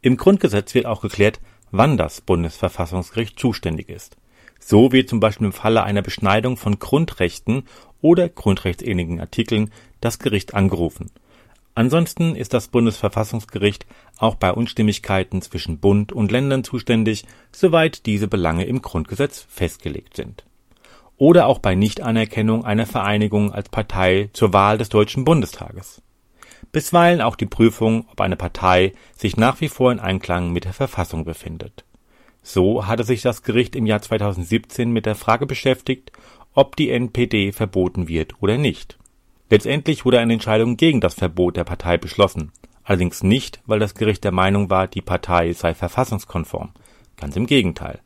Im 0.00 0.16
Grundgesetz 0.16 0.74
wird 0.74 0.86
auch 0.86 1.00
geklärt, 1.00 1.40
wann 1.70 1.96
das 1.96 2.20
Bundesverfassungsgericht 2.20 3.38
zuständig 3.38 3.88
ist. 3.88 4.16
So 4.60 4.92
wird 4.92 5.08
zum 5.08 5.20
Beispiel 5.20 5.46
im 5.46 5.52
Falle 5.52 5.82
einer 5.82 6.02
Beschneidung 6.02 6.56
von 6.56 6.78
Grundrechten 6.78 7.64
oder 8.00 8.28
grundrechtsähnlichen 8.28 9.20
Artikeln 9.20 9.70
das 10.00 10.18
Gericht 10.18 10.54
angerufen. 10.54 11.10
Ansonsten 11.74 12.34
ist 12.34 12.54
das 12.54 12.68
Bundesverfassungsgericht 12.68 13.86
auch 14.18 14.34
bei 14.34 14.52
Unstimmigkeiten 14.52 15.42
zwischen 15.42 15.78
Bund 15.78 16.12
und 16.12 16.32
Ländern 16.32 16.64
zuständig, 16.64 17.24
soweit 17.52 18.04
diese 18.04 18.26
Belange 18.26 18.64
im 18.64 18.82
Grundgesetz 18.82 19.46
festgelegt 19.48 20.16
sind. 20.16 20.44
Oder 21.16 21.46
auch 21.46 21.60
bei 21.60 21.76
Nichtanerkennung 21.76 22.64
einer 22.64 22.86
Vereinigung 22.86 23.52
als 23.52 23.68
Partei 23.68 24.28
zur 24.32 24.52
Wahl 24.52 24.78
des 24.78 24.88
Deutschen 24.88 25.24
Bundestages. 25.24 26.02
Bisweilen 26.72 27.20
auch 27.20 27.36
die 27.36 27.46
Prüfung, 27.46 28.06
ob 28.10 28.20
eine 28.20 28.36
Partei 28.36 28.92
sich 29.16 29.36
nach 29.36 29.60
wie 29.60 29.68
vor 29.68 29.92
in 29.92 30.00
Einklang 30.00 30.52
mit 30.52 30.64
der 30.64 30.72
Verfassung 30.72 31.24
befindet. 31.24 31.84
So 32.42 32.86
hatte 32.86 33.04
sich 33.04 33.22
das 33.22 33.42
Gericht 33.42 33.76
im 33.76 33.86
Jahr 33.86 34.02
2017 34.02 34.90
mit 34.90 35.06
der 35.06 35.14
Frage 35.14 35.46
beschäftigt, 35.46 36.12
ob 36.54 36.74
die 36.74 36.90
NPD 36.90 37.52
verboten 37.52 38.08
wird 38.08 38.34
oder 38.42 38.58
nicht. 38.58 38.97
Letztendlich 39.50 40.04
wurde 40.04 40.18
eine 40.18 40.34
Entscheidung 40.34 40.76
gegen 40.76 41.00
das 41.00 41.14
Verbot 41.14 41.56
der 41.56 41.64
Partei 41.64 41.96
beschlossen, 41.96 42.52
allerdings 42.84 43.22
nicht, 43.22 43.60
weil 43.64 43.78
das 43.78 43.94
Gericht 43.94 44.24
der 44.24 44.32
Meinung 44.32 44.68
war, 44.68 44.86
die 44.86 45.00
Partei 45.00 45.52
sei 45.54 45.74
verfassungskonform. 45.74 46.72
Ganz 47.16 47.34
im 47.34 47.46
Gegenteil. 47.46 48.00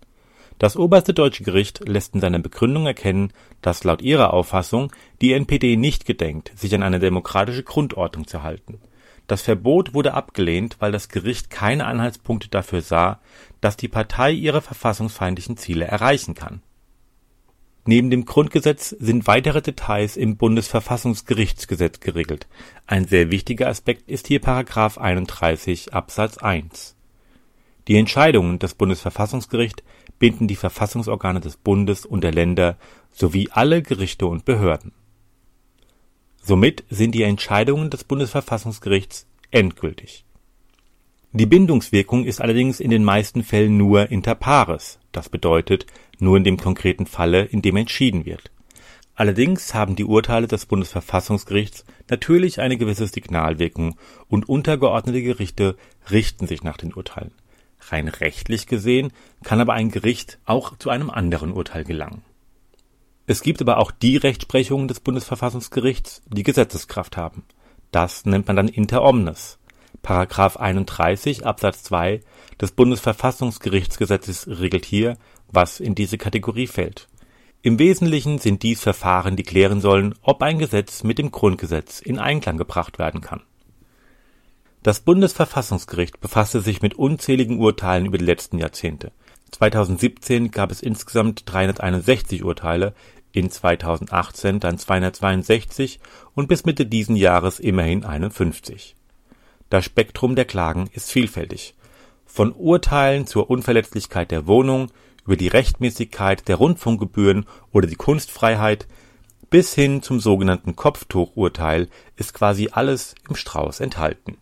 Das 0.58 0.76
oberste 0.76 1.12
deutsche 1.12 1.42
Gericht 1.42 1.86
lässt 1.88 2.14
in 2.14 2.20
seiner 2.20 2.38
Begründung 2.38 2.86
erkennen, 2.86 3.32
dass 3.60 3.82
laut 3.82 4.02
ihrer 4.02 4.32
Auffassung 4.32 4.92
die 5.20 5.32
NPD 5.32 5.76
nicht 5.76 6.06
gedenkt, 6.06 6.52
sich 6.54 6.72
an 6.76 6.84
eine 6.84 7.00
demokratische 7.00 7.64
Grundordnung 7.64 8.28
zu 8.28 8.44
halten. 8.44 8.78
Das 9.26 9.42
Verbot 9.42 9.94
wurde 9.94 10.14
abgelehnt, 10.14 10.76
weil 10.78 10.92
das 10.92 11.08
Gericht 11.08 11.50
keine 11.50 11.86
Anhaltspunkte 11.86 12.48
dafür 12.48 12.82
sah, 12.82 13.20
dass 13.60 13.76
die 13.76 13.88
Partei 13.88 14.30
ihre 14.30 14.60
verfassungsfeindlichen 14.60 15.56
Ziele 15.56 15.86
erreichen 15.86 16.34
kann. 16.34 16.62
Neben 17.84 18.10
dem 18.10 18.26
Grundgesetz 18.26 18.90
sind 18.90 19.26
weitere 19.26 19.60
Details 19.60 20.16
im 20.16 20.36
Bundesverfassungsgerichtsgesetz 20.36 21.98
geregelt. 21.98 22.46
Ein 22.86 23.06
sehr 23.06 23.32
wichtiger 23.32 23.68
Aspekt 23.68 24.08
ist 24.08 24.28
hier§ 24.28 24.40
31 24.98 25.92
Absatz 25.92 26.38
1. 26.38 26.94
Die 27.88 27.96
Entscheidungen 27.96 28.60
des 28.60 28.74
Bundesverfassungsgerichts 28.74 29.82
binden 30.20 30.46
die 30.46 30.54
Verfassungsorgane 30.54 31.40
des 31.40 31.56
Bundes 31.56 32.06
und 32.06 32.22
der 32.22 32.32
Länder 32.32 32.78
sowie 33.10 33.48
alle 33.50 33.82
Gerichte 33.82 34.26
und 34.26 34.44
Behörden. 34.44 34.92
Somit 36.40 36.84
sind 36.88 37.16
die 37.16 37.24
Entscheidungen 37.24 37.90
des 37.90 38.04
Bundesverfassungsgerichts 38.04 39.26
endgültig. 39.50 40.24
Die 41.34 41.46
Bindungswirkung 41.46 42.26
ist 42.26 42.42
allerdings 42.42 42.78
in 42.78 42.90
den 42.90 43.04
meisten 43.04 43.42
Fällen 43.42 43.78
nur 43.78 44.10
inter 44.10 44.34
pares, 44.34 44.98
das 45.12 45.30
bedeutet 45.30 45.86
nur 46.18 46.36
in 46.36 46.44
dem 46.44 46.58
konkreten 46.58 47.06
Falle, 47.06 47.44
in 47.44 47.62
dem 47.62 47.76
entschieden 47.76 48.26
wird. 48.26 48.50
Allerdings 49.14 49.72
haben 49.72 49.96
die 49.96 50.04
Urteile 50.04 50.46
des 50.46 50.66
Bundesverfassungsgerichts 50.66 51.86
natürlich 52.10 52.60
eine 52.60 52.76
gewisse 52.76 53.06
Signalwirkung 53.06 53.96
und 54.28 54.46
untergeordnete 54.46 55.22
Gerichte 55.22 55.76
richten 56.10 56.46
sich 56.46 56.62
nach 56.64 56.76
den 56.76 56.92
Urteilen. 56.92 57.32
Rein 57.80 58.08
rechtlich 58.08 58.66
gesehen 58.66 59.10
kann 59.42 59.60
aber 59.60 59.72
ein 59.72 59.90
Gericht 59.90 60.38
auch 60.44 60.76
zu 60.76 60.90
einem 60.90 61.08
anderen 61.08 61.52
Urteil 61.52 61.84
gelangen. 61.84 62.22
Es 63.26 63.42
gibt 63.42 63.62
aber 63.62 63.78
auch 63.78 63.90
die 63.90 64.18
Rechtsprechungen 64.18 64.86
des 64.86 65.00
Bundesverfassungsgerichts, 65.00 66.22
die 66.28 66.42
Gesetzeskraft 66.42 67.16
haben. 67.16 67.44
Das 67.90 68.26
nennt 68.26 68.46
man 68.46 68.56
dann 68.56 68.68
inter 68.68 69.02
omnes. 69.02 69.58
Paragraph 70.00 70.56
31 70.56 71.46
Absatz 71.46 71.82
2 71.84 72.20
des 72.60 72.72
Bundesverfassungsgerichtsgesetzes 72.72 74.48
regelt 74.48 74.84
hier, 74.84 75.16
was 75.48 75.80
in 75.80 75.94
diese 75.94 76.18
Kategorie 76.18 76.66
fällt. 76.66 77.08
Im 77.62 77.78
Wesentlichen 77.78 78.38
sind 78.38 78.64
dies 78.64 78.82
Verfahren, 78.82 79.36
die 79.36 79.44
klären 79.44 79.80
sollen, 79.80 80.14
ob 80.22 80.42
ein 80.42 80.58
Gesetz 80.58 81.04
mit 81.04 81.18
dem 81.18 81.30
Grundgesetz 81.30 82.00
in 82.00 82.18
Einklang 82.18 82.56
gebracht 82.56 82.98
werden 82.98 83.20
kann. 83.20 83.42
Das 84.82 84.98
Bundesverfassungsgericht 84.98 86.20
befasste 86.20 86.60
sich 86.60 86.82
mit 86.82 86.94
unzähligen 86.94 87.60
Urteilen 87.60 88.06
über 88.06 88.18
die 88.18 88.24
letzten 88.24 88.58
Jahrzehnte. 88.58 89.12
2017 89.52 90.50
gab 90.50 90.72
es 90.72 90.82
insgesamt 90.82 91.42
361 91.46 92.42
Urteile, 92.42 92.94
in 93.30 93.50
2018 93.50 94.58
dann 94.58 94.78
262 94.78 96.00
und 96.34 96.48
bis 96.48 96.64
Mitte 96.64 96.84
diesen 96.84 97.14
Jahres 97.14 97.60
immerhin 97.60 98.04
51. 98.04 98.96
Das 99.72 99.86
Spektrum 99.86 100.36
der 100.36 100.44
Klagen 100.44 100.90
ist 100.92 101.10
vielfältig. 101.10 101.74
Von 102.26 102.52
Urteilen 102.52 103.26
zur 103.26 103.48
Unverletzlichkeit 103.48 104.30
der 104.30 104.46
Wohnung 104.46 104.92
über 105.24 105.34
die 105.34 105.48
Rechtmäßigkeit 105.48 106.46
der 106.46 106.56
Rundfunkgebühren 106.56 107.46
oder 107.70 107.86
die 107.86 107.96
Kunstfreiheit 107.96 108.86
bis 109.48 109.72
hin 109.72 110.02
zum 110.02 110.20
sogenannten 110.20 110.76
Kopftuchurteil 110.76 111.88
ist 112.16 112.34
quasi 112.34 112.68
alles 112.70 113.14
im 113.30 113.34
Strauß 113.34 113.80
enthalten. 113.80 114.36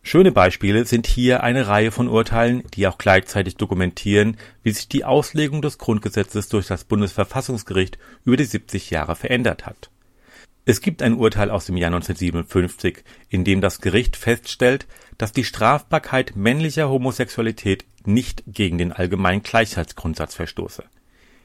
Schöne 0.00 0.30
Beispiele 0.30 0.84
sind 0.84 1.08
hier 1.08 1.42
eine 1.42 1.66
Reihe 1.66 1.90
von 1.90 2.06
Urteilen, 2.06 2.62
die 2.72 2.86
auch 2.86 2.98
gleichzeitig 2.98 3.56
dokumentieren, 3.56 4.36
wie 4.62 4.70
sich 4.70 4.86
die 4.86 5.04
Auslegung 5.04 5.60
des 5.60 5.78
Grundgesetzes 5.78 6.48
durch 6.48 6.68
das 6.68 6.84
Bundesverfassungsgericht 6.84 7.98
über 8.24 8.36
die 8.36 8.44
70 8.44 8.90
Jahre 8.90 9.16
verändert 9.16 9.66
hat. 9.66 9.90
Es 10.66 10.80
gibt 10.80 11.02
ein 11.02 11.14
Urteil 11.14 11.50
aus 11.50 11.66
dem 11.66 11.76
Jahr 11.76 11.88
1957, 11.88 13.04
in 13.28 13.44
dem 13.44 13.60
das 13.60 13.82
Gericht 13.82 14.16
feststellt, 14.16 14.86
dass 15.18 15.32
die 15.32 15.44
Strafbarkeit 15.44 16.36
männlicher 16.36 16.88
Homosexualität 16.88 17.84
nicht 18.06 18.42
gegen 18.46 18.78
den 18.78 18.92
allgemeinen 18.92 19.42
Gleichheitsgrundsatz 19.42 20.34
verstoße. 20.34 20.84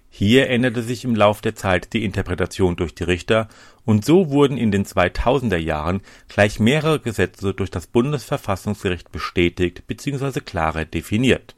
Hier 0.09 0.49
änderte 0.49 0.81
sich 0.81 1.03
im 1.03 1.15
Lauf 1.15 1.41
der 1.41 1.55
Zeit 1.55 1.93
die 1.93 2.03
Interpretation 2.03 2.75
durch 2.75 2.95
die 2.95 3.03
Richter 3.03 3.47
und 3.85 4.05
so 4.05 4.29
wurden 4.29 4.57
in 4.57 4.71
den 4.71 4.85
2000er 4.85 5.57
Jahren 5.57 6.01
gleich 6.29 6.59
mehrere 6.59 6.99
Gesetze 6.99 7.53
durch 7.53 7.69
das 7.69 7.87
Bundesverfassungsgericht 7.87 9.11
bestätigt 9.11 9.85
bzw. 9.85 10.39
klarer 10.39 10.85
definiert. 10.85 11.55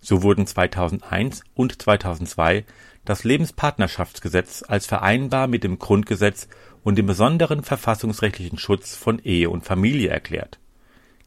So 0.00 0.22
wurden 0.22 0.46
2001 0.46 1.44
und 1.54 1.80
2002 1.80 2.64
das 3.04 3.24
Lebenspartnerschaftsgesetz 3.24 4.64
als 4.66 4.86
vereinbar 4.86 5.46
mit 5.46 5.64
dem 5.64 5.78
Grundgesetz 5.78 6.48
und 6.84 6.96
dem 6.96 7.06
besonderen 7.06 7.64
verfassungsrechtlichen 7.64 8.58
Schutz 8.58 8.94
von 8.94 9.18
Ehe 9.18 9.50
und 9.50 9.64
Familie 9.64 10.10
erklärt. 10.10 10.58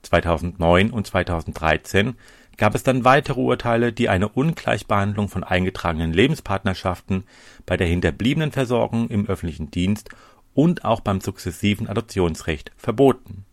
2009 0.03 0.91
und 0.91 1.05
2013 1.05 2.15
gab 2.55 2.75
es 2.75 2.83
dann 2.83 3.03
weitere 3.03 3.41
Urteile, 3.41 3.91
die 3.91 4.07
eine 4.07 4.29
Ungleichbehandlung 4.29 5.29
von 5.29 5.43
eingetragenen 5.43 6.13
Lebenspartnerschaften 6.13 7.23
bei 7.65 7.75
der 7.75 7.87
Hinterbliebenenversorgung 7.87 9.09
im 9.09 9.27
öffentlichen 9.27 9.69
Dienst 9.71 10.09
und 10.53 10.85
auch 10.85 11.01
beim 11.01 11.21
sukzessiven 11.21 11.87
Adoptionsrecht 11.87 12.71
verboten. 12.77 13.45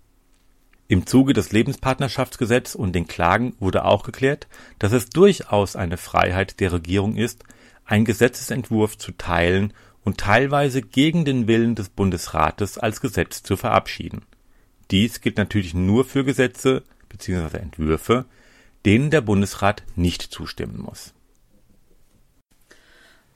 Im 0.87 1.07
Zuge 1.07 1.33
des 1.33 1.53
Lebenspartnerschaftsgesetzes 1.53 2.77
und 2.77 2.93
den 2.93 3.07
Klagen 3.07 3.55
wurde 3.59 3.85
auch 3.85 4.05
geklärt, 4.05 4.47
dass 4.79 4.93
es 4.93 5.09
durchaus 5.09 5.77
eine 5.77 5.97
Freiheit 5.97 6.61
der 6.61 6.73
Regierung 6.73 7.17
ist, 7.17 7.45
einen 7.87 8.05
Gesetzesentwurf 8.05 8.97
zu 8.99 9.13
teilen 9.13 9.73
und 10.05 10.19
teilweise 10.19 10.83
gegen 10.83 11.25
den 11.25 11.49
Willen 11.49 11.75
des 11.75 11.89
Bundesrates 11.89 12.79
als 12.79 13.01
Gesetz 13.01 13.43
zu 13.43 13.57
verabschieden. 13.57 14.23
Dies 14.91 15.21
gilt 15.21 15.39
natürlich 15.39 15.75
nur 15.75 16.05
für 16.05 16.25
Gesetze 16.25 16.85
bzw. 17.09 17.57
Entwürfe, 17.57 18.27
denen 18.85 19.11
der 19.11 19.23
Bundesrat 19.23 19.83
nicht 19.97 20.23
zustimmen 20.23 20.81
muss. 20.83 21.15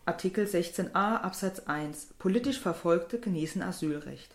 Artikel 0.04 0.46
16a 0.46 1.16
Absatz 1.20 1.60
1 1.60 2.14
Politisch 2.18 2.60
Verfolgte 2.60 3.18
genießen 3.18 3.62
Asylrecht. 3.62 4.34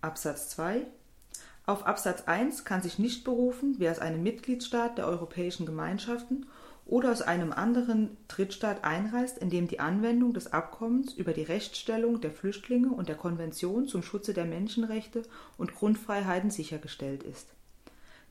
Absatz 0.00 0.50
2 0.50 0.86
Auf 1.66 1.86
Absatz 1.86 2.22
1 2.22 2.64
kann 2.64 2.82
sich 2.82 2.98
nicht 2.98 3.24
berufen, 3.24 3.76
wer 3.78 3.90
aus 3.92 3.98
einem 3.98 4.22
Mitgliedstaat 4.22 4.98
der 4.98 5.06
Europäischen 5.06 5.66
Gemeinschaften 5.66 6.46
oder 6.86 7.12
aus 7.12 7.22
einem 7.22 7.52
anderen 7.52 8.16
Drittstaat 8.28 8.84
einreist, 8.84 9.38
in 9.38 9.50
dem 9.50 9.68
die 9.68 9.80
Anwendung 9.80 10.34
des 10.34 10.52
Abkommens 10.52 11.14
über 11.14 11.32
die 11.32 11.42
Rechtsstellung 11.42 12.20
der 12.20 12.30
Flüchtlinge 12.30 12.90
und 12.90 13.08
der 13.08 13.16
Konvention 13.16 13.88
zum 13.88 14.02
Schutze 14.02 14.34
der 14.34 14.44
Menschenrechte 14.44 15.22
und 15.56 15.74
Grundfreiheiten 15.74 16.50
sichergestellt 16.50 17.22
ist 17.22 17.48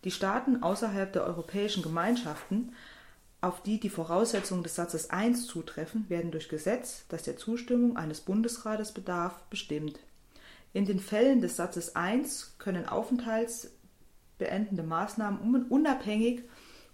die 0.03 0.11
Staaten 0.11 0.61
außerhalb 0.61 1.11
der 1.13 1.23
europäischen 1.23 1.81
Gemeinschaften, 1.83 2.73
auf 3.41 3.61
die 3.61 3.79
die 3.79 3.89
Voraussetzungen 3.89 4.63
des 4.63 4.75
Satzes 4.75 5.09
1 5.09 5.47
zutreffen, 5.47 6.05
werden 6.09 6.31
durch 6.31 6.49
Gesetz, 6.49 7.05
das 7.09 7.23
der 7.23 7.37
Zustimmung 7.37 7.97
eines 7.97 8.21
Bundesrates 8.21 8.91
bedarf, 8.91 9.43
bestimmt. 9.49 9.99
In 10.71 10.85
den 10.85 10.99
Fällen 10.99 11.41
des 11.41 11.55
Satzes 11.55 11.95
1 11.95 12.55
können 12.57 12.87
aufenthaltsbeendende 12.87 14.83
Maßnahmen 14.83 15.67
unabhängig 15.67 16.43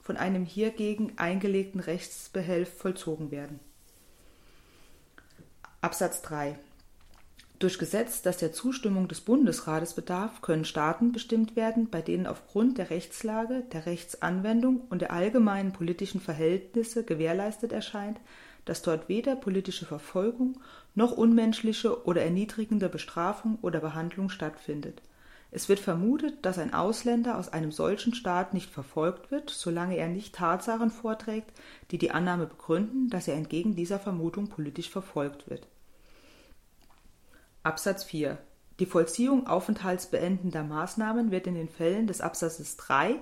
von 0.09 0.17
einem 0.17 0.43
hiergegen 0.43 1.13
eingelegten 1.17 1.79
Rechtsbehelf 1.79 2.75
vollzogen 2.79 3.29
werden. 3.29 3.59
Absatz 5.81 6.23
3 6.23 6.57
durch 7.59 7.77
Gesetz, 7.77 8.23
das 8.23 8.37
der 8.37 8.51
Zustimmung 8.51 9.07
des 9.07 9.21
Bundesrates 9.21 9.93
bedarf, 9.93 10.41
können 10.41 10.65
Staaten 10.65 11.11
bestimmt 11.11 11.55
werden, 11.55 11.91
bei 11.91 12.01
denen 12.01 12.25
aufgrund 12.25 12.79
der 12.79 12.89
Rechtslage, 12.89 13.65
der 13.71 13.85
Rechtsanwendung 13.85 14.81
und 14.89 15.03
der 15.03 15.11
allgemeinen 15.11 15.73
politischen 15.73 16.21
Verhältnisse 16.21 17.03
gewährleistet 17.03 17.71
erscheint, 17.71 18.19
dass 18.65 18.81
dort 18.81 19.09
weder 19.09 19.35
politische 19.35 19.85
Verfolgung 19.85 20.59
noch 20.95 21.11
unmenschliche 21.11 22.07
oder 22.07 22.23
erniedrigende 22.23 22.89
Bestrafung 22.89 23.59
oder 23.61 23.79
Behandlung 23.79 24.29
stattfindet. 24.29 25.03
Es 25.51 25.67
wird 25.67 25.79
vermutet, 25.79 26.45
dass 26.45 26.59
ein 26.59 26.73
Ausländer 26.73 27.37
aus 27.37 27.49
einem 27.49 27.71
solchen 27.71 28.13
Staat 28.13 28.53
nicht 28.53 28.69
verfolgt 28.69 29.31
wird, 29.31 29.49
solange 29.49 29.97
er 29.97 30.07
nicht 30.07 30.35
Tatsachen 30.35 30.91
vorträgt, 30.91 31.51
die 31.89 31.97
die 31.97 32.11
Annahme 32.11 32.45
begründen, 32.45 33.09
dass 33.09 33.27
er 33.27 33.35
entgegen 33.35 33.75
dieser 33.75 33.99
Vermutung 33.99 34.47
politisch 34.47 34.89
verfolgt 34.89 35.49
wird. 35.49 35.67
Absatz 37.63 38.03
4 38.03 38.37
Die 38.79 38.85
Vollziehung 38.85 39.47
aufenthaltsbeendender 39.47 40.63
Maßnahmen 40.63 41.31
wird 41.31 41.47
in 41.47 41.55
den 41.55 41.69
Fällen 41.69 42.05
des 42.05 42.21
Absatzes 42.21 42.77
3 42.77 43.15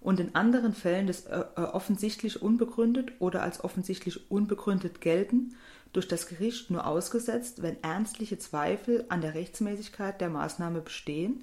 und 0.00 0.20
in 0.20 0.34
anderen 0.34 0.74
Fällen 0.74 1.06
des 1.06 1.26
äh, 1.26 1.44
äh, 1.56 1.60
offensichtlich 1.62 2.42
unbegründet 2.42 3.12
oder 3.20 3.42
als 3.42 3.64
offensichtlich 3.64 4.30
unbegründet 4.30 5.00
gelten 5.00 5.56
durch 5.92 6.08
das 6.08 6.26
Gericht 6.26 6.70
nur 6.70 6.86
ausgesetzt, 6.86 7.62
wenn 7.62 7.82
ernstliche 7.82 8.38
Zweifel 8.38 9.06
an 9.08 9.22
der 9.22 9.34
Rechtsmäßigkeit 9.34 10.20
der 10.20 10.30
Maßnahme 10.30 10.80
bestehen, 10.82 11.42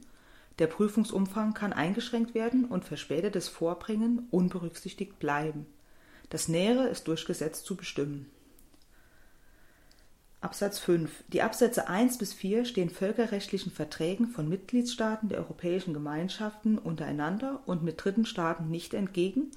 der 0.60 0.68
Prüfungsumfang 0.68 1.54
kann 1.54 1.74
eingeschränkt 1.74 2.34
werden 2.34 2.66
und 2.66 2.86
verspätetes 2.86 3.48
Vorbringen 3.48 4.28
unberücksichtigt 4.32 5.20
bleiben. 5.20 5.66
Das 6.30 6.48
Nähere 6.48 6.88
ist 6.88 7.08
durch 7.08 7.26
Gesetz 7.26 7.64
zu 7.64 7.76
bestimmen. 7.76 8.30
Absatz 10.40 10.78
5. 10.80 11.24
Die 11.30 11.42
Absätze 11.42 11.88
1 11.88 12.20
bis 12.20 12.34
4 12.34 12.66
stehen 12.66 12.90
völkerrechtlichen 12.90 13.72
Verträgen 13.72 14.28
von 14.28 14.48
Mitgliedstaaten 14.48 15.30
der 15.30 15.40
Europäischen 15.40 15.94
Gemeinschaften 15.94 16.78
untereinander 16.78 17.62
und 17.66 17.84
mit 17.84 18.04
dritten 18.04 18.26
Staaten 18.26 18.70
nicht 18.70 18.94
entgegen, 18.94 19.52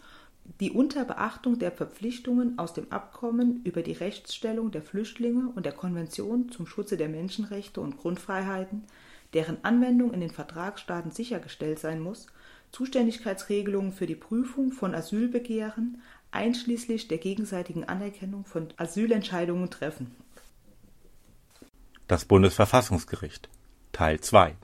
die 0.59 0.70
unter 0.70 1.05
Beachtung 1.05 1.59
der 1.59 1.70
Verpflichtungen 1.70 2.59
aus 2.59 2.72
dem 2.72 2.90
Abkommen 2.90 3.62
über 3.64 3.82
die 3.82 3.92
Rechtsstellung 3.92 4.70
der 4.70 4.82
Flüchtlinge 4.82 5.51
und 5.55 5.66
der 5.66 5.72
Konvention 5.72 6.51
zum 6.51 6.66
Schutze 6.66 6.96
der 6.96 7.09
Menschenrechte 7.09 7.80
und 7.80 7.98
Grundfreiheiten, 7.98 8.84
deren 9.34 9.64
Anwendung 9.64 10.12
in 10.12 10.20
den 10.20 10.30
Vertragsstaaten 10.30 11.10
sichergestellt 11.10 11.78
sein 11.78 12.00
muss, 12.00 12.26
Zuständigkeitsregelungen 12.72 13.92
für 13.92 14.06
die 14.06 14.14
Prüfung 14.14 14.72
von 14.72 14.94
Asylbegehren 14.94 16.02
einschließlich 16.30 17.08
der 17.08 17.18
gegenseitigen 17.18 17.84
Anerkennung 17.84 18.44
von 18.44 18.68
Asylentscheidungen 18.76 19.70
treffen 19.70 20.14
das 22.10 22.24
Bundesverfassungsgericht 22.24 23.48
Teil 23.92 24.18
2 24.18 24.56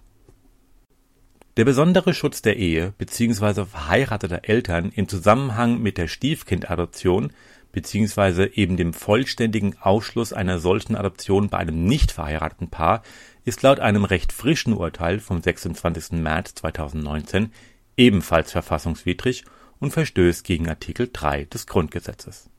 Der 1.57 1.65
besondere 1.65 2.13
Schutz 2.13 2.43
der 2.43 2.57
Ehe 2.57 2.93
bzw. 2.99 3.67
verheirateter 3.67 4.49
Eltern 4.49 4.91
im 4.91 5.09
Zusammenhang 5.09 5.81
mit 5.81 5.97
der 5.97 6.09
Stiefkindadoption 6.09 7.33
bzw. 7.71 8.47
eben 8.55 8.77
dem 8.77 8.93
vollständigen 8.93 9.77
Ausschluss 9.81 10.33
einer 10.33 10.59
solchen 10.59 10.97
Adoption 10.97 11.49
bei 11.49 11.59
einem 11.59 11.85
nicht 11.85 12.11
verheirateten 12.11 12.69
Paar 12.69 13.05
ist 13.47 13.63
laut 13.63 13.81
einem 13.81 14.05
recht 14.05 14.31
frischen 14.33 14.75
Urteil 14.75 15.19
vom 15.19 15.41
26. 15.41 16.21
März 16.21 16.57
2019 16.57 17.51
ebenfalls 17.97 18.53
verfassungswidrig 18.53 19.47
und 19.81 19.93
verstößt 19.93 20.45
gegen 20.45 20.69
Artikel 20.69 21.09
3 21.11 21.47
des 21.47 21.67
Grundgesetzes. 21.67 22.51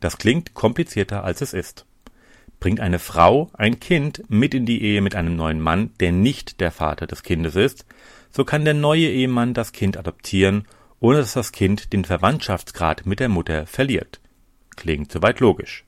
Das 0.00 0.18
klingt 0.18 0.54
komplizierter 0.54 1.22
als 1.22 1.40
es 1.40 1.52
ist 1.52 1.86
bringt 2.62 2.78
eine 2.78 3.00
Frau 3.00 3.50
ein 3.54 3.80
Kind 3.80 4.22
mit 4.28 4.54
in 4.54 4.66
die 4.66 4.82
Ehe 4.82 5.00
mit 5.00 5.16
einem 5.16 5.34
neuen 5.34 5.60
Mann, 5.60 5.90
der 5.98 6.12
nicht 6.12 6.60
der 6.60 6.70
Vater 6.70 7.08
des 7.08 7.24
Kindes 7.24 7.56
ist, 7.56 7.84
so 8.30 8.44
kann 8.44 8.64
der 8.64 8.72
neue 8.72 9.08
Ehemann 9.08 9.52
das 9.52 9.72
Kind 9.72 9.96
adoptieren, 9.96 10.68
ohne 11.00 11.18
dass 11.18 11.32
das 11.32 11.50
Kind 11.50 11.92
den 11.92 12.04
Verwandtschaftsgrad 12.04 13.04
mit 13.04 13.18
der 13.18 13.28
Mutter 13.28 13.66
verliert. 13.66 14.20
Klingt 14.76 15.10
soweit 15.10 15.40
logisch. 15.40 15.84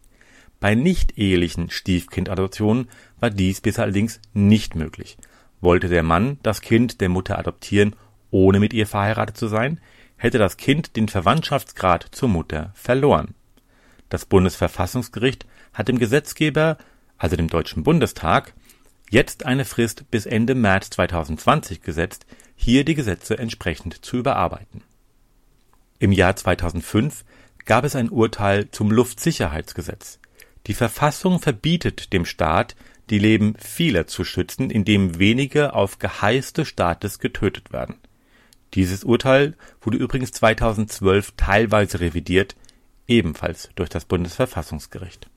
Bei 0.64 0.74
nicht-ehelichen 0.74 1.68
Stiefkindadoptionen 1.68 2.88
war 3.20 3.28
dies 3.28 3.60
bisher 3.60 3.84
allerdings 3.84 4.18
nicht 4.32 4.74
möglich. 4.74 5.18
Wollte 5.60 5.88
der 5.88 6.02
Mann 6.02 6.38
das 6.42 6.62
Kind 6.62 7.02
der 7.02 7.10
Mutter 7.10 7.38
adoptieren, 7.38 7.94
ohne 8.30 8.60
mit 8.60 8.72
ihr 8.72 8.86
verheiratet 8.86 9.36
zu 9.36 9.46
sein, 9.46 9.78
hätte 10.16 10.38
das 10.38 10.56
Kind 10.56 10.96
den 10.96 11.08
Verwandtschaftsgrad 11.08 12.08
zur 12.12 12.30
Mutter 12.30 12.72
verloren. 12.74 13.34
Das 14.08 14.24
Bundesverfassungsgericht 14.24 15.44
hat 15.74 15.88
dem 15.88 15.98
Gesetzgeber, 15.98 16.78
also 17.18 17.36
dem 17.36 17.48
Deutschen 17.48 17.82
Bundestag, 17.82 18.54
jetzt 19.10 19.44
eine 19.44 19.66
Frist 19.66 20.10
bis 20.10 20.24
Ende 20.24 20.54
März 20.54 20.88
2020 20.88 21.82
gesetzt, 21.82 22.24
hier 22.56 22.86
die 22.86 22.94
Gesetze 22.94 23.36
entsprechend 23.36 24.02
zu 24.02 24.16
überarbeiten. 24.16 24.82
Im 25.98 26.10
Jahr 26.10 26.34
2005 26.36 27.22
gab 27.66 27.84
es 27.84 27.94
ein 27.94 28.08
Urteil 28.08 28.70
zum 28.70 28.90
Luftsicherheitsgesetz. 28.90 30.20
Die 30.66 30.74
Verfassung 30.74 31.40
verbietet 31.40 32.12
dem 32.12 32.24
Staat, 32.24 32.74
die 33.10 33.18
Leben 33.18 33.54
vieler 33.58 34.06
zu 34.06 34.24
schützen, 34.24 34.70
indem 34.70 35.18
wenige 35.18 35.74
auf 35.74 35.98
Geheiß 35.98 36.54
des 36.54 36.68
Staates 36.68 37.18
getötet 37.18 37.72
werden. 37.72 37.96
Dieses 38.72 39.04
Urteil 39.04 39.56
wurde 39.82 39.98
übrigens 39.98 40.32
2012 40.32 41.32
teilweise 41.36 42.00
revidiert, 42.00 42.56
ebenfalls 43.06 43.70
durch 43.74 43.90
das 43.90 44.06
Bundesverfassungsgericht 44.06 45.28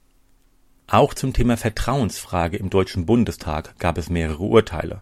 auch 0.89 1.13
zum 1.13 1.34
Thema 1.34 1.57
Vertrauensfrage 1.57 2.55
im 2.55 2.69
Deutschen 2.69 3.05
Bundestag 3.05 3.78
gab 3.78 3.97
es 3.97 4.09
mehrere 4.09 4.43
Urteile. 4.43 5.01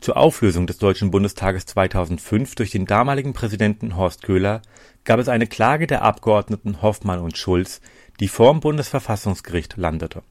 Zur 0.00 0.16
Auflösung 0.16 0.66
des 0.66 0.78
Deutschen 0.78 1.10
Bundestages 1.10 1.66
2005 1.66 2.54
durch 2.54 2.70
den 2.70 2.86
damaligen 2.86 3.34
Präsidenten 3.34 3.96
Horst 3.96 4.22
Köhler 4.22 4.62
gab 5.04 5.20
es 5.20 5.28
eine 5.28 5.46
Klage 5.46 5.86
der 5.86 6.00
Abgeordneten 6.00 6.80
Hoffmann 6.80 7.18
und 7.18 7.36
Schulz, 7.36 7.82
die 8.20 8.28
vorm 8.28 8.60
Bundesverfassungsgericht 8.60 9.76
landete. 9.76 10.22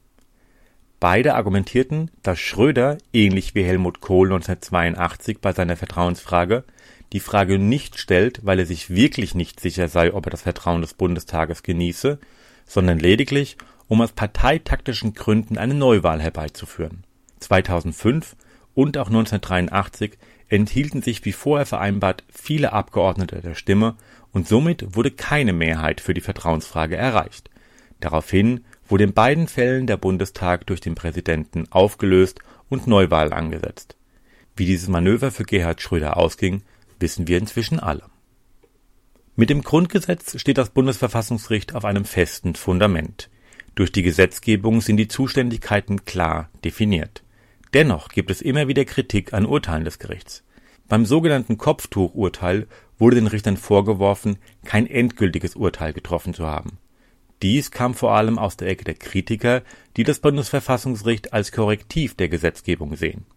Beide 0.99 1.35
argumentierten, 1.35 2.09
dass 2.23 2.39
Schröder, 2.39 2.97
ähnlich 3.13 3.53
wie 3.53 3.63
Helmut 3.63 4.01
Kohl 4.01 4.27
1982 4.27 5.39
bei 5.39 5.53
seiner 5.53 5.75
Vertrauensfrage, 5.75 6.63
die 7.13 7.19
Frage 7.19 7.59
nicht 7.59 7.99
stellt, 7.99 8.45
weil 8.45 8.59
er 8.59 8.65
sich 8.65 8.89
wirklich 8.89 9.35
nicht 9.35 9.59
sicher 9.59 9.87
sei, 9.87 10.13
ob 10.13 10.25
er 10.25 10.31
das 10.31 10.41
Vertrauen 10.41 10.81
des 10.81 10.93
Bundestages 10.93 11.63
genieße, 11.63 12.19
sondern 12.65 12.97
lediglich, 12.97 13.57
um 13.87 14.01
aus 14.01 14.13
parteitaktischen 14.13 15.13
Gründen 15.13 15.57
eine 15.57 15.75
Neuwahl 15.75 16.21
herbeizuführen. 16.21 17.03
2005 17.39 18.35
und 18.73 18.97
auch 18.97 19.07
1983 19.07 20.17
enthielten 20.47 21.01
sich 21.01 21.23
wie 21.25 21.33
vorher 21.33 21.65
vereinbart 21.65 22.23
viele 22.29 22.73
Abgeordnete 22.73 23.41
der 23.41 23.55
Stimme 23.55 23.95
und 24.31 24.47
somit 24.47 24.95
wurde 24.95 25.11
keine 25.11 25.53
Mehrheit 25.53 26.01
für 26.01 26.13
die 26.13 26.21
Vertrauensfrage 26.21 26.97
erreicht. 26.97 27.49
Daraufhin 27.99 28.65
wurde 28.87 29.05
in 29.05 29.13
beiden 29.13 29.47
Fällen 29.47 29.87
der 29.87 29.97
Bundestag 29.97 30.67
durch 30.67 30.81
den 30.81 30.95
Präsidenten 30.95 31.65
aufgelöst 31.71 32.39
und 32.69 32.87
Neuwahl 32.87 33.33
angesetzt. 33.33 33.95
Wie 34.55 34.65
dieses 34.65 34.87
Manöver 34.87 35.31
für 35.31 35.43
Gerhard 35.43 35.81
Schröder 35.81 36.17
ausging, 36.17 36.63
wissen 36.99 37.27
wir 37.27 37.37
inzwischen 37.37 37.79
alle. 37.79 38.03
Mit 39.35 39.49
dem 39.49 39.63
Grundgesetz 39.63 40.39
steht 40.39 40.57
das 40.57 40.69
Bundesverfassungsgericht 40.69 41.75
auf 41.75 41.83
einem 41.83 42.05
festen 42.05 42.55
Fundament. 42.55 43.29
Durch 43.75 43.91
die 43.91 44.03
Gesetzgebung 44.03 44.79
sind 44.79 44.95
die 44.95 45.09
Zuständigkeiten 45.09 46.05
klar 46.05 46.49
definiert. 46.63 47.23
Dennoch 47.73 48.07
gibt 48.07 48.31
es 48.31 48.41
immer 48.41 48.69
wieder 48.69 48.85
Kritik 48.85 49.33
an 49.33 49.45
Urteilen 49.45 49.83
des 49.83 49.99
Gerichts. 49.99 50.43
Beim 50.87 51.05
sogenannten 51.05 51.57
Kopftuchurteil 51.57 52.67
wurde 52.97 53.17
den 53.17 53.27
Richtern 53.27 53.57
vorgeworfen, 53.57 54.37
kein 54.63 54.87
endgültiges 54.87 55.55
Urteil 55.55 55.91
getroffen 55.91 56.33
zu 56.33 56.45
haben. 56.45 56.77
Dies 57.45 57.69
kam 57.69 57.93
vor 57.93 58.15
allem 58.15 58.39
aus 58.39 58.57
der 58.57 58.69
Ecke 58.69 58.85
der 58.85 58.95
Kritiker, 58.95 59.61
die 59.97 60.03
das 60.03 60.17
Bundesverfassungsgericht 60.17 61.31
als 61.31 61.51
Korrektiv 61.51 62.15
der 62.15 62.27
Gesetzgebung 62.27 62.95
sehen. 62.95 63.27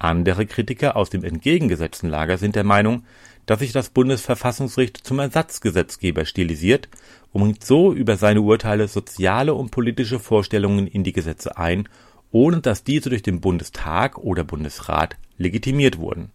Andere 0.00 0.46
Kritiker 0.46 0.96
aus 0.96 1.10
dem 1.10 1.22
entgegengesetzten 1.22 2.10
Lager 2.10 2.38
sind 2.38 2.56
der 2.56 2.64
Meinung, 2.64 3.04
dass 3.46 3.60
sich 3.60 3.70
das 3.70 3.90
Bundesverfassungsgericht 3.90 4.96
zum 4.96 5.20
Ersatzgesetzgeber 5.20 6.24
stilisiert 6.24 6.88
und 7.32 7.62
so 7.62 7.92
über 7.92 8.16
seine 8.16 8.40
Urteile 8.40 8.88
soziale 8.88 9.54
und 9.54 9.70
politische 9.70 10.18
Vorstellungen 10.18 10.88
in 10.88 11.04
die 11.04 11.12
Gesetze 11.12 11.56
ein, 11.56 11.88
ohne 12.32 12.60
dass 12.60 12.82
diese 12.82 13.10
durch 13.10 13.22
den 13.22 13.40
Bundestag 13.40 14.18
oder 14.18 14.42
Bundesrat 14.42 15.18
legitimiert 15.38 15.98
wurden. 15.98 16.32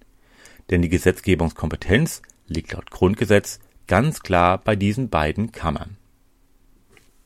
Denn 0.70 0.82
die 0.82 0.88
Gesetzgebungskompetenz 0.88 2.22
liegt 2.47 2.72
laut 2.72 2.89
Grundgesetz 2.89 3.59
ganz 3.86 4.22
klar 4.22 4.59
bei 4.59 4.78
diesen 4.78 5.09
beiden 5.09 5.51
Kammern. 5.51 5.97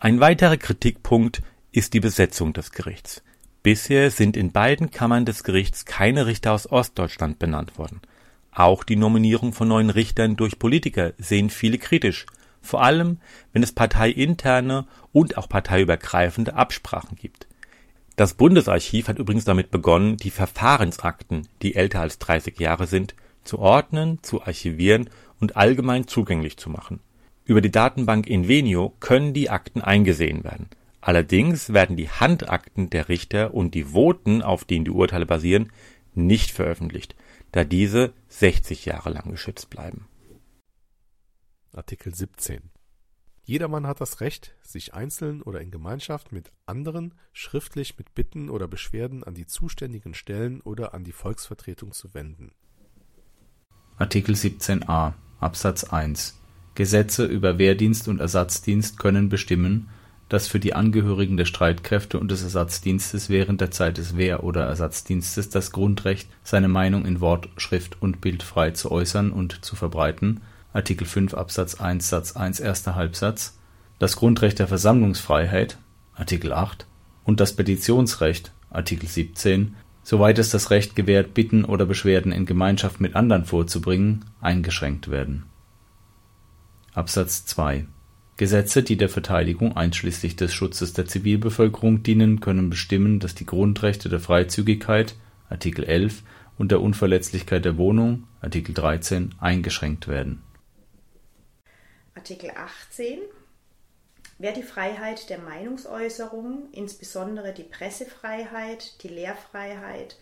Ein 0.05 0.19
weiterer 0.19 0.57
Kritikpunkt 0.57 1.41
ist 1.71 1.95
die 1.95 1.99
Besetzung 1.99 2.53
des 2.53 2.71
Gerichts. 2.71 3.23
Bisher 3.63 4.11
sind 4.11 4.37
in 4.37 4.51
beiden 4.51 4.91
Kammern 4.91 5.25
des 5.25 5.43
Gerichts 5.43 5.83
keine 5.83 6.27
Richter 6.27 6.51
aus 6.51 6.71
Ostdeutschland 6.71 7.39
benannt 7.39 7.79
worden. 7.79 8.01
Auch 8.51 8.83
die 8.83 8.97
Nominierung 8.97 9.51
von 9.51 9.67
neuen 9.67 9.89
Richtern 9.89 10.35
durch 10.35 10.59
Politiker 10.59 11.13
sehen 11.17 11.49
viele 11.49 11.79
kritisch, 11.79 12.27
vor 12.61 12.83
allem 12.83 13.17
wenn 13.51 13.63
es 13.63 13.71
parteiinterne 13.71 14.85
und 15.11 15.39
auch 15.39 15.49
parteiübergreifende 15.49 16.53
Absprachen 16.53 17.17
gibt. 17.17 17.47
Das 18.15 18.35
Bundesarchiv 18.35 19.07
hat 19.07 19.17
übrigens 19.17 19.45
damit 19.45 19.71
begonnen, 19.71 20.17
die 20.17 20.29
Verfahrensakten, 20.29 21.47
die 21.63 21.73
älter 21.73 22.01
als 22.01 22.19
30 22.19 22.59
Jahre 22.59 22.85
sind, 22.85 23.15
zu 23.43 23.57
ordnen, 23.57 24.21
zu 24.21 24.43
archivieren 24.43 25.09
und 25.39 25.57
allgemein 25.57 26.07
zugänglich 26.07 26.57
zu 26.57 26.69
machen. 26.69 26.99
Über 27.45 27.61
die 27.61 27.71
Datenbank 27.71 28.27
Invenio 28.27 28.95
können 28.99 29.33
die 29.33 29.51
Akten 29.51 29.81
eingesehen 29.81 30.43
werden. 30.43 30.67
Allerdings 30.99 31.71
werden 31.71 31.95
die 31.95 32.09
Handakten 32.09 32.89
der 32.89 33.07
Richter 33.07 33.53
und 33.53 33.75
die 33.75 33.93
Voten, 33.93 34.41
auf 34.41 34.65
denen 34.65 34.85
die 34.85 34.91
Urteile 34.91 35.27
basieren, 35.27 35.71
nicht 36.15 36.49
veröffentlicht, 36.49 37.15
da 37.51 37.63
diese 37.63 38.13
60 38.29 38.85
Jahre 38.85 39.11
lang 39.11 39.29
geschützt 39.29 39.69
bleiben. 39.69 40.07
Artikel 41.71 42.15
17. 42.15 42.71
Jedermann 43.43 43.85
hat 43.85 44.01
das 44.01 44.21
Recht, 44.21 44.55
sich 44.63 44.95
einzeln 44.95 45.43
oder 45.43 45.61
in 45.61 45.69
Gemeinschaft 45.69 46.31
mit 46.31 46.51
anderen 46.65 47.13
schriftlich 47.31 47.95
mit 47.99 48.15
Bitten 48.15 48.49
oder 48.49 48.67
Beschwerden 48.67 49.23
an 49.23 49.35
die 49.35 49.45
zuständigen 49.45 50.15
Stellen 50.15 50.61
oder 50.61 50.95
an 50.95 51.03
die 51.03 51.11
Volksvertretung 51.11 51.91
zu 51.91 52.15
wenden. 52.15 52.53
Artikel 53.97 54.33
17a 54.33 55.13
Absatz 55.39 55.83
1 55.83 56.41
Gesetze 56.75 57.25
über 57.25 57.57
Wehrdienst 57.57 58.07
und 58.07 58.19
Ersatzdienst 58.19 58.99
können 58.99 59.29
bestimmen, 59.29 59.87
dass 60.27 60.47
für 60.47 60.59
die 60.59 60.73
Angehörigen 60.73 61.37
der 61.37 61.45
Streitkräfte 61.45 62.19
und 62.19 62.31
des 62.31 62.43
Ersatzdienstes 62.43 63.29
während 63.29 63.61
der 63.61 63.71
Zeit 63.71 63.97
des 63.97 64.17
Wehr 64.17 64.43
oder 64.43 64.65
Ersatzdienstes 64.65 65.49
das 65.49 65.71
Grundrecht, 65.71 66.27
seine 66.43 66.67
Meinung 66.67 67.05
in 67.05 67.21
Wort, 67.21 67.49
Schrift 67.57 68.01
und 68.01 68.21
Bild 68.21 68.43
frei 68.43 68.71
zu 68.71 68.91
äußern 68.91 69.31
und 69.31 69.63
zu 69.63 69.75
verbreiten. 69.75 70.41
(Artikel 70.73 71.07
5 71.07 71.33
Absatz 71.33 71.75
1 71.75 72.09
Satz 72.09 72.35
1 72.35 72.59
erster 72.59 72.95
Halbsatz) 72.95 73.57
das 73.99 74.17
Grundrecht 74.17 74.59
der 74.59 74.67
Versammlungsfreiheit 74.67 75.77
(Artikel 76.15 76.51
8) 76.51 76.85
und 77.23 77.39
das 77.39 77.55
Petitionsrecht 77.55 78.51
(Artikel 78.69 79.07
17), 79.07 79.75
soweit 80.03 80.37
es 80.39 80.49
das 80.49 80.71
Recht 80.71 80.95
gewährt, 80.95 81.33
Bitten 81.33 81.63
oder 81.63 81.85
Beschwerden 81.85 82.31
in 82.31 82.45
Gemeinschaft 82.45 82.99
mit 82.99 83.15
anderen 83.15 83.45
vorzubringen, 83.45 84.25
eingeschränkt 84.41 85.09
werden. 85.09 85.43
Absatz 86.95 87.45
2 87.47 87.87
Gesetze, 88.37 88.81
die 88.81 88.95
der 88.95 89.09
Verteidigung 89.09 89.75
einschließlich 89.75 90.37
des 90.37 90.53
Schutzes 90.53 90.93
der 90.93 91.05
Zivilbevölkerung 91.05 92.03
dienen, 92.03 92.39
können 92.39 92.69
bestimmen, 92.69 93.19
dass 93.19 93.35
die 93.35 93.45
Grundrechte 93.45 94.07
der 94.07 94.21
Freizügigkeit 94.21 95.15
(Artikel 95.49 95.83
11) 95.83 96.23
und 96.57 96.71
der 96.71 96.79
Unverletzlichkeit 96.79 97.65
der 97.65 97.77
Wohnung 97.77 98.29
(Artikel 98.39 98.73
13) 98.73 99.35
eingeschränkt 99.41 100.07
werden. 100.07 100.41
Artikel 102.15 102.51
18 102.51 103.19
Wer 104.37 104.53
die 104.53 104.63
Freiheit 104.63 105.29
der 105.29 105.39
Meinungsäußerung, 105.39 106.69
insbesondere 106.71 107.53
die 107.53 107.63
Pressefreiheit, 107.63 109.03
die 109.03 109.09
Lehrfreiheit, 109.09 110.17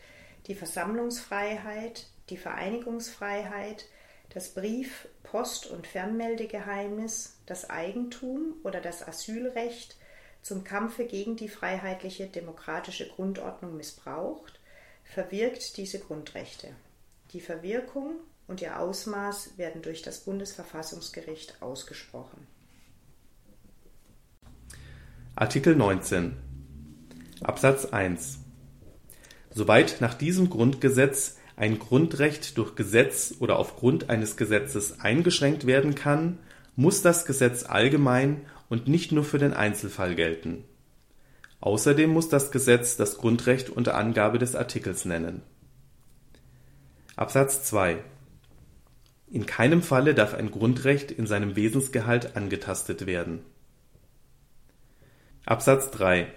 die 0.48 0.56
Versammlungsfreiheit, 0.56 2.08
die 2.32 2.38
Vereinigungsfreiheit, 2.38 3.86
das 4.34 4.50
Brief-, 4.50 5.08
Post- 5.24 5.68
und 5.68 5.88
Fernmeldegeheimnis, 5.88 7.38
das 7.46 7.70
Eigentum 7.70 8.56
oder 8.64 8.82
das 8.82 9.08
Asylrecht 9.08 9.96
zum 10.42 10.64
Kampfe 10.64 11.06
gegen 11.06 11.36
die 11.36 11.48
freiheitliche 11.48 12.28
demokratische 12.28 13.08
Grundordnung 13.08 13.78
missbraucht, 13.78 14.60
verwirkt 15.04 15.78
diese 15.78 16.00
Grundrechte. 16.00 16.70
Die 17.32 17.42
Verwirkung 17.42 18.16
und 18.48 18.62
ihr 18.62 18.80
Ausmaß 18.80 19.58
werden 19.58 19.82
durch 19.82 20.02
das 20.02 20.20
Bundesverfassungsgericht 20.20 21.62
ausgesprochen. 21.62 22.48
Artikel 25.36 25.76
19 25.76 26.38
Absatz 27.42 27.86
1 27.86 28.40
Soweit 29.50 29.98
nach 30.00 30.14
diesem 30.14 30.50
Grundgesetz 30.50 31.38
ein 31.64 31.80
Grundrecht 31.80 32.58
durch 32.58 32.76
Gesetz 32.76 33.36
oder 33.40 33.58
aufgrund 33.58 34.10
eines 34.10 34.36
Gesetzes 34.36 35.00
eingeschränkt 35.00 35.66
werden 35.66 35.96
kann, 35.96 36.40
muss 36.76 37.02
das 37.02 37.26
Gesetz 37.26 37.64
allgemein 37.64 38.42
und 38.68 38.90
nicht 38.90 39.14
nur 39.14 39.24
für 39.24 39.38
den 39.38 39.54
Einzelfall 39.54 40.16
gelten. 40.16 40.66
Außerdem 41.62 42.10
muss 42.10 42.28
das 42.28 42.52
Gesetz 42.52 42.98
das 42.98 43.18
Grundrecht 43.18 43.70
unter 43.70 43.96
Angabe 43.96 44.40
des 44.40 44.58
Artikels 44.58 45.06
nennen. 45.06 45.42
Absatz 47.16 47.64
2 47.64 48.04
In 49.32 49.46
keinem 49.46 49.82
Falle 49.82 50.14
darf 50.14 50.34
ein 50.34 50.52
Grundrecht 50.52 51.12
in 51.12 51.28
seinem 51.28 51.56
Wesensgehalt 51.56 52.36
angetastet 52.36 53.06
werden. 53.06 53.40
Absatz 55.46 55.92
3 55.92 56.28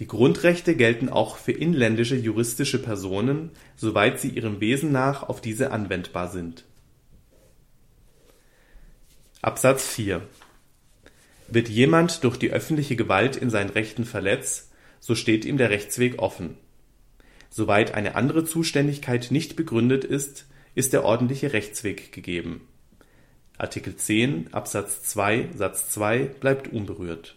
Die 0.00 0.08
Grundrechte 0.08 0.74
gelten 0.74 1.08
auch 1.08 1.36
für 1.36 1.52
inländische 1.52 2.16
juristische 2.16 2.82
Personen, 2.82 3.50
soweit 3.76 4.18
sie 4.18 4.30
ihrem 4.30 4.60
Wesen 4.60 4.90
nach 4.90 5.22
auf 5.22 5.40
diese 5.40 5.70
anwendbar 5.70 6.30
sind. 6.30 6.64
Absatz 9.40 9.86
4 9.86 10.22
Wird 11.48 11.68
jemand 11.68 12.24
durch 12.24 12.38
die 12.38 12.50
öffentliche 12.50 12.96
Gewalt 12.96 13.36
in 13.36 13.50
seinen 13.50 13.70
Rechten 13.70 14.04
verletzt, 14.04 14.72
so 14.98 15.14
steht 15.14 15.44
ihm 15.44 15.58
der 15.58 15.70
Rechtsweg 15.70 16.18
offen. 16.18 16.56
Soweit 17.50 17.94
eine 17.94 18.16
andere 18.16 18.44
Zuständigkeit 18.44 19.30
nicht 19.30 19.54
begründet 19.54 20.02
ist, 20.02 20.46
ist 20.74 20.92
der 20.92 21.04
ordentliche 21.04 21.52
Rechtsweg 21.52 22.10
gegeben. 22.10 22.66
Artikel 23.58 23.94
10 23.94 24.52
Absatz 24.52 25.04
2 25.04 25.50
Satz 25.54 25.90
2 25.90 26.24
bleibt 26.40 26.66
unberührt 26.72 27.36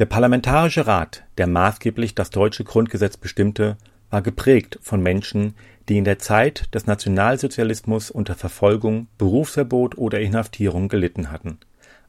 der 0.00 0.06
Parlamentarische 0.06 0.86
Rat, 0.86 1.24
der 1.36 1.46
maßgeblich 1.46 2.14
das 2.14 2.30
deutsche 2.30 2.64
Grundgesetz 2.64 3.18
bestimmte, 3.18 3.76
war 4.08 4.22
geprägt 4.22 4.78
von 4.80 5.02
Menschen, 5.02 5.54
die 5.90 5.98
in 5.98 6.04
der 6.04 6.18
Zeit 6.18 6.74
des 6.74 6.86
Nationalsozialismus 6.86 8.10
unter 8.10 8.34
Verfolgung, 8.34 9.08
Berufsverbot 9.18 9.98
oder 9.98 10.18
Inhaftierung 10.18 10.88
gelitten 10.88 11.30
hatten. 11.30 11.58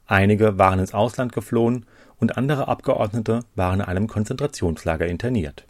Einige 0.07 0.57
waren 0.57 0.79
ins 0.79 0.93
Ausland 0.93 1.33
geflohen 1.33 1.85
und 2.17 2.37
andere 2.37 2.69
Abgeordnete 2.69 3.41
waren 3.55 3.81
in 3.81 3.85
einem 3.85 4.07
Konzentrationslager 4.07 5.07
interniert. 5.07 5.65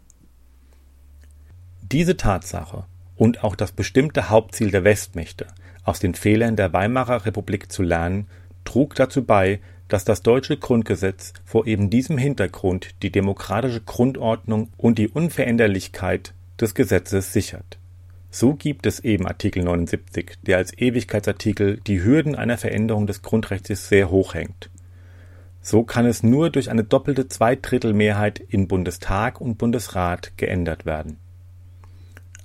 Diese 1.81 2.17
Tatsache 2.17 2.83
und 3.15 3.43
auch 3.43 3.55
das 3.55 3.71
bestimmte 3.71 4.29
Hauptziel 4.29 4.69
der 4.69 4.83
Westmächte, 4.83 5.47
aus 5.85 5.99
den 5.99 6.13
Fehlern 6.13 6.55
der 6.55 6.71
Weimarer 6.71 7.25
Republik 7.25 7.71
zu 7.71 7.81
lernen, 7.81 8.27
trug 8.63 8.93
dazu 8.93 9.23
bei, 9.23 9.59
dass 9.91 10.05
das 10.05 10.21
deutsche 10.21 10.55
Grundgesetz 10.55 11.33
vor 11.43 11.67
eben 11.67 11.89
diesem 11.89 12.17
Hintergrund 12.17 12.91
die 13.03 13.11
demokratische 13.11 13.81
Grundordnung 13.81 14.69
und 14.77 14.97
die 14.97 15.09
Unveränderlichkeit 15.09 16.33
des 16.61 16.73
Gesetzes 16.75 17.33
sichert. 17.33 17.77
So 18.29 18.53
gibt 18.53 18.85
es 18.85 19.01
eben 19.01 19.27
Artikel 19.27 19.63
79, 19.63 20.37
der 20.43 20.59
als 20.59 20.71
Ewigkeitsartikel 20.77 21.81
die 21.85 22.01
Hürden 22.01 22.35
einer 22.35 22.57
Veränderung 22.57 23.05
des 23.05 23.21
Grundrechts 23.21 23.89
sehr 23.89 24.09
hoch 24.09 24.33
hängt. 24.33 24.69
So 25.61 25.83
kann 25.83 26.05
es 26.05 26.23
nur 26.23 26.49
durch 26.51 26.69
eine 26.69 26.85
doppelte 26.85 27.27
Zweidrittelmehrheit 27.27 28.39
in 28.39 28.69
Bundestag 28.69 29.41
und 29.41 29.57
Bundesrat 29.57 30.31
geändert 30.37 30.85
werden. 30.85 31.17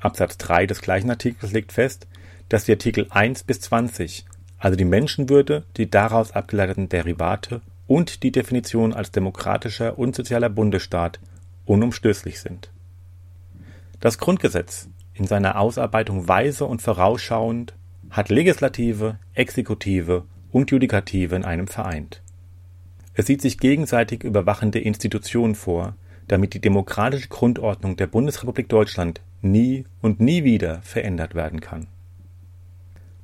Absatz 0.00 0.36
3 0.38 0.66
des 0.66 0.82
gleichen 0.82 1.10
Artikels 1.10 1.52
legt 1.52 1.70
fest, 1.70 2.08
dass 2.48 2.64
die 2.64 2.72
Artikel 2.72 3.06
1 3.10 3.44
bis 3.44 3.60
20 3.60 4.24
also 4.66 4.74
die 4.76 4.84
Menschenwürde, 4.84 5.62
die 5.76 5.88
daraus 5.88 6.32
abgeleiteten 6.32 6.88
Derivate 6.88 7.60
und 7.86 8.24
die 8.24 8.32
Definition 8.32 8.94
als 8.94 9.12
demokratischer 9.12 9.96
und 9.96 10.16
sozialer 10.16 10.48
Bundesstaat 10.48 11.20
unumstößlich 11.66 12.40
sind. 12.40 12.72
Das 14.00 14.18
Grundgesetz, 14.18 14.88
in 15.14 15.24
seiner 15.24 15.60
Ausarbeitung 15.60 16.26
weise 16.26 16.64
und 16.64 16.82
vorausschauend, 16.82 17.74
hat 18.10 18.28
Legislative, 18.28 19.20
Exekutive 19.34 20.24
und 20.50 20.72
Judikative 20.72 21.36
in 21.36 21.44
einem 21.44 21.68
vereint. 21.68 22.20
Es 23.14 23.26
sieht 23.26 23.42
sich 23.42 23.58
gegenseitig 23.58 24.24
überwachende 24.24 24.80
Institutionen 24.80 25.54
vor, 25.54 25.94
damit 26.26 26.54
die 26.54 26.60
demokratische 26.60 27.28
Grundordnung 27.28 27.94
der 27.94 28.08
Bundesrepublik 28.08 28.68
Deutschland 28.68 29.20
nie 29.42 29.84
und 30.02 30.18
nie 30.18 30.42
wieder 30.42 30.82
verändert 30.82 31.36
werden 31.36 31.60
kann 31.60 31.86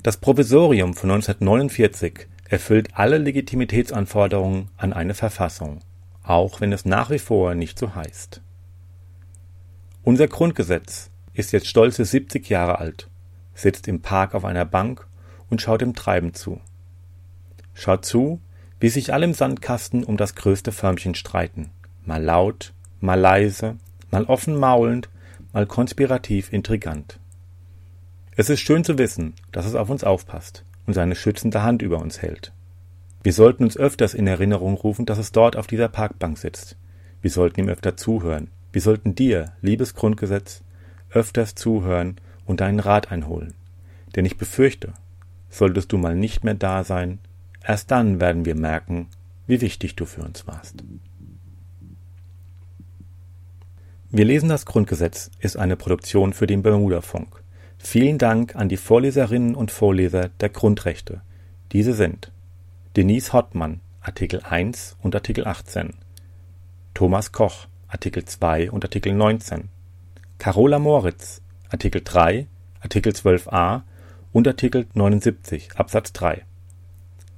das 0.02 0.16
Provisorium 0.16 0.94
von 0.94 1.12
1949 1.12 2.26
erfüllt 2.48 2.88
alle 2.94 3.18
Legitimitätsanforderungen 3.18 4.68
an 4.76 4.92
eine 4.92 5.14
Verfassung, 5.14 5.78
auch 6.24 6.60
wenn 6.60 6.72
es 6.72 6.84
nach 6.84 7.10
wie 7.10 7.20
vor 7.20 7.54
nicht 7.54 7.78
so 7.78 7.94
heißt. 7.94 8.42
Unser 10.02 10.26
Grundgesetz 10.26 11.10
ist 11.34 11.52
jetzt 11.52 11.68
stolze 11.68 12.04
70 12.04 12.48
Jahre 12.48 12.80
alt, 12.80 13.08
sitzt 13.54 13.86
im 13.86 14.02
Park 14.02 14.34
auf 14.34 14.44
einer 14.44 14.64
Bank 14.64 15.06
und 15.48 15.62
schaut 15.62 15.82
dem 15.82 15.94
Treiben 15.94 16.34
zu. 16.34 16.60
Schaut 17.72 18.04
zu, 18.04 18.40
wie 18.80 18.88
sich 18.88 19.14
alle 19.14 19.24
im 19.24 19.34
Sandkasten 19.34 20.02
um 20.02 20.16
das 20.16 20.34
größte 20.34 20.72
Förmchen 20.72 21.14
streiten, 21.14 21.70
mal 22.04 22.20
laut, 22.20 22.74
mal 22.98 23.20
leise, 23.20 23.76
mal 24.10 24.24
offen 24.24 24.56
maulend, 24.56 25.08
mal 25.52 25.66
konspirativ 25.66 26.52
intrigant. 26.52 27.20
Es 28.34 28.48
ist 28.48 28.60
schön 28.60 28.82
zu 28.82 28.96
wissen, 28.96 29.34
dass 29.52 29.66
es 29.66 29.74
auf 29.74 29.90
uns 29.90 30.04
aufpasst 30.04 30.64
und 30.86 30.94
seine 30.94 31.14
schützende 31.14 31.62
Hand 31.62 31.82
über 31.82 31.98
uns 31.98 32.22
hält. 32.22 32.52
Wir 33.22 33.34
sollten 33.34 33.62
uns 33.62 33.76
öfters 33.76 34.14
in 34.14 34.26
Erinnerung 34.26 34.74
rufen, 34.74 35.04
dass 35.04 35.18
es 35.18 35.32
dort 35.32 35.54
auf 35.54 35.66
dieser 35.66 35.88
Parkbank 35.88 36.38
sitzt. 36.38 36.76
Wir 37.20 37.30
sollten 37.30 37.60
ihm 37.60 37.68
öfter 37.68 37.94
zuhören. 37.94 38.48
Wir 38.72 38.80
sollten 38.80 39.14
dir, 39.14 39.52
liebes 39.60 39.94
Grundgesetz, 39.94 40.62
öfters 41.10 41.54
zuhören 41.54 42.16
und 42.46 42.60
deinen 42.60 42.80
Rat 42.80 43.12
einholen. 43.12 43.52
Denn 44.16 44.24
ich 44.24 44.38
befürchte, 44.38 44.94
solltest 45.50 45.92
du 45.92 45.98
mal 45.98 46.16
nicht 46.16 46.42
mehr 46.42 46.54
da 46.54 46.84
sein, 46.84 47.18
erst 47.62 47.90
dann 47.90 48.18
werden 48.18 48.46
wir 48.46 48.54
merken, 48.54 49.08
wie 49.46 49.60
wichtig 49.60 49.94
du 49.94 50.06
für 50.06 50.22
uns 50.22 50.46
warst. 50.46 50.82
Wir 54.10 54.24
lesen 54.24 54.48
das 54.48 54.64
Grundgesetz 54.64 55.30
ist 55.38 55.58
eine 55.58 55.76
Produktion 55.76 56.32
für 56.32 56.46
den 56.46 56.62
Bermuda-Funk. 56.62 57.41
Vielen 57.84 58.16
Dank 58.16 58.56
an 58.56 58.68
die 58.70 58.78
Vorleserinnen 58.78 59.54
und 59.54 59.70
Vorleser 59.70 60.30
der 60.40 60.48
Grundrechte. 60.48 61.20
Diese 61.72 61.92
sind 61.92 62.30
Denise 62.96 63.34
Hottmann, 63.34 63.80
Artikel 64.00 64.40
1 64.40 64.96
und 65.02 65.14
Artikel 65.14 65.46
18, 65.46 65.92
Thomas 66.94 67.32
Koch, 67.32 67.66
Artikel 67.88 68.24
2 68.24 68.70
und 68.70 68.84
Artikel 68.84 69.12
19, 69.12 69.68
Carola 70.38 70.78
Moritz, 70.78 71.42
Artikel 71.68 72.00
3, 72.02 72.46
Artikel 72.80 73.12
12a 73.12 73.82
und 74.32 74.48
Artikel 74.48 74.86
79 74.94 75.76
Absatz 75.76 76.12
3, 76.12 76.46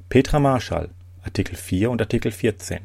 Petra 0.08 0.38
Marschall, 0.38 0.90
Artikel 1.22 1.56
4 1.56 1.90
und 1.90 2.00
Artikel 2.00 2.30
14, 2.30 2.80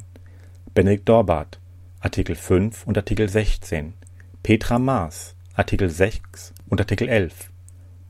Benedikt 0.73 1.07
Dorbart, 1.07 1.59
Artikel 1.99 2.35
5 2.35 2.87
und 2.87 2.97
Artikel 2.97 3.27
16, 3.29 3.93
Petra 4.41 4.79
Maas, 4.79 5.35
Artikel 5.53 5.89
6 5.89 6.53
und 6.69 6.79
Artikel 6.79 7.09
11, 7.09 7.48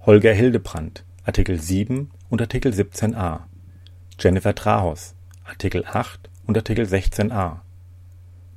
Holger 0.10 0.34
Hildebrandt, 0.34 1.06
Artikel 1.24 1.62
7 1.62 2.10
und 2.32 2.42
Artikel 2.42 2.72
17a, 2.72 3.42
Jennifer 4.20 4.56
Trahaus, 4.56 5.14
Artikel 5.46 5.86
8 5.86 6.32
und 6.48 6.58
Artikel 6.58 6.86
16a. 6.86 7.60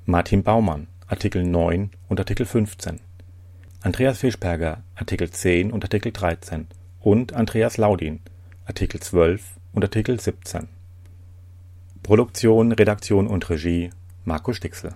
Martin 0.06 0.44
Baumann, 0.44 0.86
Artikel 1.08 1.44
9 1.44 1.90
und 2.08 2.18
Artikel 2.18 2.46
15. 2.46 3.00
Andreas 3.82 4.20
Fischberger, 4.20 4.82
Artikel 4.94 5.28
10 5.28 5.72
und 5.72 5.84
Artikel 5.84 6.10
13 6.10 6.68
und 7.00 7.34
Andreas 7.34 7.76
Laudin, 7.76 8.20
Artikel 8.64 9.00
12 9.00 9.58
und 9.74 9.84
Artikel 9.84 10.18
17. 10.18 10.68
Produktion, 12.02 12.72
Redaktion 12.72 13.26
und 13.26 13.50
Regie 13.50 13.90
Marco 14.24 14.54
Stixel 14.54 14.94